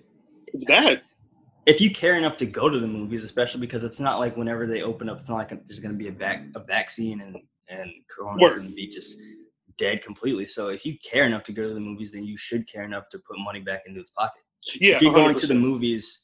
it's 0.48 0.64
bad. 0.64 1.02
if 1.66 1.80
you 1.80 1.90
care 1.90 2.16
enough 2.16 2.36
to 2.38 2.46
go 2.46 2.68
to 2.68 2.78
the 2.78 2.86
movies, 2.86 3.24
especially 3.24 3.60
because 3.60 3.84
it's 3.84 4.00
not 4.00 4.18
like 4.18 4.36
whenever 4.36 4.66
they 4.66 4.82
open 4.82 5.08
up, 5.08 5.18
it's 5.20 5.28
not 5.28 5.36
like 5.36 5.48
there's 5.48 5.80
going 5.80 5.94
to 5.94 5.98
be 5.98 6.08
a 6.08 6.12
back 6.12 6.44
a 6.54 6.60
vaccine 6.60 7.20
and 7.20 7.36
and 7.68 7.90
Corona's 8.10 8.40
Word. 8.40 8.56
going 8.56 8.68
to 8.68 8.74
be 8.74 8.88
just 8.88 9.18
dead 9.78 10.02
completely. 10.02 10.46
So 10.46 10.68
if 10.68 10.84
you 10.84 10.96
care 10.98 11.24
enough 11.24 11.44
to 11.44 11.52
go 11.52 11.66
to 11.66 11.72
the 11.72 11.80
movies, 11.80 12.12
then 12.12 12.24
you 12.24 12.36
should 12.36 12.70
care 12.70 12.84
enough 12.84 13.08
to 13.10 13.18
put 13.18 13.38
money 13.38 13.60
back 13.60 13.82
into 13.86 14.00
its 14.00 14.10
pocket. 14.10 14.42
Yeah, 14.74 14.96
if 14.96 15.02
you're 15.02 15.12
going 15.12 15.34
to 15.34 15.46
the 15.46 15.54
movies 15.54 16.22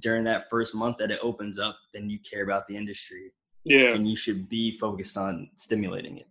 during 0.00 0.24
that 0.24 0.48
first 0.50 0.74
month 0.74 0.98
that 0.98 1.10
it 1.10 1.18
opens 1.22 1.58
up, 1.58 1.78
then 1.94 2.08
you 2.10 2.18
care 2.18 2.42
about 2.44 2.66
the 2.68 2.76
industry 2.76 3.32
Yeah, 3.64 3.92
and 3.94 4.08
you 4.08 4.16
should 4.16 4.48
be 4.48 4.76
focused 4.78 5.16
on 5.16 5.50
stimulating 5.56 6.18
it. 6.18 6.26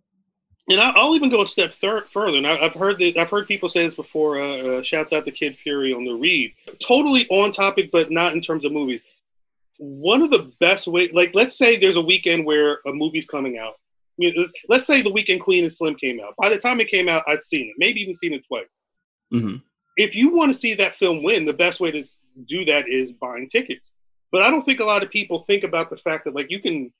And 0.68 0.80
I'll 0.80 1.16
even 1.16 1.30
go 1.30 1.42
a 1.42 1.46
step 1.46 1.72
thir- 1.74 2.04
further. 2.12 2.36
And 2.36 2.46
I've 2.46 2.74
heard 2.74 2.98
that 3.00 3.16
I've 3.18 3.30
heard 3.30 3.48
people 3.48 3.68
say 3.68 3.82
this 3.82 3.94
before. 3.96 4.40
Uh, 4.40 4.56
uh, 4.58 4.82
shouts 4.82 5.12
out 5.12 5.24
to 5.24 5.32
Kid 5.32 5.56
Fury 5.56 5.92
on 5.92 6.04
the 6.04 6.12
read. 6.12 6.52
Totally 6.78 7.26
on 7.28 7.50
topic, 7.50 7.90
but 7.90 8.12
not 8.12 8.34
in 8.34 8.40
terms 8.40 8.64
of 8.64 8.70
movies. 8.70 9.00
One 9.78 10.22
of 10.22 10.30
the 10.30 10.52
best 10.60 10.86
way, 10.86 11.08
like 11.08 11.30
let's 11.34 11.56
say 11.58 11.76
there's 11.76 11.96
a 11.96 12.00
weekend 12.02 12.44
where 12.46 12.78
a 12.86 12.92
movie's 12.92 13.26
coming 13.26 13.58
out. 13.58 13.74
I 13.74 14.18
mean, 14.18 14.34
let's- 14.36 14.52
let's 14.68 14.86
say 14.86 15.02
the 15.02 15.10
weekend 15.10 15.40
Queen 15.40 15.64
and 15.64 15.72
Slim 15.72 15.94
came 15.96 16.20
out. 16.20 16.34
By 16.38 16.50
the 16.50 16.58
time 16.58 16.80
it 16.80 16.88
came 16.88 17.08
out, 17.08 17.24
I'd 17.26 17.42
seen 17.42 17.66
it, 17.68 17.74
maybe 17.78 18.00
even 18.02 18.14
seen 18.14 18.34
it 18.34 18.46
twice. 18.46 18.66
hmm 19.32 19.56
If 19.96 20.14
you 20.14 20.36
want 20.36 20.52
to 20.52 20.58
see 20.58 20.74
that 20.74 20.96
film 20.96 21.22
win, 21.22 21.44
the 21.46 21.52
best 21.54 21.80
way 21.80 21.90
to 21.90 22.04
do 22.46 22.64
that 22.66 22.88
is 22.88 23.12
buying 23.12 23.48
tickets. 23.48 23.90
But 24.32 24.42
I 24.42 24.50
don't 24.50 24.62
think 24.64 24.80
a 24.80 24.84
lot 24.84 25.02
of 25.02 25.10
people 25.10 25.42
think 25.42 25.64
about 25.64 25.90
the 25.90 25.96
fact 25.96 26.24
that 26.24 26.34
like 26.34 26.50
you 26.50 26.60
can 26.60 26.92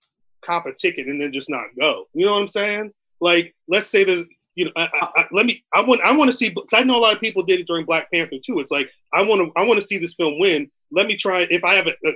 cop 0.45 0.67
a 0.67 0.73
ticket 0.73 1.07
and 1.07 1.21
then 1.21 1.33
just 1.33 1.51
not 1.51 1.67
go. 1.79 2.07
You 2.15 2.27
know 2.27 2.33
what 2.33 2.41
I'm 2.43 2.49
saying? 2.49 2.93
Like, 3.21 3.55
let's 3.69 3.89
say 3.89 4.03
there's, 4.05 4.25
you 4.57 4.65
know, 4.65 4.73
I, 4.77 4.89
I, 4.95 5.11
I, 5.21 5.27
let 5.33 5.47
me. 5.47 5.63
I 5.73 5.81
want. 5.83 6.01
I 6.03 6.13
want 6.13 6.31
to 6.31 6.37
see. 6.37 6.49
Because 6.49 6.73
I 6.73 6.83
know 6.83 6.97
a 6.97 6.99
lot 6.99 7.15
of 7.15 7.21
people 7.21 7.45
did 7.45 7.61
it 7.61 7.67
during 7.67 7.87
Black 7.87 8.11
Panther 8.11 8.37
too. 8.45 8.59
It's 8.59 8.71
like 8.73 8.91
I 9.15 9.23
want 9.23 9.41
to. 9.41 9.61
I 9.61 9.65
want 9.65 9.81
to 9.81 9.87
see 9.87 9.97
this 9.99 10.15
film 10.15 10.39
win. 10.41 10.71
Let 10.91 11.07
me 11.07 11.17
try. 11.17 11.47
If 11.51 11.63
I 11.63 11.75
have 11.75 11.87
a, 11.87 11.95
a 12.05 12.13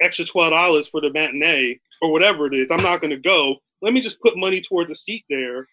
extra 0.00 0.24
twelve 0.26 0.50
dollars 0.50 0.86
for 0.88 1.00
the 1.00 1.10
matinee 1.12 1.80
or 2.02 2.12
whatever 2.12 2.46
it 2.46 2.54
is, 2.54 2.68
I'm 2.70 2.82
not 2.82 3.00
going 3.00 3.10
to 3.10 3.16
go. 3.16 3.56
Let 3.80 3.94
me 3.94 4.00
just 4.02 4.20
put 4.20 4.36
money 4.36 4.60
towards 4.60 4.90
a 4.90 4.94
seat 4.94 5.24
there. 5.30 5.66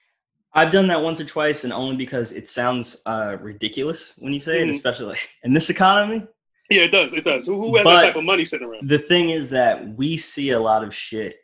I've 0.54 0.72
done 0.72 0.88
that 0.88 1.02
once 1.02 1.20
or 1.22 1.26
twice, 1.26 1.64
and 1.64 1.74
only 1.74 1.96
because 1.98 2.32
it 2.32 2.48
sounds 2.48 3.02
uh, 3.06 3.38
ridiculous 3.42 4.16
when 4.18 4.32
you 4.34 4.40
say 4.40 4.62
Mhm. 4.62 4.70
it, 4.70 4.72
especially 4.72 5.08
like 5.08 5.30
in 5.44 5.54
this 5.54 5.70
economy. 5.70 6.26
Yeah, 6.70 6.84
it 6.84 6.92
does. 6.92 7.14
It 7.14 7.26
does. 7.26 7.46
Who, 7.48 7.56
who 7.60 7.76
has 7.78 7.84
But- 7.84 8.00
that 8.02 8.08
type 8.08 8.16
of 8.16 8.24
money 8.24 8.46
sitting 8.46 8.68
around? 8.68 8.88
The 8.88 9.00
thing 9.00 9.30
is 9.30 9.50
that 9.52 9.88
we 9.96 10.18
see 10.18 10.52
a 10.52 10.60
lot 10.60 10.84
of 10.84 10.94
shit 10.94 11.38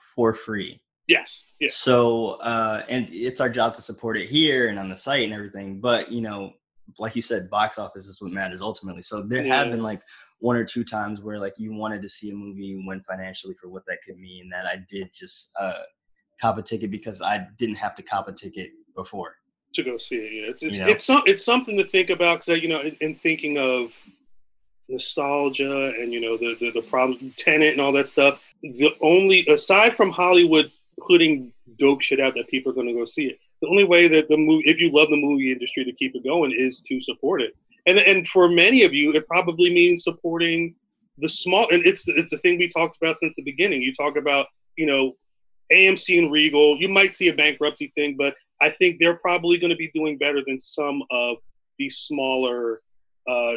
for 0.00 0.32
free. 0.32 0.80
Yes. 1.06 1.50
Yes. 1.58 1.74
So, 1.76 2.32
uh, 2.40 2.82
and 2.88 3.08
it's 3.10 3.40
our 3.40 3.50
job 3.50 3.74
to 3.74 3.82
support 3.82 4.16
it 4.16 4.28
here 4.28 4.68
and 4.68 4.78
on 4.78 4.88
the 4.88 4.96
site 4.96 5.24
and 5.24 5.32
everything. 5.34 5.80
But 5.80 6.10
you 6.12 6.20
know, 6.20 6.52
like 6.98 7.16
you 7.16 7.22
said, 7.22 7.50
box 7.50 7.78
office 7.78 8.06
is 8.06 8.22
what 8.22 8.30
matters 8.32 8.62
ultimately. 8.62 9.02
So 9.02 9.22
there 9.22 9.42
have 9.44 9.70
been 9.70 9.82
like 9.82 10.02
one 10.38 10.56
or 10.56 10.64
two 10.64 10.84
times 10.84 11.20
where 11.20 11.38
like 11.38 11.54
you 11.58 11.74
wanted 11.74 12.00
to 12.02 12.08
see 12.08 12.30
a 12.30 12.34
movie 12.34 12.82
win 12.86 13.02
financially 13.08 13.54
for 13.60 13.68
what 13.68 13.84
that 13.86 13.98
could 14.06 14.18
mean. 14.18 14.48
That 14.50 14.66
I 14.66 14.84
did 14.88 15.10
just 15.12 15.52
uh, 15.60 15.82
cop 16.40 16.58
a 16.58 16.62
ticket 16.62 16.90
because 16.90 17.20
I 17.22 17.46
didn't 17.58 17.76
have 17.76 17.94
to 17.96 18.02
cop 18.02 18.28
a 18.28 18.32
ticket 18.32 18.70
before. 18.94 19.34
to 19.74 19.82
go 19.82 19.98
see 19.98 20.16
it. 20.16 20.32
Yeah, 20.32 20.50
it's 20.50 20.62
it's, 20.62 20.72
You 20.72 20.80
know? 20.80 20.86
it's, 20.86 21.04
some, 21.04 21.22
it's 21.26 21.44
something 21.44 21.76
to 21.76 21.84
think 21.84 22.10
about 22.10 22.40
because 22.44 22.62
you 22.62 22.68
know, 22.68 22.80
in, 22.80 22.96
in 23.00 23.14
thinking 23.16 23.58
of 23.58 23.92
nostalgia 24.90 25.92
and 25.98 26.12
you 26.12 26.20
know 26.20 26.36
the 26.36 26.56
the, 26.60 26.70
the 26.70 26.82
problems, 26.82 27.34
Tenet 27.36 27.72
and 27.72 27.80
all 27.80 27.92
that 27.92 28.08
stuff. 28.08 28.40
The 28.62 28.90
only 29.00 29.46
aside 29.46 29.96
from 29.96 30.10
Hollywood 30.10 30.70
putting 31.06 31.52
dope 31.78 32.02
shit 32.02 32.20
out 32.20 32.34
that 32.34 32.48
people 32.48 32.70
are 32.70 32.74
going 32.74 32.88
to 32.88 32.94
go 32.94 33.04
see 33.04 33.26
it, 33.26 33.38
the 33.62 33.68
only 33.68 33.84
way 33.84 34.08
that 34.08 34.28
the 34.28 34.36
movie, 34.36 34.68
if 34.68 34.78
you 34.78 34.90
love 34.92 35.08
the 35.10 35.16
movie 35.16 35.52
industry, 35.52 35.84
to 35.84 35.92
keep 35.92 36.14
it 36.14 36.24
going 36.24 36.52
is 36.56 36.80
to 36.80 37.00
support 37.00 37.42
it. 37.42 37.54
And 37.86 37.98
and 37.98 38.26
for 38.28 38.48
many 38.48 38.84
of 38.84 38.92
you, 38.92 39.12
it 39.14 39.26
probably 39.26 39.72
means 39.72 40.04
supporting 40.04 40.74
the 41.18 41.28
small. 41.28 41.68
And 41.70 41.86
it's 41.86 42.06
it's 42.08 42.30
the 42.30 42.38
thing 42.38 42.58
we 42.58 42.68
talked 42.68 42.98
about 43.00 43.18
since 43.18 43.36
the 43.36 43.42
beginning. 43.42 43.82
You 43.82 43.94
talk 43.94 44.16
about 44.16 44.46
you 44.76 44.86
know 44.86 45.16
AMC 45.72 46.18
and 46.18 46.32
Regal. 46.32 46.76
You 46.78 46.88
might 46.88 47.14
see 47.14 47.28
a 47.28 47.34
bankruptcy 47.34 47.92
thing, 47.94 48.16
but 48.16 48.34
I 48.60 48.70
think 48.70 48.98
they're 48.98 49.16
probably 49.16 49.58
going 49.58 49.70
to 49.70 49.76
be 49.76 49.90
doing 49.94 50.18
better 50.18 50.42
than 50.46 50.60
some 50.60 51.02
of 51.10 51.38
these 51.78 51.96
smaller 51.98 52.82
uh, 53.26 53.54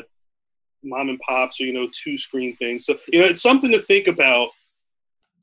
mom 0.83 1.09
and 1.09 1.19
pops 1.27 1.59
or 1.59 1.65
you 1.65 1.73
know 1.73 1.87
two 1.93 2.17
screen 2.17 2.55
things. 2.55 2.85
So 2.85 2.97
you 3.11 3.19
know 3.19 3.25
it's 3.27 3.41
something 3.41 3.71
to 3.71 3.79
think 3.79 4.07
about 4.07 4.49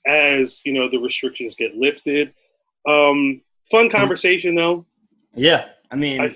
as 0.07 0.61
you 0.65 0.73
know 0.73 0.89
the 0.89 0.99
restrictions 0.99 1.55
get 1.57 1.77
lifted. 1.77 2.33
Um, 2.89 3.43
fun 3.71 3.91
conversation 3.91 4.55
though. 4.55 4.87
Yeah, 5.35 5.67
I 5.91 5.97
mean, 5.97 6.21
I- 6.21 6.35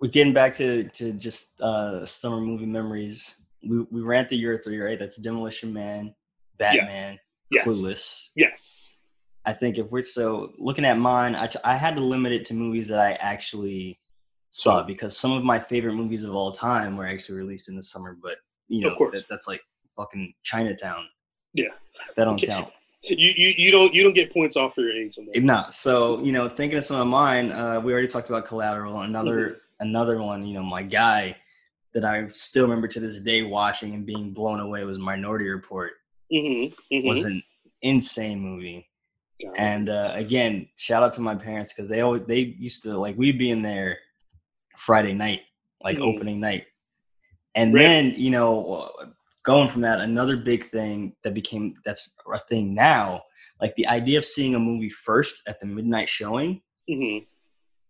we're 0.00 0.08
getting 0.08 0.32
back 0.32 0.54
to 0.56 0.84
to 0.84 1.12
just 1.12 1.60
uh, 1.60 2.04
summer 2.06 2.40
movie 2.40 2.66
memories. 2.66 3.36
We 3.62 3.80
we 3.90 4.00
ran 4.00 4.26
through 4.26 4.38
your 4.38 4.58
three, 4.58 4.80
right? 4.80 4.98
That's 4.98 5.16
Demolition 5.16 5.72
Man, 5.72 6.14
Batman, 6.58 7.18
Yes. 7.50 7.66
Clueless. 7.66 8.28
Yes. 8.34 8.84
I 9.44 9.52
think 9.52 9.76
if 9.76 9.90
we're 9.90 10.02
so 10.02 10.52
looking 10.58 10.84
at 10.84 10.98
mine, 10.98 11.34
I, 11.34 11.48
I 11.64 11.74
had 11.76 11.96
to 11.96 12.02
limit 12.02 12.32
it 12.32 12.44
to 12.46 12.54
movies 12.54 12.88
that 12.88 12.98
I 13.00 13.12
actually 13.20 13.98
saw 14.52 14.82
because 14.82 15.16
some 15.16 15.32
of 15.32 15.42
my 15.42 15.58
favorite 15.58 15.94
movies 15.94 16.24
of 16.24 16.34
all 16.34 16.52
time 16.52 16.96
were 16.96 17.06
actually 17.06 17.38
released 17.38 17.68
in 17.68 17.74
the 17.74 17.82
summer. 17.82 18.16
But 18.22 18.36
you 18.68 18.86
Of 18.86 18.92
know, 18.92 18.96
course. 18.98 19.14
that, 19.14 19.24
that's 19.28 19.48
like 19.48 19.60
fucking 19.96 20.32
Chinatown. 20.44 21.06
Yeah. 21.54 21.68
That 22.16 22.26
don't 22.26 22.34
Okay. 22.34 22.46
count. 22.46 22.68
You, 23.02 23.32
you 23.36 23.54
you 23.56 23.70
don't 23.72 23.92
you 23.92 24.04
don't 24.04 24.14
get 24.14 24.32
points 24.32 24.56
off 24.56 24.74
for 24.76 24.82
your 24.82 24.92
age. 24.92 25.16
On 25.18 25.26
that. 25.26 25.42
No. 25.42 25.64
So 25.70 26.22
you 26.22 26.30
know, 26.30 26.48
thinking 26.48 26.78
of 26.78 26.84
some 26.84 27.00
of 27.00 27.08
mine, 27.08 27.50
uh, 27.50 27.80
we 27.80 27.92
already 27.92 28.06
talked 28.06 28.28
about 28.28 28.44
Collateral. 28.46 29.00
Another 29.00 29.38
Mm-hmm. 29.48 29.88
another 29.88 30.22
one, 30.22 30.46
you 30.46 30.54
know, 30.54 30.62
my 30.62 30.82
guy 30.84 31.34
that 31.94 32.04
I 32.04 32.28
still 32.28 32.62
remember 32.62 32.88
to 32.88 33.00
this 33.00 33.18
day 33.20 33.42
watching 33.42 33.94
and 33.94 34.06
being 34.06 34.32
blown 34.32 34.60
away 34.60 34.84
was 34.84 34.98
Minority 34.98 35.48
Report. 35.48 35.92
Mm-hmm. 36.32 36.94
mm-hmm. 36.94 37.08
Was 37.08 37.24
an 37.24 37.42
insane 37.82 38.38
movie. 38.40 38.86
And 39.56 39.88
uh, 39.88 40.12
again, 40.14 40.68
shout 40.76 41.02
out 41.02 41.12
to 41.14 41.20
my 41.20 41.34
parents 41.34 41.74
because 41.74 41.88
they 41.88 42.00
always 42.02 42.22
they 42.26 42.38
used 42.38 42.84
to 42.84 42.96
like 42.96 43.16
we'd 43.18 43.38
be 43.38 43.50
in 43.50 43.62
there 43.62 43.98
Friday 44.86 45.12
night, 45.14 45.42
like 45.82 45.96
Mhm. 45.98 46.02
opening 46.16 46.40
night, 46.40 46.66
and 47.54 47.72
Right. 47.72 47.82
then 47.82 48.14
you 48.16 48.30
know 48.30 48.90
going 49.44 49.68
from 49.68 49.82
that 49.82 50.00
another 50.00 50.36
big 50.36 50.64
thing 50.64 51.14
that 51.22 51.34
became 51.34 51.74
that's 51.84 52.16
a 52.32 52.38
thing 52.50 52.74
now 52.74 53.22
like 53.60 53.74
the 53.76 53.86
idea 53.88 54.18
of 54.18 54.24
seeing 54.24 54.54
a 54.54 54.58
movie 54.58 54.88
first 54.88 55.42
at 55.48 55.60
the 55.60 55.66
midnight 55.66 56.08
showing 56.08 56.60
Mhm. 56.90 57.26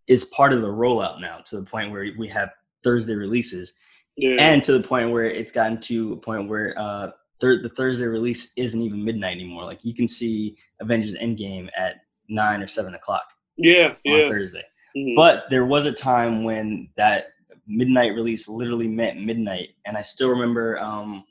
is 0.07 0.25
part 0.25 0.53
of 0.53 0.61
the 0.63 0.69
rollout 0.83 1.21
now 1.21 1.39
to 1.47 1.57
the 1.57 1.63
point 1.65 1.93
where 1.93 2.11
we 2.19 2.29
have 2.29 2.51
Thursday 2.83 3.15
releases 3.15 3.73
Yeah. 4.17 4.37
and 4.39 4.63
to 4.65 4.73
the 4.79 4.87
point 4.87 5.11
where 5.13 5.25
it's 5.25 5.53
gotten 5.53 5.79
to 5.83 6.13
a 6.15 6.17
point 6.17 6.49
where 6.49 6.75
uh 6.79 7.11
thir- 7.41 7.63
the 7.63 7.69
Thursday 7.71 8.07
release 8.07 8.53
isn't 8.57 8.81
even 8.81 9.05
midnight 9.05 9.37
anymore. 9.37 9.65
Like 9.65 9.85
you 9.85 9.95
can 9.95 10.09
see 10.09 10.57
Avengers 10.81 11.15
Endgame 11.17 11.69
at 11.77 12.01
nine 12.29 12.63
or 12.63 12.67
seven 12.69 12.95
o'clock 12.95 13.25
yeah. 13.57 13.89
on 13.89 14.19
Yeah. 14.19 14.29
Thursday. 14.29 14.65
Mhm. 14.97 15.17
But 15.17 15.49
there 15.51 15.65
was 15.67 15.87
a 15.87 15.93
time 15.93 16.45
when 16.45 16.89
that 16.97 17.29
midnight 17.67 18.15
release 18.15 18.49
literally 18.49 18.89
meant 18.89 19.21
midnight, 19.21 19.71
and 19.87 19.97
I 19.97 20.03
still 20.03 20.29
remember 20.29 20.79
um, 20.79 21.25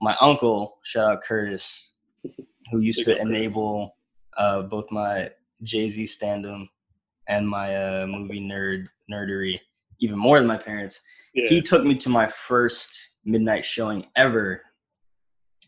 my 0.00 0.16
uncle, 0.20 0.78
shout 0.84 1.10
out 1.12 1.22
Curtis, 1.22 1.94
who 2.70 2.80
used 2.80 3.04
to 3.04 3.20
enable 3.20 3.96
uh, 4.36 4.62
both 4.62 4.90
my 4.90 5.30
Jay 5.62 5.88
Z 5.88 6.04
standum 6.04 6.68
and 7.28 7.48
my 7.48 7.74
uh, 7.74 8.06
movie 8.06 8.40
nerd 8.40 8.86
nerdery 9.10 9.60
even 10.00 10.18
more 10.18 10.38
than 10.38 10.48
my 10.48 10.56
parents. 10.56 11.00
yeah. 11.34 11.48
He 11.48 11.60
took 11.62 11.84
me 11.84 11.94
to 11.96 12.08
my 12.08 12.26
first 12.28 12.92
midnight 13.24 13.64
showing 13.64 14.06
ever 14.16 14.62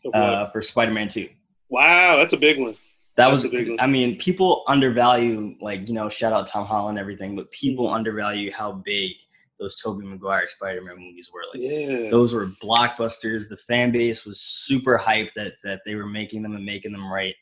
Okay. 0.05 0.17
uh, 0.19 0.47
for 0.47 0.61
Spider 0.61 0.91
Man 0.93 1.07
Two. 1.07 1.29
wow, 1.69 2.17
that's 2.17 2.33
a 2.33 2.37
big 2.37 2.59
one. 2.59 2.75
That 3.17 3.29
That's 3.29 3.43
was, 3.43 3.45
a 3.45 3.49
big 3.49 3.69
one. 3.69 3.79
I 3.79 3.87
mean, 3.87 4.17
people 4.17 4.63
undervalue, 4.67 5.55
like, 5.61 5.87
you 5.87 5.95
know, 5.95 6.09
shout 6.09 6.33
out 6.33 6.47
Tom 6.47 6.65
Holland 6.65 6.97
and 6.97 6.99
everything, 6.99 7.35
but 7.35 7.49
people 7.51 7.87
Mhm. 7.87 7.95
undervalue 7.95 8.51
how 8.51 8.73
big 8.73 9.11
those 9.57 9.75
Tobey 9.81 10.05
Maguire 10.05 10.47
Spider 10.49 10.81
Man 10.81 10.97
movies 10.97 11.29
were. 11.33 11.43
Like, 11.53 11.61
Yeah. 11.61 12.09
those 12.09 12.33
were 12.33 12.47
blockbusters. 12.61 13.47
The 13.47 13.55
fan 13.55 13.91
base 13.91 14.25
was 14.25 14.41
super 14.41 14.97
hyped 14.97 15.31
that 15.35 15.53
that 15.63 15.81
they 15.85 15.95
were 15.95 16.07
making 16.07 16.43
them 16.43 16.55
and 16.55 16.65
making 16.65 16.91
them 16.91 17.09
right. 17.09 17.35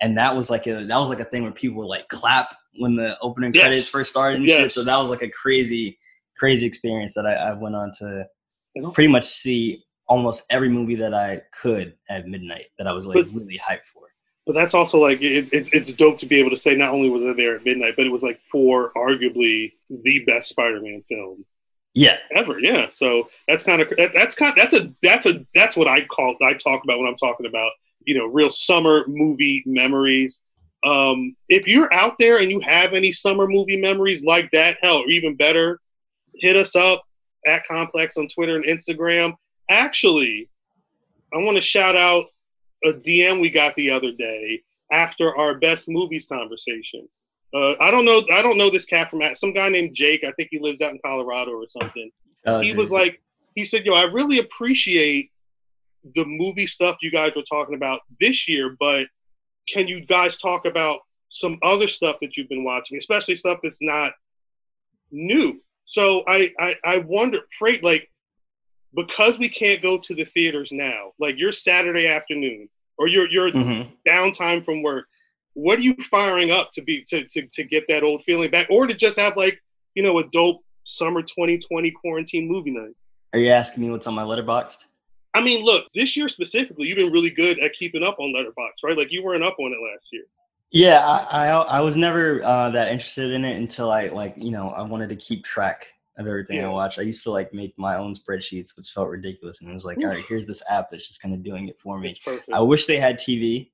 And 0.00 0.16
that 0.16 0.34
was 0.34 0.48
like 0.48 0.66
a 0.66 0.84
that 0.86 0.96
was 0.96 1.10
like 1.10 1.20
a 1.20 1.24
thing 1.26 1.42
where 1.42 1.52
people 1.52 1.76
would 1.78 1.88
like 1.88 2.08
clap 2.08 2.54
when 2.78 2.96
the 2.96 3.18
opening 3.20 3.52
Yes. 3.52 3.64
credits 3.64 3.88
first 3.90 4.10
started 4.10 4.40
and 4.40 4.48
shit. 4.48 4.72
So 4.72 4.82
that 4.82 4.96
was 4.96 5.10
like 5.10 5.20
a 5.22 5.28
crazy, 5.28 5.98
crazy 6.38 6.64
experience 6.66 7.12
that 7.14 7.26
I, 7.26 7.34
I 7.34 7.52
went 7.52 7.74
on 7.74 7.90
to 7.98 8.26
pretty 8.94 9.12
much 9.12 9.24
see 9.24 9.84
almost 10.06 10.44
every 10.48 10.70
movie 10.70 10.94
that 10.94 11.12
I 11.12 11.42
could 11.52 11.94
at 12.08 12.26
midnight 12.26 12.68
that 12.78 12.86
I 12.86 12.92
was 12.92 13.06
like 13.06 13.26
But- 13.26 13.34
really 13.34 13.58
hyped 13.58 13.84
for. 13.84 14.07
But 14.48 14.54
that's 14.54 14.72
also 14.72 14.98
like 14.98 15.20
it, 15.20 15.52
it, 15.52 15.68
it's 15.74 15.92
dope 15.92 16.18
to 16.20 16.26
be 16.26 16.36
able 16.36 16.48
to 16.48 16.56
say 16.56 16.74
not 16.74 16.94
only 16.94 17.10
was 17.10 17.22
it 17.22 17.36
there 17.36 17.56
at 17.56 17.66
midnight, 17.66 17.96
but 17.98 18.06
it 18.06 18.10
was 18.10 18.22
like 18.22 18.40
for 18.50 18.92
arguably 18.96 19.74
the 19.90 20.20
best 20.20 20.48
Spider-Man 20.48 21.04
film 21.06 21.44
Yeah, 21.92 22.16
ever. 22.34 22.58
Yeah, 22.58 22.86
so 22.90 23.28
that's 23.46 23.62
kind 23.62 23.82
of 23.82 23.90
that, 23.98 24.12
that's 24.14 24.34
kind 24.34 24.54
that's 24.56 24.72
a 24.72 24.94
that's 25.02 25.26
a 25.26 25.46
that's 25.54 25.76
what 25.76 25.86
I 25.86 26.06
call 26.06 26.34
I 26.42 26.54
talk 26.54 26.82
about 26.82 26.98
when 26.98 27.06
I'm 27.06 27.18
talking 27.18 27.44
about 27.44 27.70
you 28.06 28.16
know 28.16 28.24
real 28.24 28.48
summer 28.48 29.04
movie 29.06 29.62
memories. 29.66 30.40
Um, 30.82 31.36
if 31.50 31.68
you're 31.68 31.92
out 31.92 32.14
there 32.18 32.38
and 32.38 32.50
you 32.50 32.60
have 32.60 32.94
any 32.94 33.12
summer 33.12 33.46
movie 33.46 33.78
memories 33.78 34.24
like 34.24 34.50
that, 34.52 34.78
hell, 34.80 35.02
or 35.02 35.08
even 35.08 35.36
better, 35.36 35.78
hit 36.36 36.56
us 36.56 36.74
up 36.74 37.04
at 37.46 37.66
Complex 37.66 38.16
on 38.16 38.28
Twitter 38.28 38.56
and 38.56 38.64
Instagram. 38.64 39.34
Actually, 39.68 40.48
I 41.34 41.36
want 41.36 41.58
to 41.58 41.62
shout 41.62 41.96
out 41.96 42.28
a 42.84 42.92
DM 42.92 43.40
we 43.40 43.50
got 43.50 43.74
the 43.76 43.90
other 43.90 44.12
day 44.12 44.62
after 44.92 45.36
our 45.36 45.54
best 45.54 45.88
movies 45.88 46.26
conversation. 46.26 47.08
Uh, 47.54 47.74
I 47.80 47.90
don't 47.90 48.04
know. 48.04 48.22
I 48.32 48.42
don't 48.42 48.58
know 48.58 48.70
this 48.70 48.84
cat 48.84 49.10
from 49.10 49.22
some 49.34 49.52
guy 49.52 49.68
named 49.68 49.94
Jake. 49.94 50.22
I 50.24 50.32
think 50.32 50.48
he 50.50 50.58
lives 50.58 50.82
out 50.82 50.92
in 50.92 51.00
Colorado 51.04 51.52
or 51.52 51.66
something. 51.68 52.10
Uh, 52.44 52.60
he 52.60 52.74
was 52.74 52.90
like, 52.90 53.22
he 53.54 53.64
said, 53.64 53.86
"Yo, 53.86 53.94
I 53.94 54.04
really 54.04 54.38
appreciate 54.38 55.30
the 56.14 56.24
movie 56.26 56.66
stuff 56.66 56.96
you 57.00 57.10
guys 57.10 57.32
were 57.34 57.42
talking 57.42 57.74
about 57.74 58.00
this 58.20 58.48
year, 58.48 58.76
but 58.78 59.06
can 59.68 59.88
you 59.88 60.04
guys 60.04 60.36
talk 60.36 60.66
about 60.66 61.00
some 61.30 61.58
other 61.62 61.88
stuff 61.88 62.16
that 62.20 62.36
you've 62.36 62.48
been 62.48 62.64
watching, 62.64 62.98
especially 62.98 63.34
stuff 63.34 63.60
that's 63.62 63.80
not 63.80 64.12
new?" 65.10 65.62
So 65.86 66.24
I 66.28 66.52
I, 66.60 66.76
I 66.84 66.98
wonder, 66.98 67.40
freight 67.58 67.82
like 67.82 68.10
because 68.94 69.38
we 69.38 69.48
can't 69.48 69.82
go 69.82 69.98
to 69.98 70.14
the 70.14 70.24
theaters 70.24 70.70
now, 70.72 71.12
like 71.18 71.38
your 71.38 71.52
Saturday 71.52 72.06
afternoon 72.08 72.68
or 72.96 73.08
your 73.08 73.28
your 73.30 73.50
Mhm. 73.50 73.90
downtime 74.06 74.64
from 74.64 74.82
work, 74.82 75.06
what 75.54 75.78
are 75.78 75.82
you 75.82 75.94
firing 76.10 76.50
up 76.50 76.70
to 76.72 76.82
be 76.82 77.04
to, 77.08 77.24
to 77.24 77.46
to 77.52 77.64
get 77.64 77.84
that 77.88 78.02
old 78.02 78.24
feeling 78.24 78.50
back, 78.50 78.66
or 78.70 78.86
to 78.86 78.94
just 78.94 79.18
have 79.18 79.36
like 79.36 79.60
you 79.94 80.02
know 80.02 80.18
a 80.18 80.24
dope 80.24 80.62
summer 80.84 81.22
2020 81.22 81.90
quarantine 81.90 82.48
movie 82.48 82.70
night? 82.70 82.94
Are 83.32 83.38
you 83.38 83.50
asking 83.50 83.84
me 83.84 83.90
what's 83.90 84.06
on 84.06 84.14
my 84.14 84.22
letterboxd? 84.22 84.86
I 85.34 85.42
mean, 85.42 85.62
look, 85.64 85.86
this 85.94 86.16
year 86.16 86.28
specifically, 86.28 86.88
you've 86.88 86.96
been 86.96 87.12
really 87.12 87.30
good 87.30 87.58
at 87.60 87.74
keeping 87.74 88.02
up 88.02 88.18
on 88.18 88.32
Letterboxd, 88.32 88.82
right? 88.82 88.96
Like 88.96 89.12
you 89.12 89.22
weren't 89.22 89.44
up 89.44 89.56
on 89.60 89.72
it 89.72 89.78
last 89.78 90.08
year. 90.10 90.24
Yeah, 90.70 91.06
I, 91.06 91.48
I 91.48 91.60
I 91.78 91.80
was 91.80 91.96
never 91.96 92.42
uh, 92.42 92.70
that 92.70 92.88
interested 92.88 93.32
in 93.32 93.44
it 93.44 93.56
until 93.56 93.90
I 93.90 94.06
like 94.08 94.34
you 94.36 94.50
know 94.50 94.70
I 94.70 94.82
wanted 94.82 95.10
to 95.10 95.16
keep 95.16 95.44
track 95.44 95.92
of 96.18 96.26
everything 96.26 96.56
Yeah. 96.56 96.68
I 96.68 96.72
watched. 96.72 96.98
I 96.98 97.02
used 97.02 97.22
to 97.24 97.30
like 97.30 97.54
make 97.54 97.78
my 97.78 97.96
own 97.96 98.14
spreadsheets, 98.14 98.76
which 98.76 98.90
felt 98.90 99.08
ridiculous, 99.08 99.60
and 99.60 99.70
it 99.70 99.74
was 99.74 99.84
like, 99.84 99.98
all 99.98 100.06
right, 100.06 100.24
here's 100.28 100.46
this 100.46 100.62
app 100.70 100.90
that's 100.90 101.06
just 101.06 101.22
kind 101.22 101.34
of 101.34 101.42
doing 101.42 101.68
it 101.68 101.78
for 101.78 101.98
me. 101.98 102.14
I 102.52 102.60
wish 102.60 102.86
they 102.86 102.98
had 102.98 103.18
TV. 103.18 103.70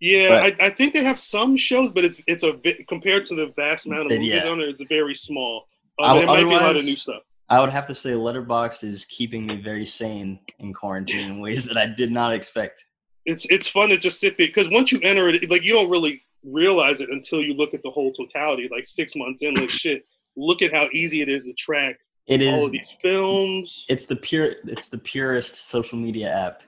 yeah, 0.00 0.48
I, 0.60 0.66
I 0.66 0.70
think 0.70 0.92
they 0.94 1.04
have 1.04 1.18
some 1.18 1.56
shows, 1.56 1.92
but 1.92 2.04
it's 2.04 2.20
it's 2.26 2.42
a 2.42 2.52
bit 2.52 2.86
compared 2.88 3.24
to 3.26 3.34
the 3.34 3.48
vast 3.56 3.86
amount 3.86 4.06
of 4.06 4.18
movies 4.18 4.32
yeah. 4.34 4.48
on 4.48 4.58
there, 4.58 4.68
it's 4.68 4.82
very 4.82 5.14
small. 5.14 5.66
Um, 5.98 6.18
it 6.18 6.26
might 6.26 6.44
be 6.44 6.50
a 6.50 6.58
lot 6.58 6.76
of 6.76 6.84
new 6.84 6.96
stuff. 6.96 7.22
I 7.48 7.60
would 7.60 7.70
have 7.70 7.86
to 7.88 7.94
say 7.94 8.12
Letterboxd 8.12 8.84
is 8.84 9.04
keeping 9.04 9.46
me 9.46 9.60
very 9.60 9.84
sane 9.84 10.40
in 10.58 10.72
quarantine 10.72 11.32
in 11.32 11.40
ways 11.40 11.66
that 11.66 11.76
I 11.76 11.86
did 11.86 12.10
not 12.10 12.32
expect. 12.32 12.84
It's 13.26 13.46
it's 13.50 13.68
fun 13.68 13.90
to 13.90 13.98
just 13.98 14.20
sit 14.20 14.36
there 14.38 14.46
because 14.46 14.68
once 14.70 14.90
you 14.90 15.00
enter 15.02 15.28
it, 15.28 15.50
like 15.50 15.62
you 15.62 15.74
don't 15.74 15.90
really 15.90 16.24
realize 16.44 17.00
it 17.00 17.10
until 17.10 17.40
you 17.40 17.54
look 17.54 17.74
at 17.74 17.82
the 17.82 17.90
whole 17.90 18.12
totality. 18.12 18.68
Like 18.70 18.86
six 18.86 19.14
months 19.14 19.42
in, 19.42 19.54
like 19.54 19.70
shit, 19.70 20.06
look 20.36 20.62
at 20.62 20.72
how 20.72 20.88
easy 20.92 21.22
it 21.22 21.28
is 21.28 21.44
to 21.46 21.52
track 21.54 21.96
It 22.26 22.42
all 22.42 22.54
is. 22.54 22.66
of 22.66 22.72
these 22.72 22.88
films. 23.02 23.84
It's 23.88 24.06
the 24.06 24.16
pure. 24.16 24.54
It's 24.66 24.88
the 24.88 24.98
purest 24.98 25.68
social 25.68 25.98
media 25.98 26.30
app 26.32 26.62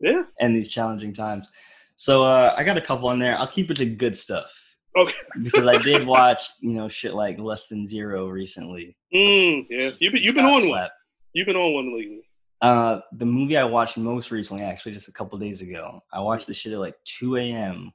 Yeah. 0.00 0.22
in 0.38 0.54
these 0.54 0.70
challenging 0.70 1.12
times. 1.12 1.48
So 1.96 2.22
uh, 2.24 2.54
I 2.56 2.64
got 2.64 2.76
a 2.78 2.80
couple 2.80 3.08
on 3.08 3.18
there. 3.18 3.36
I'll 3.38 3.46
keep 3.46 3.70
it 3.70 3.76
to 3.78 3.84
good 3.86 4.16
stuff 4.16 4.50
Okay. 4.96 5.14
because 5.42 5.66
I 5.66 5.76
did 5.82 6.06
watch 6.06 6.44
you 6.60 6.72
know 6.74 6.88
shit 6.88 7.14
like 7.14 7.38
Less 7.38 7.68
Than 7.68 7.86
Zero 7.86 8.28
recently. 8.28 8.96
Mm, 9.14 9.66
yeah. 9.68 9.90
You've 9.98 10.12
been 10.14 10.22
you've 10.22 10.34
been 10.34 10.46
on 10.46 10.68
one. 10.68 10.88
You've 11.34 11.46
been 11.46 11.56
on 11.56 11.74
one 11.74 11.94
lately. 11.96 12.22
Uh, 12.62 13.00
the 13.12 13.24
movie 13.26 13.56
I 13.56 13.64
watched 13.64 13.96
most 13.96 14.30
recently, 14.30 14.62
actually, 14.64 14.92
just 14.92 15.08
a 15.08 15.12
couple 15.12 15.38
days 15.38 15.62
ago, 15.62 16.00
I 16.12 16.20
watched 16.20 16.46
this 16.46 16.58
shit 16.58 16.74
at 16.74 16.78
like 16.78 16.94
2 17.04 17.36
a.m. 17.36 17.90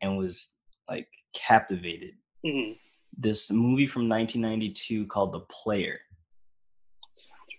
and 0.00 0.16
was 0.16 0.52
like 0.88 1.06
captivated. 1.34 2.12
hmm 2.44 2.72
This 3.16 3.50
movie 3.50 3.86
from 3.86 4.08
1992 4.08 5.06
called 5.06 5.32
The 5.32 5.40
Player, 5.40 5.98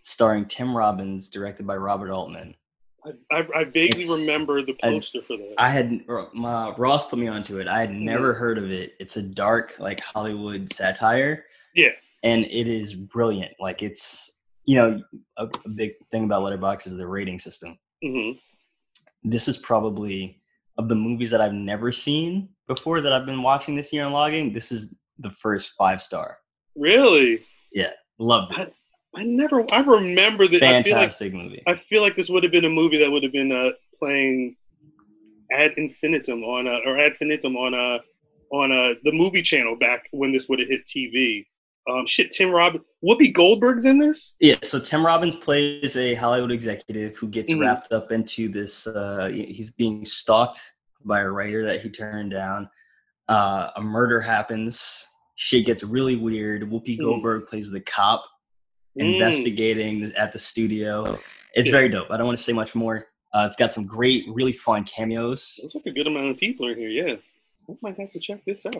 starring 0.03 0.45
Tim 0.45 0.75
Robbins, 0.75 1.29
directed 1.29 1.65
by 1.65 1.75
Robert 1.77 2.11
Altman. 2.11 2.55
I, 3.03 3.11
I, 3.31 3.47
I 3.55 3.63
vaguely 3.63 4.03
It's- 4.03 4.19
remember 4.21 4.61
the 4.61 4.75
I- 4.83 4.89
poster 4.91 5.21
for 5.21 5.37
that. 5.37 5.55
I 5.57 5.69
had 5.69 6.01
my 6.33 6.71
Ross 6.77 7.09
put 7.09 7.19
me 7.19 7.27
onto 7.27 7.59
it. 7.59 7.67
I 7.67 7.79
had 7.79 7.89
Mm-hmm. 7.89 8.05
never 8.05 8.33
heard 8.33 8.57
of 8.57 8.69
it. 8.71 8.93
It's 8.99 9.17
a 9.17 9.23
dark, 9.23 9.75
like 9.79 9.99
Hollywood 10.01 10.71
satire. 10.71 11.45
Yeah. 11.75 11.89
and 12.23 12.45
it 12.45 12.67
is 12.67 12.95
brilliant. 12.95 13.51
Like 13.59 13.83
it's 13.83 14.41
you 14.65 14.75
know 14.77 15.01
a, 15.37 15.45
a 15.65 15.69
big 15.69 15.91
thing 16.11 16.23
about 16.25 16.41
Letterboxd 16.43 16.87
is 16.87 16.97
the 16.97 17.07
rating 17.07 17.39
system. 17.39 17.77
hmm 18.03 18.31
this 19.23 19.47
is 19.47 19.57
probably 19.57 20.41
of 20.77 20.87
the 20.89 20.95
movies 20.95 21.31
that 21.31 21.41
I've 21.41 21.53
never 21.53 21.91
seen 21.91 22.49
before 22.67 23.01
that 23.01 23.11
I've 23.11 23.25
been 23.25 23.41
watching 23.43 23.75
this 23.75 23.91
year 23.91 24.05
and 24.05 24.13
logging. 24.13 24.53
This 24.53 24.71
is 24.71 24.95
the 25.19 25.29
first 25.31 25.73
five 25.77 26.01
star. 26.01 26.37
Really? 26.75 27.43
Yeah, 27.73 27.91
loved 28.19 28.57
it. 28.57 28.73
I 29.15 29.23
never. 29.23 29.65
I 29.71 29.79
remember 29.79 30.47
that. 30.47 30.61
I 30.63 30.67
feel 30.67 30.75
like 30.75 30.85
Fantastic 30.85 31.33
movie. 31.33 31.63
I 31.65 31.75
feel 31.75 32.01
like 32.01 32.15
this 32.15 32.29
would 32.29 32.43
have 32.43 32.51
been 32.51 32.65
a 32.65 32.69
movie 32.69 32.97
that 32.99 33.09
would 33.11 33.23
have 33.23 33.31
been 33.31 33.51
uh, 33.51 33.71
playing 33.97 34.55
ad 35.51 35.73
infinitum 35.77 36.43
on 36.43 36.67
uh, 36.67 36.79
or 36.85 36.97
ad 36.99 37.13
infinitum 37.13 37.55
on 37.55 37.73
uh 37.73 37.99
on 38.51 38.71
uh 38.71 38.93
the 39.03 39.11
movie 39.11 39.41
channel 39.41 39.75
back 39.75 40.03
when 40.11 40.31
this 40.31 40.47
would 40.49 40.59
have 40.59 40.67
hit 40.69 40.81
TV. 40.85 41.45
Um, 41.89 42.05
shit, 42.05 42.31
Tim 42.31 42.51
Robbins, 42.51 42.83
Whoopi 43.01 43.33
Goldberg's 43.33 43.85
in 43.85 43.97
this. 43.97 44.33
Yeah, 44.41 44.55
so 44.61 44.77
Tim 44.77 45.05
Robbins 45.05 45.37
plays 45.37 45.95
a 45.95 46.15
Hollywood 46.15 46.51
executive 46.51 47.15
who 47.15 47.29
gets 47.29 47.51
Mhm. 47.53 47.61
wrapped 47.61 47.93
up 47.93 48.11
into 48.11 48.49
this. 48.49 48.85
Uh, 48.87 49.29
he's 49.33 49.71
being 49.71 50.03
stalked 50.03 50.59
by 51.05 51.21
a 51.21 51.29
writer 51.29 51.63
that 51.63 51.79
he 51.79 51.89
turned 51.89 52.31
down. 52.31 52.69
Uh, 53.27 53.71
a 53.75 53.81
murder 53.81 54.21
happens. 54.21 55.07
Shit 55.35 55.65
gets 55.65 55.83
really 55.83 56.15
weird. 56.15 56.63
Whoopi 56.63 56.95
Mhm. 56.97 56.99
Goldberg 56.99 57.47
plays 57.47 57.69
the 57.69 57.81
cop 57.81 58.23
Mm. 58.97 59.13
investigating 59.13 60.03
at 60.17 60.33
the 60.33 60.39
studio. 60.39 61.19
It's 61.53 61.67
Yeah. 61.69 61.71
very 61.71 61.89
dope. 61.89 62.09
I 62.09 62.17
don't 62.17 62.25
want 62.25 62.37
to 62.37 62.43
say 62.43 62.53
much 62.53 62.73
more. 62.75 63.07
Uh, 63.33 63.45
it's 63.47 63.57
got 63.57 63.73
some 63.73 63.85
great, 63.85 64.25
really 64.29 64.53
fun 64.53 64.83
cameos. 64.85 65.59
Looks 65.61 65.75
like 65.75 65.85
a 65.85 65.91
good 65.91 66.07
amount 66.07 66.29
of 66.31 66.37
people 66.37 66.67
in 66.69 66.77
here. 66.77 66.89
Yeah, 66.89 67.15
I 67.69 67.73
might 67.81 67.97
have 67.99 68.11
to 68.13 68.19
check 68.19 68.43
this 68.45 68.65
out. 68.65 68.75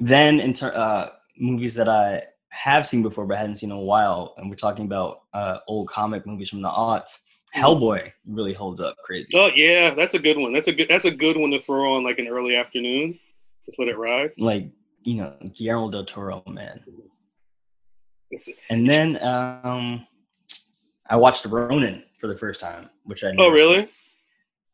Then, 0.00 0.40
in 0.40 0.52
ter- 0.54 0.72
uh, 0.74 1.10
movies 1.38 1.74
that 1.74 1.88
I 1.88 2.22
have 2.48 2.86
seen 2.86 3.02
before 3.02 3.26
but 3.26 3.36
hadn't 3.38 3.56
seen 3.56 3.70
in 3.70 3.76
a 3.76 3.80
while, 3.80 4.34
and 4.38 4.48
we're 4.48 4.56
talking 4.56 4.86
about 4.86 5.22
uh, 5.34 5.58
old 5.68 5.88
comic 5.88 6.26
movies 6.26 6.48
from 6.48 6.62
the 6.62 6.68
aughts. 6.70 7.20
Hellboy 7.54 8.12
really 8.26 8.52
holds 8.54 8.80
up 8.80 8.96
crazy. 9.04 9.32
Oh 9.34 9.50
yeah, 9.54 9.94
that's 9.94 10.14
a 10.14 10.18
good 10.18 10.38
one. 10.38 10.52
That's 10.52 10.68
a 10.68 10.72
good. 10.72 10.88
That's 10.88 11.04
a 11.04 11.10
good 11.10 11.36
one 11.36 11.50
to 11.50 11.60
throw 11.62 11.94
on 11.94 12.02
like 12.04 12.18
an 12.18 12.26
early 12.28 12.56
afternoon. 12.56 13.18
Just 13.70 13.78
let 13.78 13.88
it 13.88 13.96
ride. 13.98 14.30
Like 14.36 14.72
you 15.02 15.14
know, 15.16 15.36
Guillermo 15.54 15.90
del 15.90 16.04
Toro, 16.04 16.42
man. 16.48 16.82
It's, 18.32 18.48
And 18.68 18.88
then 18.88 19.22
um, 19.22 20.06
I 21.08 21.16
watched 21.16 21.46
Ronin 21.46 22.02
for 22.18 22.26
the 22.26 22.36
first 22.36 22.60
time, 22.60 22.90
which 23.04 23.22
I 23.22 23.32
oh 23.38 23.50
really? 23.50 23.88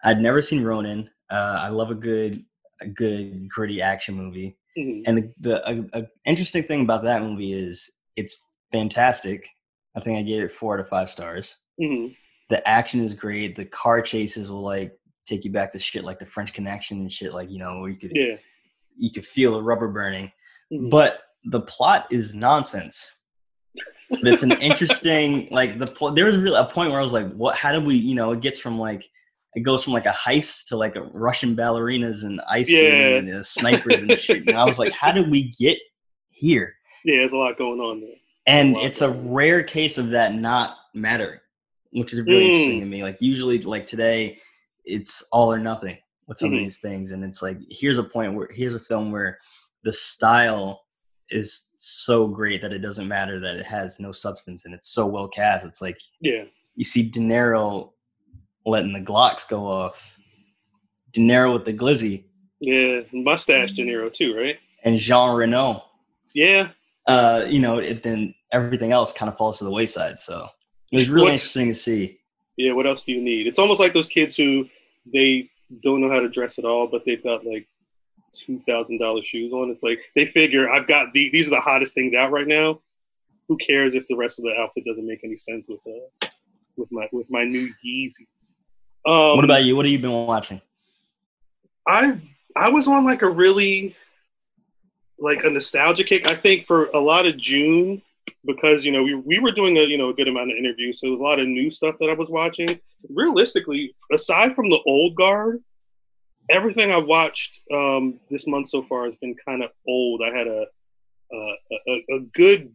I'd 0.03 0.19
never 0.21 0.41
seen 0.41 0.65
Ronin. 0.65 1.11
Uh, 1.31 1.59
I 1.61 1.69
love 1.69 1.91
a 1.91 1.95
good, 1.95 2.43
a 2.81 2.87
good 2.89 3.49
gritty 3.51 3.83
action 3.83 4.15
movie. 4.15 4.57
Mhm. 4.79 5.03
And 5.07 5.19
the, 5.19 5.33
the 5.41 5.71
a, 5.71 6.01
a 6.01 6.07
interesting 6.25 6.63
thing 6.63 6.83
about 6.83 7.05
that 7.05 7.23
movie 7.23 7.53
is 7.53 7.91
it's 8.17 8.43
fantastic. 8.73 9.47
I 9.95 10.01
think 10.01 10.19
I 10.19 10.23
gave 10.23 10.43
it 10.43 10.53
four 10.53 10.75
out 10.75 10.81
of 10.81 10.89
five 10.89 11.11
stars. 11.11 11.57
Mhm. 11.81 12.17
The 12.49 12.67
action 12.69 13.01
is 13.01 13.13
great. 13.15 13.57
The 13.57 13.65
car 13.67 14.01
chases 14.01 14.51
will 14.51 14.63
like 14.63 14.93
take 15.27 15.45
you 15.45 15.51
back 15.53 15.73
to 15.73 15.79
shit 15.79 16.05
like 16.05 16.19
the 16.19 16.27
French 16.27 16.53
Connection 16.53 17.01
and 17.01 17.13
shit, 17.13 17.33
like 17.35 17.51
you 17.51 17.59
know, 17.59 17.81
where 17.81 17.91
you 17.91 17.97
could 17.99 18.13
Yeah. 18.15 18.37
You 18.97 19.11
could 19.11 19.27
feel 19.27 19.53
the 19.53 19.63
rubber 19.63 19.89
burning. 19.89 20.31
Mhm. 20.73 20.91
But 20.91 21.23
the 21.45 21.61
plot 21.61 22.07
is 22.11 22.35
nonsense. 22.35 23.13
But 24.11 24.25
it's 24.33 24.43
an 24.43 24.53
interesting 24.63 25.49
like 25.51 25.79
the 25.79 25.87
pl- 25.87 26.13
there 26.13 26.27
was 26.27 26.37
really 26.37 26.59
a 26.59 26.65
point 26.65 26.91
where 26.91 27.01
I 27.01 27.03
was 27.03 27.13
like, 27.13 27.31
what? 27.35 27.57
How 27.57 27.73
do 27.73 27.81
we? 27.85 27.95
You 27.97 28.15
know, 28.15 28.33
it 28.33 28.41
gets 28.41 28.59
from 28.61 28.79
like 28.79 29.05
it 29.55 29.61
goes 29.61 29.83
from 29.85 29.93
like 29.95 30.07
a 30.07 30.11
heist 30.11 30.67
to 30.69 30.77
like 30.77 30.97
a 30.97 31.03
Russian 31.03 31.57
ballerinas 31.57 32.25
and 32.25 32.41
ice 32.51 32.69
skating 32.69 33.19
and 33.29 33.31
uh, 33.31 33.43
snipers 33.43 34.03
and 34.03 34.13
shit. 34.13 34.47
And 34.49 34.57
I 34.57 34.65
was 34.65 34.79
like, 34.79 34.93
how 34.93 35.13
did 35.13 35.31
we 35.31 35.51
get 35.59 35.79
here? 36.31 36.75
Yeah, 37.05 37.19
there's 37.19 37.33
a 37.33 37.37
lot 37.37 37.57
going 37.57 37.81
on 37.81 38.01
there. 38.01 38.11
And 38.47 38.75
Wow. 38.75 38.83
it's 38.83 39.01
a 39.01 39.11
rare 39.11 39.63
case 39.63 39.97
of 39.99 40.11
that 40.11 40.35
not 40.35 40.77
mattering, 40.95 41.41
which 41.91 42.13
is 42.13 42.21
really 42.23 42.45
Mm. 42.45 42.49
interesting 42.49 42.81
to 42.81 42.87
me. 42.87 43.03
Like 43.03 43.17
usually, 43.21 43.59
like 43.63 43.87
today, 43.87 44.39
it's 44.85 45.27
all 45.33 45.53
or 45.53 45.59
nothing 45.59 45.97
with 46.27 46.39
some 46.39 46.51
Mhm. 46.51 46.55
of 46.55 46.59
these 46.61 46.79
things, 46.79 47.13
and 47.13 47.25
it's 47.25 47.43
like 47.43 47.59
here's 47.71 47.99
a 47.99 48.03
point 48.03 48.35
where 48.35 48.49
here's 48.55 48.75
a 48.75 48.81
film 48.81 49.13
where 49.13 49.39
the 49.85 49.93
style 49.93 50.83
is 51.31 51.75
so 51.79 52.27
great 52.29 52.63
that 52.63 52.73
it 52.73 52.79
doesn't 52.81 53.09
matter 53.09 53.39
that 53.41 53.57
it 53.57 53.67
has 53.67 53.99
no 54.01 54.13
substance 54.13 54.65
and 54.65 54.75
it's 54.75 54.89
so 54.93 55.07
well 55.07 55.29
cast. 55.29 55.65
It's 55.67 55.83
like 55.83 55.99
Yeah. 56.21 56.45
you 56.75 56.85
see 56.85 57.03
De 57.09 57.21
Niro 57.21 57.93
letting 58.65 58.93
the 58.93 59.01
Glocks 59.01 59.49
go 59.49 59.67
off, 59.67 60.19
De 61.13 61.21
Niro 61.21 61.53
with 61.53 61.65
the 61.65 61.73
glizzy, 61.75 62.25
Yeah. 62.61 63.01
Mustache 63.13 63.73
De 63.73 63.83
Niro 63.85 64.13
too, 64.13 64.35
right? 64.37 64.59
and 64.85 64.99
Jean 64.99 65.35
Reno. 65.35 65.85
Yeah. 66.35 66.71
Uh, 67.07 67.45
you 67.49 67.59
know, 67.61 67.79
it, 67.79 68.03
then 68.03 68.35
everything 68.53 68.93
else 68.93 69.13
kind 69.13 69.29
of 69.31 69.37
falls 69.37 69.59
to 69.59 69.65
the 69.65 69.71
wayside. 69.71 70.19
So 70.19 70.49
it 70.93 70.97
was 70.97 71.09
really 71.09 71.25
What- 71.27 71.33
interesting 71.35 71.69
to 71.69 71.75
see. 71.75 72.19
Yeah. 72.57 72.73
What 72.73 72.87
else 72.87 73.03
do 73.03 73.13
you 73.13 73.21
need? 73.21 73.47
It's 73.47 73.59
almost 73.59 73.81
like 73.81 73.93
those 73.95 74.09
kids 74.09 74.37
who 74.37 74.69
they 75.13 75.51
don't 75.83 76.01
know 76.01 76.11
how 76.11 76.21
to 76.21 76.29
dress 76.29 76.59
at 76.59 76.65
all, 76.65 76.87
but 76.87 77.05
they've 77.05 77.23
got 77.23 77.45
like 77.45 77.69
two 78.33 78.61
thousand 78.69 78.99
dollar 78.99 79.23
shoes 79.23 79.53
on. 79.53 79.71
It's 79.71 79.83
like 79.83 80.01
they 80.15 80.27
figure 80.27 80.71
I've 80.71 80.87
got 80.87 81.13
the, 81.13 81.31
these 81.31 81.47
are 81.47 81.51
the 81.51 81.61
hottest 81.61 81.95
things 81.95 82.15
out 82.15 82.31
right 82.31 82.47
now. 82.47 82.81
Who 83.49 83.57
cares 83.59 83.95
if 83.95 84.07
the 84.09 84.17
rest 84.17 84.39
of 84.39 84.45
the 84.45 84.55
outfit 84.59 84.85
doesn't 84.85 85.07
make 85.07 85.21
any 85.25 85.39
sense 85.39 85.67
with 85.69 85.81
uh 85.87 86.29
with 86.77 86.91
my 86.93 87.09
with 87.13 87.31
my 87.31 87.45
new 87.45 87.73
Yeezys? 87.85 88.51
Um, 89.07 89.37
what 89.37 89.45
about 89.45 89.65
you? 89.65 89.77
What 89.77 89.85
have 89.85 89.93
you 89.93 89.99
been 89.99 90.27
watching? 90.27 90.61
I 91.87 92.19
I 92.57 92.71
was 92.71 92.89
on 92.89 93.05
like 93.05 93.23
a 93.23 93.31
really 93.31 93.95
like 95.19 95.45
a 95.45 95.51
nostalgia 95.51 96.05
kick. 96.05 96.29
I 96.29 96.35
think 96.35 96.67
for 96.67 96.87
a 96.87 96.99
lot 96.99 97.27
of 97.27 97.37
June 97.37 98.03
because 98.45 98.85
you 98.85 98.93
know 98.93 99.03
we 99.03 99.15
we 99.15 99.39
were 99.39 99.53
doing 99.53 99.77
a 99.79 99.83
you 99.83 99.99
know 99.99 100.11
a 100.11 100.15
good 100.15 100.29
amount 100.29 100.51
of 100.51 100.57
interviews, 100.57 101.01
so 101.01 101.07
there 101.07 101.13
was 101.13 101.21
a 101.21 101.25
lot 101.25 101.39
of 101.39 101.47
new 101.47 101.71
stuff 101.71 101.97
that 102.01 102.11
I 102.11 102.15
was 102.15 102.29
watching. 102.29 102.81
Realistically, 103.09 103.93
aside 104.13 104.55
from 104.55 104.71
the 104.71 104.81
old 104.87 105.15
guard, 105.17 105.63
everything 106.51 106.91
I 106.93 106.99
watched 106.99 107.61
um, 107.73 108.19
this 108.31 108.47
month 108.47 108.69
so 108.69 108.83
far 108.83 109.05
has 109.07 109.15
been 109.17 109.35
kind 109.47 109.63
of 109.63 109.71
old. 109.89 110.23
I 110.25 110.37
had 110.37 110.47
a 110.47 110.67
a, 111.33 111.37
a, 111.89 112.05
a 112.17 112.21
good 112.35 112.73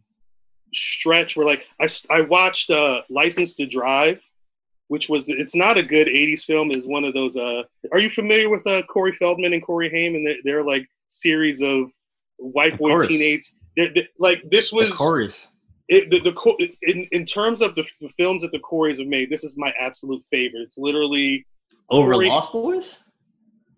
stretch 0.74 1.36
where 1.36 1.46
like 1.46 1.66
I 1.80 1.88
I 2.10 2.20
watched 2.22 2.70
uh, 2.70 3.02
License 3.10 3.54
to 3.54 3.66
Drive. 3.66 4.20
Which 4.88 5.08
was 5.08 5.26
it's 5.30 5.54
not 5.54 5.78
a 5.78 5.82
good 5.82 6.06
'80s 6.06 6.44
film. 6.44 6.70
It's 6.70 6.86
one 6.86 7.04
of 7.04 7.14
those. 7.14 7.34
Uh, 7.34 7.62
are 7.92 7.98
you 7.98 8.10
familiar 8.10 8.50
with 8.50 8.66
uh, 8.66 8.82
Corey 8.82 9.14
Feldman 9.16 9.54
and 9.54 9.62
Corey 9.62 9.88
Haim 9.88 10.14
and 10.16 10.26
their, 10.26 10.34
their 10.44 10.64
like 10.64 10.86
series 11.08 11.62
of 11.62 11.86
white 12.36 12.74
Of 12.74 12.78
boy 12.80 13.06
teenage? 13.06 13.50
they're- 13.74 13.90
they're- 13.94 14.08
like 14.18 14.42
this 14.50 14.70
was 14.70 14.90
the 14.90 14.94
chorus. 14.94 15.48
It, 15.88 16.10
the, 16.10 16.20
the 16.20 16.74
in 16.82 17.06
in 17.12 17.26
terms 17.26 17.60
of 17.60 17.74
the, 17.74 17.84
the 18.00 18.08
films 18.10 18.42
that 18.42 18.52
the 18.52 18.60
Coreys 18.60 18.98
have 18.98 19.08
made. 19.08 19.30
This 19.30 19.44
is 19.44 19.56
my 19.56 19.72
absolute 19.80 20.24
favorite. 20.30 20.62
It's 20.62 20.78
literally 20.78 21.44
Over 21.90 22.12
Corey- 22.14 22.28
Lost 22.28 22.52
Boys? 22.52 23.00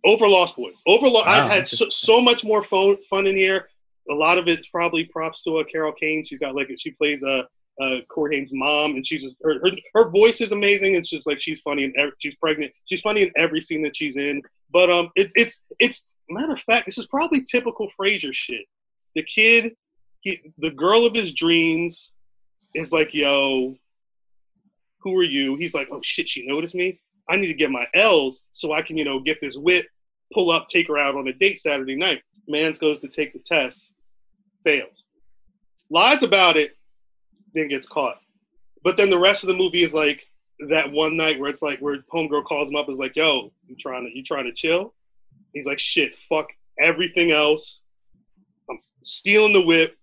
over 0.04 0.28
Lost 0.28 0.56
Boys. 0.56 0.74
Over 0.86 1.08
Lo- 1.08 1.22
I've 1.22 1.44
Wow, 1.44 1.48
had 1.48 1.66
so, 1.66 1.88
so 1.88 2.20
much 2.20 2.44
more 2.44 2.62
fun, 2.62 2.98
fun 3.08 3.26
in 3.26 3.36
here. 3.36 3.68
A 4.10 4.14
lot 4.14 4.36
of 4.36 4.48
it's 4.48 4.68
probably 4.68 5.04
props 5.04 5.42
to 5.44 5.58
uh, 5.58 5.64
Carol 5.64 5.92
Kane. 5.92 6.22
She's 6.24 6.38
got 6.38 6.54
like 6.54 6.68
she 6.78 6.90
plays 6.92 7.22
a. 7.22 7.28
Uh, 7.28 7.42
uh, 7.80 7.96
Corey 8.08 8.36
Haim's 8.36 8.52
mom, 8.52 8.92
and 8.92 9.04
she's 9.04 9.24
just 9.24 9.34
her, 9.42 9.54
her 9.58 9.72
her 9.94 10.08
voice 10.10 10.40
is 10.40 10.52
amazing. 10.52 10.94
It's 10.94 11.10
just 11.10 11.26
like 11.26 11.40
she's 11.40 11.60
funny 11.60 11.82
and 11.82 12.12
she's 12.20 12.36
pregnant. 12.36 12.72
She's 12.84 13.00
funny 13.00 13.22
in 13.22 13.32
every 13.36 13.60
scene 13.60 13.82
that 13.82 13.96
she's 13.96 14.16
in. 14.16 14.42
But 14.72 14.90
um, 14.90 15.10
it's 15.16 15.32
it's 15.34 15.60
it's 15.80 16.14
matter 16.30 16.52
of 16.52 16.60
fact, 16.60 16.86
this 16.86 16.98
is 16.98 17.06
probably 17.06 17.42
typical 17.42 17.90
Frazier 17.96 18.32
shit. 18.32 18.64
The 19.16 19.24
kid, 19.24 19.72
he, 20.24 20.52
the 20.58 20.70
girl 20.70 21.06
of 21.06 21.14
his 21.14 21.32
dreams, 21.32 22.10
is 22.74 22.92
like, 22.92 23.14
yo, 23.14 23.76
who 25.00 25.16
are 25.16 25.22
you? 25.22 25.56
He's 25.56 25.74
like, 25.74 25.88
oh 25.92 26.00
shit, 26.02 26.28
she 26.28 26.46
noticed 26.46 26.74
me. 26.74 27.00
I 27.28 27.36
need 27.36 27.46
to 27.46 27.54
get 27.54 27.70
my 27.70 27.86
L's 27.94 28.40
so 28.52 28.72
I 28.72 28.82
can, 28.82 28.96
you 28.96 29.04
know, 29.04 29.20
get 29.20 29.40
this 29.40 29.56
whip, 29.56 29.86
pull 30.32 30.50
up, 30.50 30.68
take 30.68 30.88
her 30.88 30.98
out 30.98 31.14
on 31.14 31.28
a 31.28 31.32
date 31.32 31.58
Saturday 31.58 31.94
night. 31.94 32.22
Mans 32.48 32.78
goes 32.78 33.00
to 33.00 33.08
take 33.08 33.32
the 33.32 33.38
test, 33.38 33.92
fails, 34.64 35.04
lies 35.90 36.22
about 36.22 36.56
it, 36.56 36.76
then 37.54 37.68
gets 37.68 37.86
caught. 37.86 38.18
But 38.82 38.96
then 38.96 39.08
the 39.08 39.18
rest 39.18 39.44
of 39.44 39.48
the 39.48 39.54
movie 39.54 39.82
is 39.82 39.94
like 39.94 40.26
that 40.68 40.90
one 40.90 41.16
night 41.16 41.38
where 41.38 41.48
it's 41.48 41.62
like 41.62 41.78
where 41.78 41.98
homegirl 42.12 42.44
calls 42.44 42.68
him 42.68 42.76
up 42.76 42.88
is 42.90 42.98
like, 42.98 43.16
yo, 43.16 43.52
you 43.66 43.76
trying 43.76 44.04
to 44.04 44.16
you 44.16 44.22
trying 44.22 44.44
to 44.44 44.52
chill? 44.52 44.94
He's 45.52 45.66
like, 45.66 45.78
shit, 45.78 46.16
fuck 46.28 46.48
everything 46.78 47.30
else. 47.30 47.80
I'm 48.68 48.78
stealing 49.02 49.52
the 49.52 49.62
whip. 49.62 49.96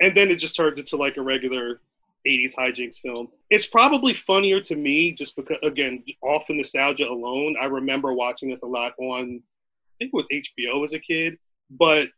And 0.00 0.16
then 0.16 0.30
it 0.30 0.36
just 0.36 0.56
turns 0.56 0.78
into 0.78 0.96
like 0.96 1.16
a 1.16 1.22
regular 1.22 1.80
80s 2.26 2.54
hijinks 2.54 3.00
film. 3.00 3.28
It's 3.50 3.66
probably 3.66 4.12
funnier 4.12 4.60
to 4.62 4.76
me 4.76 5.12
just 5.12 5.36
because, 5.36 5.58
again, 5.62 6.04
off 6.22 6.48
of 6.50 6.56
nostalgia 6.56 7.08
alone. 7.08 7.56
I 7.60 7.66
remember 7.66 8.12
watching 8.12 8.50
this 8.50 8.62
a 8.62 8.66
lot 8.66 8.92
on, 8.98 9.42
I 9.42 9.94
think 9.98 10.12
it 10.12 10.14
was 10.14 10.26
HBO 10.32 10.84
as 10.84 10.92
a 10.92 10.98
kid, 10.98 11.38
but 11.70 12.08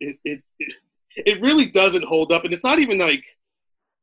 it, 0.00 0.16
it, 0.24 0.42
it, 0.58 0.74
it 1.16 1.40
really 1.40 1.66
doesn't 1.66 2.04
hold 2.04 2.32
up. 2.32 2.44
And 2.44 2.52
it's 2.52 2.64
not 2.64 2.80
even 2.80 2.98
like, 2.98 3.24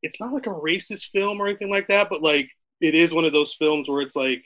it's 0.02 0.20
not 0.20 0.32
like 0.32 0.46
a 0.46 0.50
racist 0.50 1.10
film 1.10 1.40
or 1.40 1.46
anything 1.46 1.70
like 1.70 1.88
that, 1.88 2.08
but 2.10 2.22
like, 2.22 2.50
it 2.80 2.94
is 2.94 3.14
one 3.14 3.24
of 3.24 3.32
those 3.32 3.54
films 3.54 3.88
where 3.88 4.00
it's 4.00 4.16
like, 4.16 4.44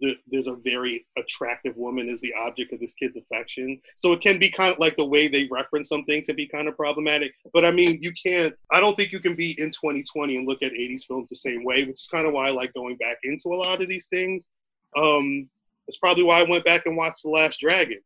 the, 0.00 0.16
there's 0.26 0.46
a 0.48 0.54
very 0.54 1.06
attractive 1.16 1.76
woman 1.76 2.08
is 2.08 2.20
the 2.20 2.32
object 2.40 2.72
of 2.72 2.80
this 2.80 2.94
kid's 2.94 3.16
affection. 3.16 3.80
So 3.94 4.12
it 4.12 4.20
can 4.20 4.38
be 4.38 4.50
kind 4.50 4.72
of 4.72 4.78
like 4.78 4.96
the 4.96 5.04
way 5.04 5.28
they 5.28 5.48
reference 5.50 5.88
something 5.88 6.22
to 6.22 6.34
be 6.34 6.46
kind 6.46 6.68
of 6.68 6.76
problematic. 6.76 7.32
But 7.52 7.64
I 7.64 7.70
mean, 7.70 7.98
you 8.02 8.12
can't, 8.12 8.54
I 8.72 8.80
don't 8.80 8.96
think 8.96 9.12
you 9.12 9.20
can 9.20 9.36
be 9.36 9.52
in 9.60 9.70
2020 9.70 10.36
and 10.36 10.46
look 10.48 10.62
at 10.62 10.72
80s 10.72 11.04
films 11.06 11.30
the 11.30 11.36
same 11.36 11.64
way, 11.64 11.84
which 11.84 12.00
is 12.00 12.08
kind 12.10 12.26
of 12.26 12.32
why 12.32 12.48
I 12.48 12.50
like 12.50 12.74
going 12.74 12.96
back 12.96 13.18
into 13.22 13.48
a 13.48 13.54
lot 13.56 13.80
of 13.80 13.88
these 13.88 14.08
things. 14.08 14.46
Um, 14.96 15.48
that's 15.86 15.98
probably 15.98 16.24
why 16.24 16.40
I 16.40 16.50
went 16.50 16.64
back 16.64 16.86
and 16.86 16.96
watched 16.96 17.22
The 17.22 17.30
Last 17.30 17.60
Dragon. 17.60 18.00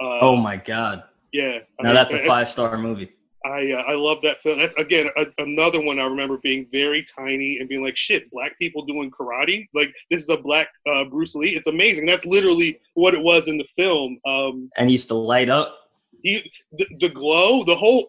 Uh, 0.00 0.18
Oh 0.20 0.36
my 0.36 0.56
god! 0.56 1.04
yeah. 1.32 1.58
I 1.80 1.82
Now 1.82 1.88
mean, 1.88 1.94
that's 1.94 2.14
a 2.14 2.26
five 2.26 2.48
star 2.48 2.76
movie. 2.78 3.15
I 3.46 3.72
uh, 3.72 3.82
I 3.82 3.94
love 3.94 4.18
that 4.22 4.40
film. 4.40 4.58
That's 4.58 4.76
again 4.76 5.08
a, 5.16 5.26
another 5.38 5.80
one 5.80 6.00
I 6.00 6.04
remember 6.04 6.38
being 6.38 6.66
very 6.72 7.04
tiny 7.04 7.58
and 7.58 7.68
being 7.68 7.82
like, 7.82 7.96
"Shit, 7.96 8.30
black 8.30 8.58
people 8.58 8.84
doing 8.84 9.10
karate! 9.10 9.68
Like 9.72 9.94
this 10.10 10.22
is 10.24 10.30
a 10.30 10.36
black 10.36 10.68
uh, 10.90 11.04
Bruce 11.04 11.34
Lee. 11.34 11.54
It's 11.54 11.68
amazing." 11.68 12.06
That's 12.06 12.26
literally 12.26 12.80
what 12.94 13.14
it 13.14 13.22
was 13.22 13.46
in 13.46 13.56
the 13.56 13.66
film. 13.76 14.18
Um, 14.26 14.68
and 14.76 14.88
he 14.88 14.92
used 14.92 15.08
to 15.08 15.14
light 15.14 15.48
up. 15.48 15.78
He 16.22 16.50
the, 16.72 16.86
the 17.00 17.08
glow, 17.08 17.62
the 17.64 17.76
whole. 17.76 18.08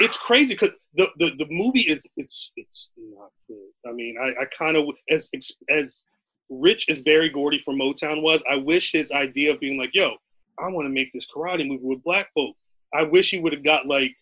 It's 0.00 0.16
crazy 0.16 0.54
because 0.54 0.72
the, 0.94 1.08
the 1.18 1.30
the 1.38 1.46
movie 1.50 1.82
is 1.82 2.06
it's 2.16 2.52
it's 2.56 2.90
not 2.98 3.30
good. 3.48 3.88
I 3.88 3.92
mean, 3.92 4.16
I, 4.20 4.42
I 4.42 4.44
kind 4.56 4.76
of 4.76 4.84
as 5.10 5.30
as 5.70 6.02
rich 6.50 6.86
as 6.90 7.00
Berry 7.00 7.30
Gordy 7.30 7.62
from 7.64 7.78
Motown 7.78 8.22
was, 8.22 8.42
I 8.50 8.56
wish 8.56 8.92
his 8.92 9.12
idea 9.12 9.54
of 9.54 9.60
being 9.60 9.78
like, 9.78 9.94
"Yo, 9.94 10.16
I 10.58 10.68
want 10.68 10.84
to 10.84 10.90
make 10.90 11.10
this 11.14 11.26
karate 11.34 11.66
movie 11.66 11.84
with 11.84 12.02
black 12.02 12.28
folks." 12.34 12.58
I 12.92 13.02
wish 13.02 13.30
he 13.30 13.40
would 13.40 13.52
have 13.52 13.64
got 13.64 13.86
like 13.86 14.14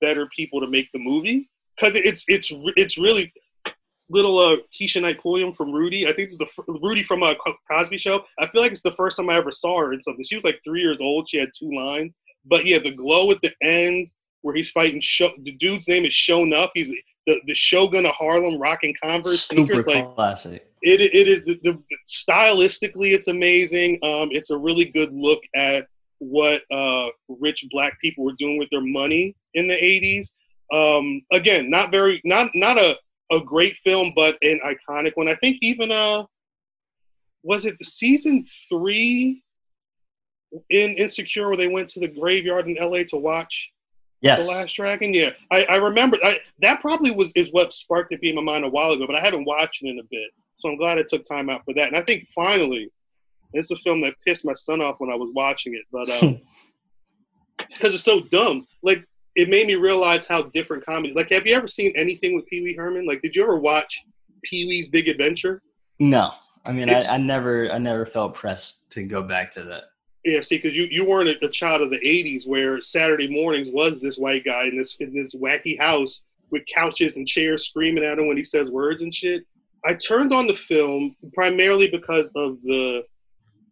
better 0.00 0.28
people 0.34 0.60
to 0.60 0.66
make 0.66 0.90
the 0.92 0.98
movie 0.98 1.48
because 1.76 1.94
it's 1.96 2.24
it's 2.28 2.52
it's 2.76 2.98
really 2.98 3.32
little 4.10 4.38
uh, 4.38 4.56
Keshia 4.78 5.02
Knight 5.02 5.20
Pulliam 5.20 5.54
from 5.54 5.72
Rudy. 5.72 6.06
I 6.06 6.12
think 6.12 6.28
it's 6.28 6.38
the 6.38 6.46
Rudy 6.68 7.02
from 7.02 7.22
a 7.22 7.26
uh, 7.26 7.52
Cosby 7.70 7.98
Show. 7.98 8.24
I 8.38 8.46
feel 8.48 8.60
like 8.60 8.72
it's 8.72 8.82
the 8.82 8.92
first 8.92 9.16
time 9.16 9.30
I 9.30 9.36
ever 9.36 9.50
saw 9.50 9.80
her 9.80 9.92
in 9.92 10.02
something. 10.02 10.24
She 10.24 10.36
was 10.36 10.44
like 10.44 10.60
three 10.64 10.80
years 10.80 10.98
old. 11.00 11.28
She 11.28 11.38
had 11.38 11.48
two 11.58 11.72
lines, 11.74 12.12
but 12.44 12.66
yeah, 12.66 12.78
the 12.78 12.92
glow 12.92 13.30
at 13.30 13.38
the 13.42 13.52
end 13.62 14.10
where 14.42 14.54
he's 14.54 14.70
fighting. 14.70 15.00
Show, 15.00 15.30
the 15.42 15.52
dude's 15.52 15.88
name 15.88 16.04
is 16.04 16.12
Sho'nuff. 16.12 16.70
He's 16.74 16.92
the, 17.26 17.40
the 17.46 17.54
Shogun 17.54 18.06
of 18.06 18.12
Harlem, 18.12 18.60
rocking 18.60 18.94
Converse 19.02 19.48
Super 19.48 19.62
sneakers. 19.62 19.86
Like 19.86 20.14
classic. 20.14 20.66
It 20.82 21.00
it 21.00 21.28
is 21.28 21.44
the, 21.44 21.58
the, 21.62 21.78
stylistically 22.06 23.14
it's 23.14 23.28
amazing. 23.28 23.98
Um, 24.02 24.28
it's 24.32 24.50
a 24.50 24.58
really 24.58 24.86
good 24.86 25.12
look 25.12 25.40
at 25.54 25.86
what 26.22 26.62
uh, 26.70 27.08
rich 27.28 27.66
black 27.70 28.00
people 28.00 28.24
were 28.24 28.34
doing 28.38 28.56
with 28.56 28.70
their 28.70 28.80
money 28.80 29.34
in 29.54 29.66
the 29.66 29.74
80s. 29.74 30.28
Um, 30.72 31.22
again, 31.32 31.68
not 31.68 31.90
very, 31.90 32.20
not 32.24 32.50
not 32.54 32.78
a, 32.78 32.96
a 33.32 33.40
great 33.40 33.76
film, 33.84 34.12
but 34.14 34.38
an 34.42 34.60
iconic 34.64 35.12
one. 35.14 35.28
I 35.28 35.34
think 35.36 35.58
even 35.60 35.90
uh, 35.90 36.24
was 37.42 37.64
it 37.64 37.78
the 37.78 37.84
season 37.84 38.44
three 38.68 39.42
in 40.70 40.94
Insecure 40.96 41.48
where 41.48 41.56
they 41.56 41.68
went 41.68 41.88
to 41.90 42.00
the 42.00 42.08
graveyard 42.08 42.68
in 42.68 42.76
LA 42.80 43.02
to 43.08 43.16
watch 43.16 43.72
yes. 44.20 44.40
the 44.40 44.48
Last 44.48 44.74
Dragon? 44.74 45.12
Yeah, 45.12 45.30
I, 45.50 45.64
I 45.64 45.76
remember 45.76 46.18
I, 46.22 46.38
that 46.60 46.80
probably 46.80 47.10
was 47.10 47.32
is 47.34 47.50
what 47.50 47.74
sparked 47.74 48.12
it 48.12 48.20
in 48.22 48.36
my 48.36 48.42
mind 48.42 48.64
a 48.64 48.68
while 48.68 48.92
ago, 48.92 49.06
but 49.06 49.16
I 49.16 49.20
haven't 49.20 49.44
watched 49.44 49.82
it 49.82 49.88
in 49.88 49.98
a 49.98 50.04
bit, 50.04 50.30
so 50.56 50.70
I'm 50.70 50.76
glad 50.76 50.98
I 50.98 51.04
took 51.06 51.24
time 51.24 51.50
out 51.50 51.64
for 51.64 51.74
that. 51.74 51.88
And 51.88 51.96
I 51.96 52.02
think 52.02 52.28
finally 52.28 52.90
it's 53.52 53.70
a 53.70 53.76
film 53.76 54.00
that 54.02 54.14
pissed 54.26 54.44
my 54.44 54.54
son 54.54 54.80
off 54.80 54.96
when 54.98 55.10
I 55.10 55.14
was 55.14 55.30
watching 55.34 55.74
it, 55.74 55.84
but 55.92 56.06
because 56.06 56.22
um, 56.22 56.40
it's 57.94 58.02
so 58.02 58.20
dumb. 58.20 58.66
Like 58.82 59.04
it 59.34 59.48
made 59.48 59.66
me 59.66 59.76
realize 59.76 60.26
how 60.26 60.42
different 60.42 60.84
comedy. 60.84 61.14
Like, 61.14 61.30
have 61.30 61.46
you 61.46 61.54
ever 61.54 61.68
seen 61.68 61.92
anything 61.96 62.36
with 62.36 62.46
Pee 62.46 62.62
Wee 62.62 62.74
Herman? 62.74 63.06
Like, 63.06 63.22
did 63.22 63.34
you 63.34 63.42
ever 63.42 63.56
watch 63.56 64.02
Pee 64.42 64.66
Wee's 64.66 64.88
Big 64.88 65.08
Adventure? 65.08 65.62
No, 65.98 66.32
I 66.64 66.72
mean, 66.72 66.90
I, 66.90 67.02
I, 67.04 67.18
never, 67.18 67.70
I 67.70 67.78
never 67.78 68.04
felt 68.04 68.34
pressed 68.34 68.90
to 68.90 69.04
go 69.04 69.22
back 69.22 69.50
to 69.52 69.64
that. 69.64 69.84
Yeah, 70.24 70.40
see, 70.40 70.56
because 70.56 70.76
you, 70.76 70.86
you 70.90 71.04
weren't 71.04 71.28
a, 71.28 71.44
a, 71.44 71.48
child 71.48 71.82
of 71.82 71.90
the 71.90 71.98
'80s 71.98 72.46
where 72.46 72.80
Saturday 72.80 73.28
mornings 73.28 73.68
was 73.72 74.00
this 74.00 74.18
white 74.18 74.44
guy 74.44 74.64
in 74.64 74.78
this 74.78 74.96
in 75.00 75.12
this 75.12 75.34
wacky 75.34 75.78
house 75.80 76.20
with 76.50 76.62
couches 76.72 77.16
and 77.16 77.26
chairs 77.26 77.66
screaming 77.66 78.04
at 78.04 78.18
him 78.18 78.28
when 78.28 78.36
he 78.36 78.44
says 78.44 78.70
words 78.70 79.02
and 79.02 79.12
shit. 79.12 79.44
I 79.84 79.94
turned 79.94 80.32
on 80.32 80.46
the 80.46 80.54
film 80.54 81.16
primarily 81.34 81.88
because 81.88 82.30
of 82.36 82.58
the 82.62 83.02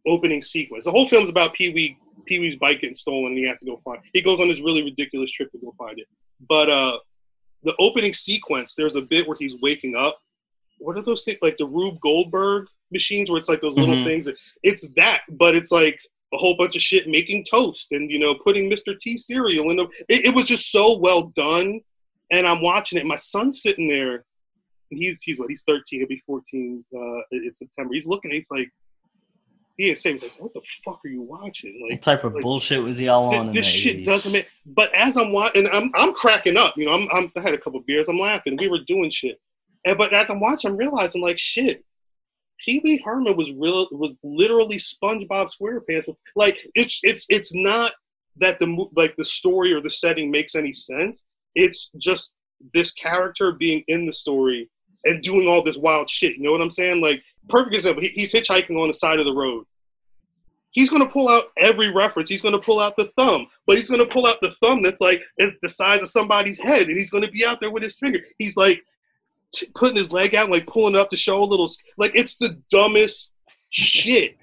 opening 0.07 0.42
sequence. 0.42 0.84
The 0.84 0.90
whole 0.90 1.09
film's 1.09 1.28
about 1.28 1.55
Pee 1.55 1.72
Wee 1.72 1.98
Pee 2.26 2.38
Wee's 2.38 2.57
bike 2.57 2.80
getting 2.80 2.94
stolen 2.94 3.32
and 3.32 3.38
he 3.38 3.46
has 3.46 3.59
to 3.61 3.66
go 3.66 3.80
find. 3.84 4.01
He 4.12 4.22
goes 4.22 4.40
on 4.40 4.48
this 4.48 4.61
really 4.61 4.82
ridiculous 4.82 5.30
trip 5.32 5.51
to 5.53 5.59
go 5.59 5.74
find 5.78 5.98
it. 5.98 6.07
But 6.48 6.70
uh, 6.70 6.98
the 7.62 7.74
opening 7.78 8.12
sequence, 8.12 8.74
there's 8.74 8.96
a 8.96 9.03
bit 9.03 9.26
where 9.26 9.36
he's 9.38 9.57
waking 9.61 9.96
up. 9.96 10.18
What 10.78 10.96
are 10.96 11.03
those 11.03 11.24
things 11.24 11.38
like 11.42 11.57
the 11.59 11.66
Rube 11.66 12.01
Goldberg 12.01 12.66
machines 12.90 13.30
where 13.30 13.38
it's 13.38 13.48
like 13.48 13.61
those 13.61 13.76
little 13.76 13.96
mm-hmm. 13.96 14.05
things? 14.05 14.28
It's 14.62 14.88
that, 14.96 15.22
but 15.28 15.55
it's 15.55 15.70
like 15.70 15.98
a 16.32 16.38
whole 16.38 16.57
bunch 16.57 16.76
of 16.76 16.82
shit 16.82 17.09
making 17.09 17.44
toast 17.44 17.88
and 17.90 18.11
you 18.11 18.18
know 18.18 18.34
putting 18.34 18.70
Mr. 18.70 18.98
T 18.98 19.18
cereal 19.18 19.70
in 19.70 19.76
them. 19.76 19.88
It, 20.09 20.26
it 20.26 20.34
was 20.34 20.46
just 20.46 20.70
so 20.70 20.96
well 20.96 21.28
done. 21.28 21.80
And 22.32 22.46
I'm 22.46 22.62
watching 22.62 22.98
it. 22.98 23.07
My 23.07 23.16
son's 23.16 23.61
sitting 23.61 23.88
there. 23.88 24.24
And 24.90 25.01
he's 25.01 25.20
he's 25.22 25.38
what 25.38 25.51
he's 25.51 25.64
13. 25.64 26.01
He'll 26.01 26.09
be 26.09 26.22
14 26.26 26.84
uh, 26.94 26.98
in 27.32 27.53
September. 27.53 27.94
He's 27.94 28.07
looking. 28.07 28.30
He's 28.30 28.51
like, 28.51 28.70
he 29.81 29.87
didn't 29.87 30.05
he 30.05 30.12
was 30.12 30.22
like, 30.24 30.35
what 30.39 30.53
the 30.53 30.61
fuck 30.85 31.01
are 31.07 31.09
you 31.09 31.22
watching? 31.22 31.81
Like, 31.83 31.93
what 31.93 32.03
type 32.03 32.24
of 32.24 32.35
like, 32.35 32.43
bullshit 32.43 32.83
was 32.83 32.99
he 32.99 33.09
all 33.09 33.35
on? 33.35 33.47
This, 33.47 33.57
this 33.57 33.66
shit 33.66 34.05
doesn't 34.05 34.31
make. 34.31 34.47
But 34.66 34.95
as 34.95 35.16
I'm 35.16 35.33
watching, 35.33 35.66
I'm 35.72 35.91
I'm 35.95 36.12
cracking 36.12 36.59
up. 36.59 36.74
You 36.76 36.85
know, 36.85 36.93
I'm, 36.93 37.09
I'm 37.11 37.33
I 37.35 37.41
had 37.41 37.55
a 37.55 37.59
couple 37.59 37.81
beers. 37.81 38.07
I'm 38.07 38.18
laughing. 38.18 38.59
We 38.59 38.68
were 38.68 38.81
doing 38.87 39.09
shit. 39.09 39.41
And 39.87 39.97
but 39.97 40.12
as 40.12 40.28
I'm 40.28 40.39
watching, 40.39 40.72
I'm 40.72 40.76
realizing 40.76 41.22
like 41.22 41.39
shit. 41.39 41.83
Pee 42.62 42.83
Wee 42.85 43.03
Herman 43.03 43.39
was 43.39 43.51
real 43.53 43.89
was 43.93 44.18
literally 44.22 44.76
SpongeBob 44.76 45.51
SquarePants. 45.51 46.14
Like 46.37 46.59
it's 46.74 47.01
it's 47.03 47.24
it's 47.31 47.55
not 47.55 47.93
that 48.37 48.61
the 48.61 48.87
like 48.95 49.16
the 49.16 49.24
story 49.24 49.72
or 49.72 49.81
the 49.81 49.89
setting 49.89 50.31
makes 50.31 50.55
any 50.55 50.74
sense. 50.74 51.24
It's 51.55 51.91
just 51.97 52.35
this 52.74 52.93
character 52.93 53.53
being 53.53 53.83
in 53.89 54.05
the 54.05 54.12
story 54.12 54.68
and 55.07 55.22
doing 55.22 55.49
all 55.49 55.62
this 55.62 55.78
wild 55.78 56.11
shit. 56.11 56.37
You 56.37 56.43
know 56.43 56.53
what 56.53 56.61
I'm 56.61 56.70
saying? 56.70 57.01
Like 57.01 57.22
perfect 57.49 57.76
example. 57.76 58.03
He, 58.03 58.09
he's 58.09 58.35
hitchhiking 58.35 58.78
on 58.78 58.89
the 58.89 58.93
side 58.93 59.20
of 59.20 59.24
the 59.24 59.33
road 59.33 59.64
he's 60.73 60.91
going 60.91 61.03
to 61.03 61.09
pull 61.09 61.29
out 61.29 61.45
every 61.59 61.91
reference. 61.91 62.29
He's 62.29 62.43
going 62.43 62.55
to 62.55 62.61
pull 62.61 62.81
out 62.81 62.97
the 62.97 63.11
thumb, 63.16 63.47
but 63.66 63.77
he's 63.77 63.89
going 63.89 64.05
to 64.05 64.12
pull 64.12 64.27
out 64.27 64.39
the 64.41 64.51
thumb 64.53 64.83
that's 64.83 65.01
like 65.01 65.23
the 65.39 65.68
size 65.68 66.03
of 66.03 66.09
somebody's 66.09 66.59
head, 66.59 66.89
and 66.89 66.99
he's 66.99 67.11
going 67.11 67.25
to 67.25 67.31
be 67.31 67.45
out 67.45 67.61
there 67.61 67.71
with 67.71 67.83
his 67.83 67.97
finger. 67.97 68.21
He's 68.39 68.57
like 68.57 68.83
t- 69.53 69.68
putting 69.75 69.97
his 69.97 70.12
leg 70.12 70.35
out, 70.35 70.51
like 70.51 70.66
pulling 70.66 70.97
up 70.97 71.11
to 71.11 71.16
show 71.16 71.43
a 71.43 71.45
little. 71.45 71.68
Like 71.97 72.12
it's 72.14 72.37
the 72.37 72.61
dumbest 72.71 73.33
shit. 73.71 74.37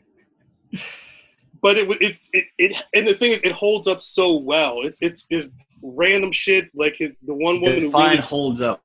But 1.62 1.78
it, 1.78 1.90
it 2.02 2.18
it 2.34 2.46
it 2.58 2.84
and 2.94 3.08
the 3.08 3.16
thing 3.16 3.32
is, 3.32 3.42
it 3.44 3.52
holds 3.52 3.88
up 3.88 4.02
so 4.02 4.36
well. 4.38 4.82
It's 4.84 5.00
it's, 5.02 5.26
it's 5.30 5.50
random 5.82 6.32
shit 6.32 6.70
like 6.76 6.96
the 7.00 7.34
one 7.34 7.62
woman 7.62 7.82
who 7.82 7.92
really, 7.92 8.18
holds 8.18 8.62
up 8.62 8.82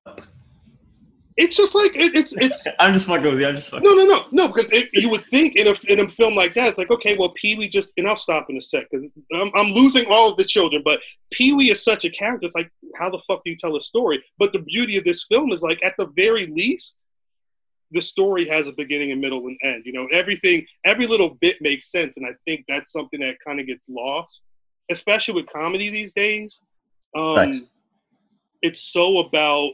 it's 1.36 1.56
just 1.56 1.74
like 1.74 1.96
it, 1.96 2.14
it's 2.14 2.32
it's. 2.36 2.66
I'm 2.78 2.92
just 2.92 3.06
fucking 3.06 3.24
with 3.24 3.40
you. 3.40 3.46
I'm 3.46 3.54
just 3.54 3.70
fucking. 3.70 3.84
No, 3.84 3.94
no, 3.94 4.04
no, 4.04 4.24
no. 4.30 4.48
Because 4.48 4.72
it, 4.72 4.90
you 4.92 5.08
would 5.10 5.24
think 5.24 5.56
in 5.56 5.68
a 5.68 5.74
in 5.88 6.00
a 6.00 6.08
film 6.10 6.34
like 6.34 6.54
that, 6.54 6.68
it's 6.68 6.78
like 6.78 6.90
okay, 6.90 7.16
well, 7.16 7.32
Pee 7.36 7.56
Wee 7.56 7.68
just 7.68 7.92
and 7.96 8.06
I'll 8.06 8.16
stop 8.16 8.46
in 8.50 8.56
a 8.56 8.62
sec 8.62 8.86
because 8.90 9.10
I'm, 9.34 9.50
I'm 9.54 9.72
losing 9.72 10.06
all 10.06 10.30
of 10.30 10.36
the 10.36 10.44
children. 10.44 10.82
But 10.84 11.00
Pee 11.30 11.54
Wee 11.54 11.70
is 11.70 11.82
such 11.82 12.04
a 12.04 12.10
character. 12.10 12.46
It's 12.46 12.54
like 12.54 12.70
how 12.96 13.10
the 13.10 13.20
fuck 13.26 13.42
do 13.44 13.50
you 13.50 13.56
tell 13.56 13.76
a 13.76 13.80
story? 13.80 14.22
But 14.38 14.52
the 14.52 14.60
beauty 14.60 14.98
of 14.98 15.04
this 15.04 15.24
film 15.24 15.52
is 15.52 15.62
like 15.62 15.80
at 15.84 15.94
the 15.96 16.12
very 16.16 16.46
least, 16.46 17.02
the 17.92 18.02
story 18.02 18.46
has 18.48 18.68
a 18.68 18.72
beginning 18.72 19.12
and 19.12 19.20
middle 19.20 19.46
and 19.46 19.58
end. 19.62 19.84
You 19.86 19.92
know, 19.92 20.06
everything, 20.12 20.66
every 20.84 21.06
little 21.06 21.36
bit 21.40 21.58
makes 21.60 21.90
sense, 21.90 22.16
and 22.16 22.26
I 22.26 22.34
think 22.44 22.64
that's 22.68 22.92
something 22.92 23.20
that 23.20 23.36
kind 23.46 23.60
of 23.60 23.66
gets 23.66 23.88
lost, 23.88 24.42
especially 24.90 25.34
with 25.34 25.46
comedy 25.46 25.90
these 25.90 26.12
days. 26.12 26.60
Um, 27.14 27.34
It's 28.62 28.80
so 28.80 29.18
about 29.18 29.72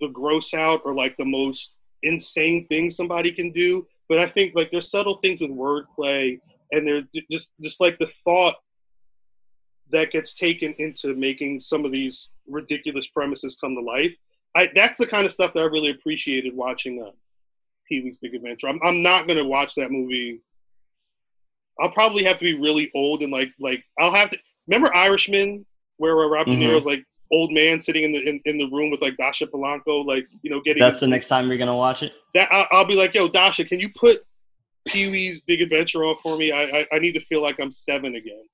the 0.00 0.08
gross 0.08 0.54
out 0.54 0.82
or 0.84 0.94
like 0.94 1.16
the 1.16 1.24
most 1.24 1.76
insane 2.02 2.66
thing 2.68 2.90
somebody 2.90 3.32
can 3.32 3.52
do. 3.52 3.86
But 4.08 4.18
I 4.18 4.26
think 4.26 4.54
like 4.54 4.70
there's 4.70 4.90
subtle 4.90 5.18
things 5.18 5.40
with 5.40 5.50
wordplay 5.50 6.40
and 6.72 6.86
there's 6.86 7.04
just 7.30 7.50
just 7.60 7.80
like 7.80 7.98
the 7.98 8.10
thought 8.24 8.56
that 9.90 10.10
gets 10.10 10.34
taken 10.34 10.74
into 10.78 11.14
making 11.14 11.60
some 11.60 11.84
of 11.84 11.92
these 11.92 12.30
ridiculous 12.46 13.06
premises 13.08 13.56
come 13.60 13.74
to 13.74 13.80
life. 13.80 14.14
I 14.56 14.70
that's 14.74 14.98
the 14.98 15.06
kind 15.06 15.24
of 15.24 15.32
stuff 15.32 15.52
that 15.52 15.60
I 15.60 15.66
really 15.66 15.90
appreciated 15.90 16.54
watching 16.54 17.02
uh, 17.02 17.10
Pee 17.88 18.02
Wee's 18.02 18.18
Big 18.18 18.34
Adventure. 18.34 18.68
I'm 18.68 18.80
I'm 18.82 19.02
not 19.02 19.28
gonna 19.28 19.44
watch 19.44 19.74
that 19.74 19.90
movie. 19.90 20.40
I'll 21.80 21.92
probably 21.92 22.24
have 22.24 22.38
to 22.38 22.44
be 22.44 22.54
really 22.54 22.90
old 22.94 23.22
and 23.22 23.32
like 23.32 23.50
like 23.60 23.84
I'll 23.98 24.14
have 24.14 24.30
to 24.30 24.38
remember 24.66 24.94
Irishman 24.94 25.64
where 25.96 26.14
Rob 26.14 26.46
mm-hmm. 26.46 26.60
De 26.60 26.66
Niro's 26.66 26.84
like 26.84 27.04
old 27.30 27.52
man 27.52 27.80
sitting 27.80 28.04
in 28.04 28.12
the 28.12 28.28
in, 28.28 28.40
in, 28.44 28.58
the 28.58 28.68
room 28.70 28.90
with 28.90 29.00
like 29.00 29.16
Dasha 29.16 29.46
Polanco, 29.46 30.04
like 30.04 30.26
you 30.42 30.50
know, 30.50 30.60
getting. 30.60 30.80
That's 30.80 31.00
the 31.00 31.06
next 31.06 31.28
time 31.28 31.48
you're 31.48 31.58
gonna 31.58 31.76
watch 31.76 32.02
it. 32.02 32.14
That 32.34 32.50
I, 32.50 32.66
will 32.72 32.86
be 32.86 32.94
like, 32.94 33.14
yo, 33.14 33.28
Dasha, 33.28 33.64
can 33.64 33.80
you 33.80 33.90
put 33.90 34.24
Pee 34.86 35.10
Wee's 35.10 35.40
Big 35.40 35.60
Adventure 35.60 36.04
on 36.04 36.16
for 36.22 36.36
me? 36.36 36.52
I, 36.52 36.62
I, 36.62 36.86
I 36.92 36.98
need 36.98 37.12
to 37.12 37.24
feel 37.26 37.42
like 37.42 37.60
I'm 37.60 37.70
seven 37.70 38.14
again. 38.16 38.44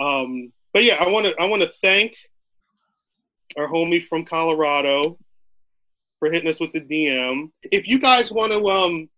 Um, 0.00 0.52
but 0.72 0.84
yeah, 0.84 0.96
I 0.96 1.08
want 1.08 1.26
to 1.26 1.34
I 1.40 1.46
want 1.46 1.62
to 1.62 1.72
thank 1.80 2.14
our 3.56 3.68
homie 3.68 4.04
from 4.06 4.24
Colorado 4.24 5.18
for 6.18 6.30
hitting 6.30 6.50
us 6.50 6.60
with 6.60 6.72
the 6.72 6.80
DM. 6.80 7.50
If 7.62 7.86
you 7.86 7.98
guys 7.98 8.32
want 8.32 8.52
to 8.52 8.66
um 8.66 9.08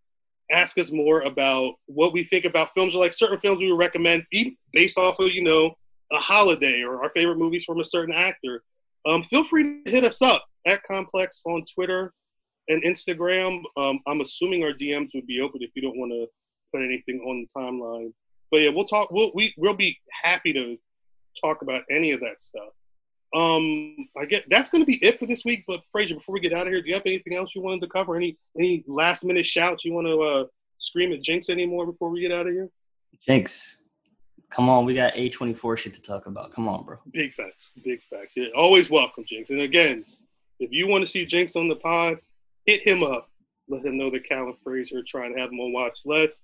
ask 0.51 0.79
us 0.79 0.91
more 0.91 1.21
about 1.23 1.75
what 1.87 2.13
we 2.13 2.25
think 2.25 2.45
about 2.45 2.73
films 2.75 2.95
or 2.95 2.99
like 2.99 3.13
certain 3.13 3.39
films 3.41 3.59
we 3.59 3.71
would 3.71 3.79
recommend 3.79 4.25
based 4.73 4.97
off 4.97 5.19
of 5.19 5.31
you 5.31 5.43
know 5.43 5.75
a 6.11 6.19
holiday 6.19 6.83
or 6.83 7.03
our 7.03 7.11
favorite 7.11 7.37
movies 7.37 7.65
from 7.65 7.81
a 7.81 7.85
certain 7.85 8.15
actor 8.15 8.63
um, 9.07 9.23
feel 9.25 9.45
free 9.45 9.83
to 9.85 9.91
hit 9.91 10.05
us 10.05 10.23
up 10.23 10.45
at 10.67 10.83
Complex 10.83 11.43
on 11.47 11.65
Twitter 11.73 12.13
and 12.69 12.83
Instagram. 12.83 13.63
Um, 13.77 14.01
I'm 14.07 14.21
assuming 14.21 14.63
our 14.65 14.73
DMs 14.73 15.11
would 15.15 15.27
be 15.27 15.41
open 15.41 15.63
if 15.63 15.71
you 15.75 15.83
don't 15.83 15.99
want 15.99 16.13
to 16.13 16.27
put 16.73 16.85
anything 16.85 17.21
on 17.21 17.47
the 17.47 17.61
timeline. 17.61 18.13
But 18.51 18.63
yeah, 18.63 18.71
we'll 18.71 18.85
talk. 18.85 19.11
We'll 19.11 19.31
we, 19.35 19.55
we'll 19.57 19.75
be 19.75 19.99
happy 20.23 20.53
to 20.53 20.77
talk 21.41 21.63
about 21.63 21.83
any 21.91 22.13
of 22.13 22.21
that 22.21 22.41
stuff. 22.41 22.71
Um, 23.35 24.09
I 24.17 24.25
get 24.25 24.45
that's 24.49 24.71
going 24.71 24.83
to 24.83 24.87
be 24.87 24.97
it 25.05 25.19
for 25.19 25.27
this 25.27 25.45
week. 25.45 25.65
But 25.67 25.81
Frazier, 25.93 26.15
before 26.15 26.33
we 26.33 26.41
get 26.41 26.55
out 26.55 26.67
of 26.67 26.73
here, 26.73 26.81
do 26.81 26.89
you 26.89 26.95
have 26.95 27.03
anything 27.05 27.35
else 27.35 27.51
you 27.55 27.63
wanted 27.63 27.83
to 27.83 27.89
cover? 27.89 28.17
Any 28.17 28.39
any 28.59 28.85
last 28.87 29.25
minute 29.25 29.47
shouts 29.47 29.85
you 29.85 29.93
want 29.93 30.07
to 30.07 30.23
uh, 30.23 30.45
scream 30.79 31.13
at 31.13 31.23
Jinx 31.23 31.51
anymore 31.51 31.87
before 31.87 32.09
we 32.11 32.21
get 32.21 32.33
out 32.33 32.47
of 32.47 32.53
here? 32.53 32.71
Jinx, 33.21 33.78
come 34.51 34.69
on, 34.69 34.85
we 34.85 34.95
got 34.95 35.17
A 35.17 35.29
twenty 35.31 35.55
four 35.55 35.77
shit 35.77 35.95
to 35.95 36.03
talk 36.03 36.27
about. 36.27 36.53
Come 36.53 36.69
on, 36.69 36.85
bro. 36.85 36.97
Big 37.13 37.35
facts, 37.35 37.71
big 37.85 38.03
facts. 38.03 38.35
Yeah, 38.37 38.49
always 38.57 38.91
welcome, 38.91 39.25
Jinx. 39.27 39.51
And 39.51 39.61
again, 39.61 40.05
if 40.61 40.71
you 40.73 40.87
want 40.89 41.03
to 41.03 41.09
see 41.09 41.25
Jinx 41.25 41.57
on 41.57 41.69
the 41.69 41.77
pod, 41.77 42.19
hit 42.67 42.87
him 42.87 43.03
up. 43.03 43.31
Let 43.69 43.85
him 43.85 43.99
know 43.99 44.11
that 44.11 44.29
Cal 44.29 44.47
and 44.47 44.57
Frazier 44.65 44.99
are 44.99 45.03
trying 45.07 45.35
to 45.35 45.41
have 45.41 45.53
him 45.53 45.61
on 45.61 45.73
Watch 45.73 46.01
Less. 46.05 46.41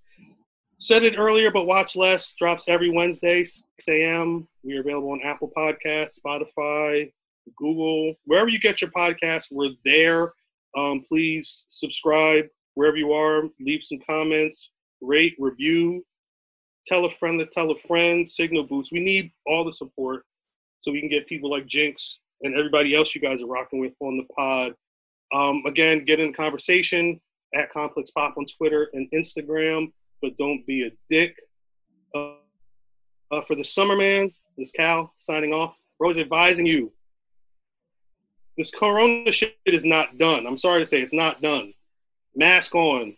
Said 0.78 1.04
it 1.04 1.18
earlier, 1.18 1.50
but 1.50 1.66
Watch 1.66 1.96
Less 1.96 2.32
drops 2.32 2.64
every 2.68 2.90
Wednesday, 2.90 3.44
6 3.44 3.64
a.m. 3.88 4.46
We 4.62 4.76
are 4.76 4.80
available 4.80 5.12
on 5.12 5.22
Apple 5.22 5.50
Podcasts, 5.56 6.20
Spotify, 6.20 7.10
Google, 7.56 8.14
wherever 8.26 8.48
you 8.48 8.58
get 8.58 8.82
your 8.82 8.90
podcasts. 8.90 9.46
We're 9.50 9.70
there. 9.84 10.32
Um, 10.76 11.04
please 11.08 11.64
subscribe 11.68 12.46
wherever 12.74 12.96
you 12.96 13.12
are. 13.12 13.44
Leave 13.60 13.84
some 13.84 14.00
comments, 14.06 14.70
rate, 15.00 15.36
review, 15.38 16.04
tell 16.86 17.04
a 17.04 17.10
friend 17.10 17.38
to 17.40 17.46
tell 17.46 17.70
a 17.70 17.78
friend, 17.78 18.28
signal 18.28 18.64
boost. 18.64 18.92
We 18.92 19.00
need 19.00 19.32
all 19.46 19.64
the 19.64 19.72
support 19.72 20.24
so 20.80 20.92
we 20.92 21.00
can 21.00 21.08
get 21.08 21.26
people 21.26 21.50
like 21.50 21.66
Jinx 21.66 22.20
and 22.42 22.54
everybody 22.56 22.94
else 22.94 23.14
you 23.14 23.20
guys 23.20 23.40
are 23.40 23.46
rocking 23.46 23.80
with 23.80 23.92
on 24.00 24.18
the 24.18 24.34
pod. 24.34 24.74
Um, 25.32 25.62
again, 25.66 26.04
get 26.04 26.20
in 26.20 26.32
conversation 26.32 27.20
at 27.54 27.70
Complex 27.70 28.10
Pop 28.10 28.34
on 28.36 28.44
Twitter 28.46 28.90
and 28.92 29.10
Instagram, 29.12 29.92
but 30.20 30.36
don't 30.36 30.66
be 30.66 30.86
a 30.86 30.90
dick. 31.08 31.36
Uh, 32.14 32.34
uh, 33.30 33.42
for 33.46 33.56
the 33.56 33.64
summer 33.64 33.96
man, 33.96 34.30
this 34.56 34.70
Cal 34.70 35.12
signing 35.16 35.52
off. 35.52 35.74
Rose 35.98 36.18
advising 36.18 36.66
you. 36.66 36.92
This 38.56 38.70
corona 38.70 39.32
shit 39.32 39.56
is 39.64 39.84
not 39.84 40.18
done. 40.18 40.46
I'm 40.46 40.58
sorry 40.58 40.80
to 40.80 40.86
say 40.86 41.00
it's 41.00 41.12
not 41.12 41.42
done. 41.42 41.72
Mask 42.36 42.74
on. 42.74 43.16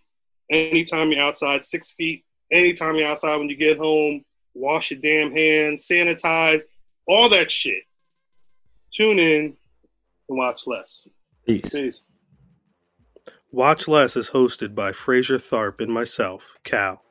Anytime 0.51 1.11
you're 1.11 1.23
outside, 1.23 1.63
six 1.63 1.91
feet. 1.91 2.25
Anytime 2.53 2.97
you're 2.97 3.09
outside 3.09 3.37
when 3.37 3.49
you 3.49 3.57
get 3.57 3.79
home, 3.79 4.25
wash 4.55 4.91
your 4.91 5.01
damn 5.01 5.33
hands, 5.33 5.87
sanitize, 5.91 6.63
all 7.07 7.29
that 7.31 7.51
shit. 7.51 7.83
Tune 8.93 9.19
in 9.19 9.57
and 10.29 10.39
watch 10.39 10.67
less. 10.67 11.07
Peace. 11.47 11.69
Peace. 11.69 12.01
Watch 13.53 13.89
Less 13.89 14.17
is 14.17 14.31
hosted 14.31 14.75
by 14.75 14.93
Frazier 14.93 15.39
Tharpe 15.39 15.81
and 15.81 15.93
myself, 15.93 16.57
Cal. 16.63 17.03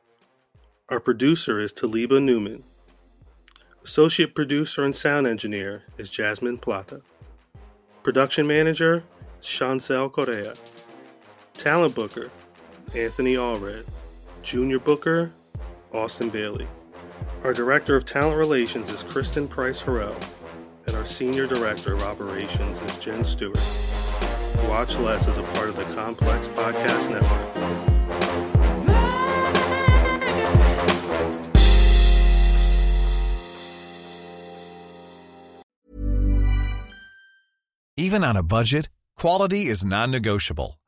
Our 0.90 1.00
producer 1.00 1.60
is 1.60 1.74
Taliba 1.74 2.22
Newman. 2.22 2.64
Associate 3.84 4.36
producer 4.36 4.84
and 4.84 4.96
sound 4.96 5.26
engineer 5.26 5.84
is 5.98 6.10
Jasmine 6.10 6.60
Plata. 6.60 7.02
Production 8.04 8.46
manager, 8.46 9.04
Chancel 9.42 10.10
Correa. 10.10 10.54
Talent 11.54 11.96
booker, 11.96 12.30
Anthony 12.94 13.36
Allred. 13.36 13.86
Junior 14.46 14.78
booker, 14.78 15.34
Austin 15.92 16.30
Bailey. 16.30 16.68
Our 17.44 17.52
director 17.52 17.96
of 17.96 18.06
talent 18.06 18.38
relations 18.38 18.92
is 18.92 19.02
Kristen 19.02 19.48
Price 19.48 19.82
Harrell, 19.82 20.16
and 20.86 20.96
our 20.96 21.04
senior 21.04 21.48
director 21.48 21.96
of 21.96 22.04
operations 22.04 22.80
is 22.80 22.96
Jen 22.98 23.26
Stewart. 23.26 23.58
Watch 24.70 24.98
Less 24.98 25.28
is 25.28 25.40
a 25.40 25.44
part 25.56 25.70
of 25.70 25.76
the 25.76 25.84
Complex 25.96 26.48
Podcast 26.48 27.10
Network. 27.10 27.56
Even 37.98 38.24
on 38.24 38.38
a 38.38 38.44
budget, 38.44 38.90
quality 39.18 39.66
is 39.66 39.84
non-negotiable. 39.84 40.80